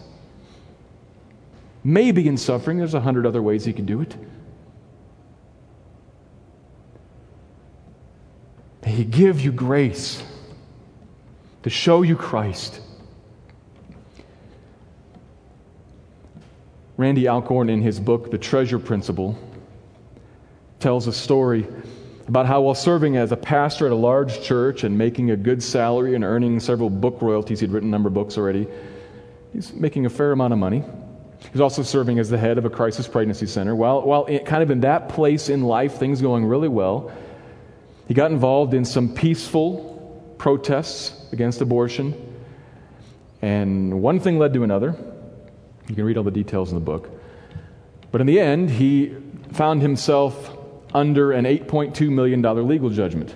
Maybe 1.83 2.29
in 2.29 2.37
suffering, 2.37 2.77
there's 2.77 2.93
a 2.93 3.01
hundred 3.01 3.25
other 3.25 3.41
ways 3.41 3.65
He 3.65 3.73
can 3.73 3.85
do 3.85 3.99
it. 3.99 4.15
May 8.85 8.91
He 8.91 9.03
give 9.03 9.41
you 9.41 9.51
grace 9.51 10.23
to 11.63 11.69
show 11.69 12.01
you 12.01 12.15
Christ. 12.15 12.81
Randy 16.97 17.27
Alcorn, 17.27 17.69
in 17.69 17.81
his 17.81 17.99
book, 17.99 18.31
The 18.31 18.37
Treasure 18.37 18.79
Principle, 18.79 19.37
tells 20.79 21.07
a 21.07 21.13
story 21.13 21.67
about 22.27 22.45
how, 22.45 22.61
while 22.61 22.75
serving 22.75 23.17
as 23.17 23.31
a 23.31 23.37
pastor 23.37 23.87
at 23.87 23.91
a 23.91 23.95
large 23.95 24.41
church 24.41 24.83
and 24.83 24.97
making 24.97 25.31
a 25.31 25.35
good 25.35 25.61
salary 25.61 26.15
and 26.15 26.23
earning 26.23 26.59
several 26.59 26.89
book 26.89 27.21
royalties, 27.21 27.59
he'd 27.59 27.71
written 27.71 27.89
a 27.89 27.91
number 27.91 28.07
of 28.07 28.13
books 28.13 28.37
already, 28.37 28.67
he's 29.53 29.73
making 29.73 30.05
a 30.05 30.09
fair 30.09 30.31
amount 30.31 30.53
of 30.53 30.59
money. 30.59 30.83
He's 31.51 31.61
also 31.61 31.81
serving 31.81 32.19
as 32.19 32.29
the 32.29 32.37
head 32.37 32.59
of 32.59 32.65
a 32.65 32.69
crisis 32.69 33.07
pregnancy 33.07 33.47
center. 33.47 33.75
While, 33.75 34.03
while 34.03 34.25
in, 34.25 34.45
kind 34.45 34.61
of 34.61 34.69
in 34.69 34.81
that 34.81 35.09
place 35.09 35.49
in 35.49 35.63
life, 35.63 35.95
things 35.95 36.21
going 36.21 36.45
really 36.45 36.67
well, 36.67 37.11
he 38.07 38.13
got 38.13 38.31
involved 38.31 38.75
in 38.75 38.85
some 38.85 39.13
peaceful 39.13 39.90
protests 40.41 41.31
against 41.31 41.61
abortion. 41.61 42.15
And 43.43 44.01
one 44.01 44.19
thing 44.19 44.39
led 44.39 44.55
to 44.55 44.63
another. 44.63 44.95
You 45.87 45.93
can 45.93 46.03
read 46.03 46.17
all 46.17 46.23
the 46.23 46.31
details 46.31 46.69
in 46.71 46.75
the 46.75 46.83
book. 46.83 47.11
But 48.11 48.21
in 48.21 48.27
the 48.27 48.39
end, 48.39 48.71
he 48.71 49.15
found 49.51 49.83
himself 49.83 50.57
under 50.95 51.31
an 51.31 51.45
$8.2 51.45 52.09
million 52.09 52.41
legal 52.67 52.89
judgment, 52.89 53.35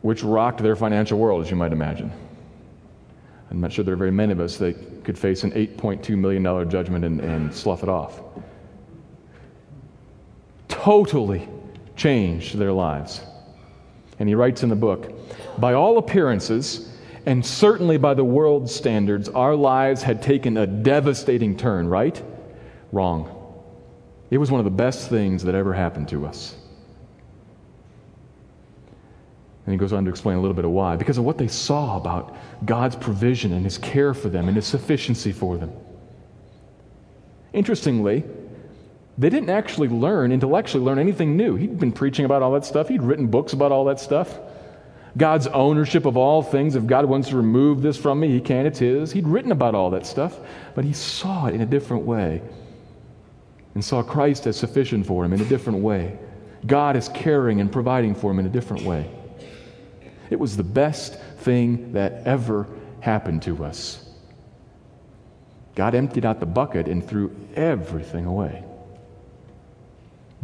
which 0.00 0.22
rocked 0.22 0.62
their 0.62 0.74
financial 0.74 1.18
world, 1.18 1.44
as 1.44 1.50
you 1.50 1.56
might 1.56 1.74
imagine. 1.74 2.10
I'm 3.50 3.60
not 3.60 3.74
sure 3.74 3.84
there 3.84 3.92
are 3.92 3.98
very 3.98 4.10
many 4.10 4.32
of 4.32 4.40
us 4.40 4.56
that 4.56 5.04
could 5.04 5.18
face 5.18 5.44
an 5.44 5.50
$8.2 5.50 6.16
million 6.16 6.70
judgment 6.70 7.04
and, 7.04 7.20
and 7.20 7.54
slough 7.54 7.82
it 7.82 7.90
off. 7.90 8.22
Totally 10.68 11.46
changed 11.94 12.56
their 12.56 12.72
lives. 12.72 13.20
And 14.20 14.28
he 14.28 14.34
writes 14.36 14.62
in 14.62 14.68
the 14.68 14.76
book 14.76 15.12
By 15.58 15.72
all 15.72 15.98
appearances, 15.98 16.92
and 17.26 17.44
certainly 17.44 17.96
by 17.96 18.14
the 18.14 18.24
world's 18.24 18.74
standards, 18.74 19.28
our 19.28 19.56
lives 19.56 20.02
had 20.02 20.22
taken 20.22 20.56
a 20.56 20.66
devastating 20.66 21.56
turn, 21.56 21.88
right? 21.88 22.22
Wrong. 22.92 23.36
It 24.30 24.38
was 24.38 24.50
one 24.50 24.60
of 24.60 24.64
the 24.64 24.70
best 24.70 25.08
things 25.10 25.42
that 25.44 25.54
ever 25.54 25.72
happened 25.72 26.08
to 26.10 26.26
us. 26.26 26.54
And 29.66 29.74
he 29.74 29.78
goes 29.78 29.92
on 29.92 30.04
to 30.04 30.10
explain 30.10 30.36
a 30.36 30.40
little 30.40 30.54
bit 30.54 30.64
of 30.64 30.70
why. 30.70 30.96
Because 30.96 31.18
of 31.18 31.24
what 31.24 31.38
they 31.38 31.48
saw 31.48 31.96
about 31.96 32.36
God's 32.64 32.96
provision 32.96 33.52
and 33.52 33.64
his 33.64 33.78
care 33.78 34.14
for 34.14 34.28
them 34.28 34.48
and 34.48 34.56
his 34.56 34.66
sufficiency 34.66 35.32
for 35.32 35.56
them. 35.56 35.72
Interestingly, 37.52 38.24
they 39.20 39.28
didn't 39.28 39.50
actually 39.50 39.88
learn, 39.88 40.32
intellectually 40.32 40.82
learn 40.82 40.98
anything 40.98 41.36
new. 41.36 41.54
He'd 41.54 41.78
been 41.78 41.92
preaching 41.92 42.24
about 42.24 42.42
all 42.42 42.52
that 42.52 42.64
stuff, 42.64 42.88
he'd 42.88 43.02
written 43.02 43.26
books 43.26 43.52
about 43.52 43.70
all 43.70 43.84
that 43.84 44.00
stuff. 44.00 44.38
God's 45.16 45.46
ownership 45.48 46.06
of 46.06 46.16
all 46.16 46.42
things. 46.42 46.76
If 46.76 46.86
God 46.86 47.04
wants 47.04 47.28
to 47.30 47.36
remove 47.36 47.82
this 47.82 47.96
from 47.96 48.20
me, 48.20 48.28
He 48.28 48.40
can, 48.40 48.64
it's 48.64 48.78
His. 48.78 49.10
He'd 49.10 49.26
written 49.26 49.50
about 49.52 49.74
all 49.74 49.90
that 49.90 50.06
stuff, 50.06 50.38
but 50.74 50.84
he 50.84 50.92
saw 50.92 51.46
it 51.46 51.54
in 51.54 51.60
a 51.60 51.66
different 51.66 52.04
way 52.04 52.40
and 53.74 53.84
saw 53.84 54.02
Christ 54.02 54.46
as 54.46 54.56
sufficient 54.56 55.06
for 55.06 55.24
him 55.24 55.32
in 55.32 55.40
a 55.40 55.44
different 55.44 55.80
way. 55.80 56.18
God 56.66 56.96
is 56.96 57.08
caring 57.08 57.60
and 57.60 57.70
providing 57.70 58.14
for 58.14 58.30
him 58.30 58.38
in 58.38 58.46
a 58.46 58.50
different 58.50 58.84
way. 58.84 59.10
It 60.30 60.38
was 60.38 60.56
the 60.56 60.64
best 60.64 61.18
thing 61.38 61.92
that 61.92 62.22
ever 62.24 62.68
happened 63.00 63.42
to 63.42 63.64
us. 63.64 64.08
God 65.74 65.94
emptied 65.94 66.24
out 66.24 66.40
the 66.40 66.46
bucket 66.46 66.88
and 66.88 67.06
threw 67.06 67.34
everything 67.54 68.26
away. 68.26 68.64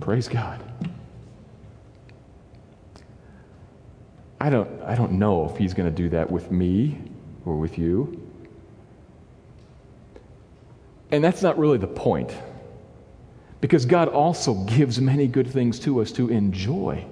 Praise 0.01 0.29
God. 0.29 0.63
I 4.41 4.51
don't, 4.51 4.83
I 4.83 4.95
don't 4.95 5.13
know 5.13 5.49
if 5.51 5.57
he's 5.57 5.75
going 5.75 5.89
to 5.89 5.95
do 5.95 6.11
that 6.11 6.31
with 6.31 6.51
me 6.51 7.01
or 7.45 7.57
with 7.57 7.79
you. 7.79 8.23
And 11.11 11.25
that's 11.25 11.43
not 11.43 11.59
really 11.59 11.79
the 11.79 11.87
point. 11.87 12.35
Because 13.61 13.87
God 13.87 14.09
also 14.09 14.55
gives 14.65 15.01
many 15.01 15.27
good 15.27 15.49
things 15.49 15.79
to 15.81 16.01
us 16.01 16.13
to 16.13 16.29
enjoy. 16.29 17.05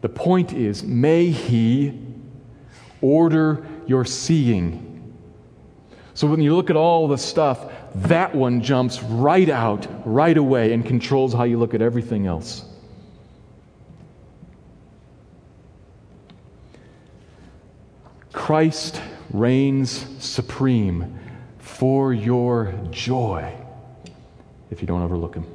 The 0.00 0.08
point 0.08 0.52
is, 0.52 0.82
may 0.82 1.26
He 1.26 1.98
order 3.00 3.66
your 3.86 4.04
seeing. 4.04 5.14
So 6.14 6.26
when 6.26 6.40
you 6.40 6.54
look 6.54 6.70
at 6.70 6.76
all 6.76 7.08
the 7.08 7.18
stuff, 7.18 7.72
that 7.94 8.34
one 8.34 8.62
jumps 8.62 9.02
right 9.02 9.48
out, 9.48 9.86
right 10.06 10.36
away, 10.36 10.72
and 10.72 10.84
controls 10.84 11.32
how 11.32 11.44
you 11.44 11.58
look 11.58 11.74
at 11.74 11.82
everything 11.82 12.26
else. 12.26 12.64
Christ 18.32 19.00
reigns 19.32 20.06
supreme 20.18 21.18
for 21.58 22.12
your 22.12 22.72
joy 22.90 23.54
if 24.70 24.80
you 24.80 24.86
don't 24.86 25.02
overlook 25.02 25.34
him. 25.34 25.46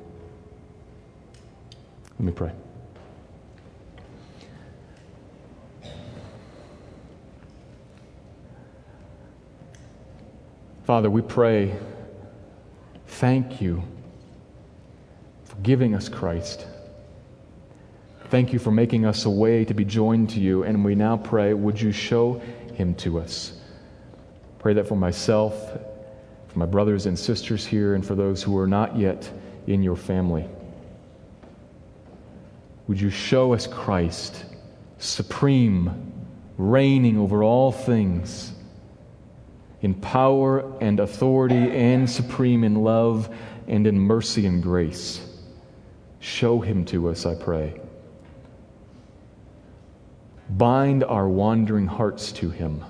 Let 2.19 2.25
me 2.25 2.31
pray. 2.31 2.51
Father, 10.86 11.09
we 11.09 11.21
pray, 11.21 11.75
thank 13.20 13.61
you 13.61 13.84
for 15.43 15.55
giving 15.57 15.95
us 15.95 16.09
Christ. 16.09 16.66
Thank 18.30 18.53
you 18.53 18.59
for 18.59 18.72
making 18.72 19.05
us 19.05 19.26
a 19.26 19.30
way 19.30 19.66
to 19.66 19.74
be 19.74 19.86
joined 19.86 20.32
to 20.32 20.39
you. 20.39 20.63
And 20.63 20.84
we 20.84 20.95
now 20.95 21.18
pray, 21.18 21.53
would 21.53 21.80
you 21.80 21.91
show 21.91 22.41
him 22.74 22.95
to 22.95 23.20
us? 23.20 23.53
Pray 24.59 24.74
that 24.74 24.88
for 24.88 24.95
myself 24.95 25.55
for 26.55 26.59
my 26.59 26.66
brothers 26.66 27.05
and 27.05 27.20
sisters 27.20 27.66
here, 27.66 27.95
and 27.95 28.05
for 28.05 28.16
those 28.16 28.41
who 28.41 28.57
are 28.57 28.66
not 28.66 28.95
yet 28.95 29.30
in 29.68 29.84
your 29.84 29.97
family. 29.97 30.45
Would 32.88 33.01
you 33.01 33.09
show 33.09 33.53
us 33.53 33.68
Christ, 33.68 34.45
supreme, 34.97 36.13
reigning 36.57 37.18
over 37.18 37.43
all 37.43 37.74
things, 37.74 38.53
in 39.86 39.93
power 39.93 40.75
and 40.81 40.99
authority, 40.99 41.69
and 41.71 42.09
supreme 42.09 42.63
in 42.63 42.73
love 42.73 43.29
and 43.67 43.86
in 43.86 43.99
mercy 43.99 44.47
and 44.47 44.63
grace? 44.63 45.23
Show 46.19 46.59
him 46.59 46.86
to 46.86 47.07
us, 47.09 47.27
I 47.27 47.36
pray. 47.36 47.79
Bind 50.49 51.03
our 51.03 51.29
wandering 51.29 51.86
hearts 51.86 52.31
to 52.33 52.49
him. 52.49 52.83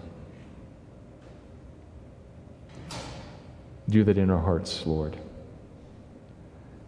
Do 3.89 4.06
that 4.06 4.18
in 4.18 4.30
our 4.30 4.41
hearts, 4.41 4.86
Lord. 4.86 5.18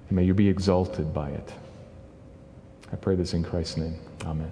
may 0.09 0.23
you 0.23 0.33
be 0.33 0.47
exalted 0.47 1.13
by 1.13 1.31
it. 1.31 1.53
I 2.93 2.95
pray 2.95 3.15
this 3.15 3.33
in 3.33 3.43
Christ's 3.43 3.75
name. 3.75 3.99
Amen. 4.23 4.51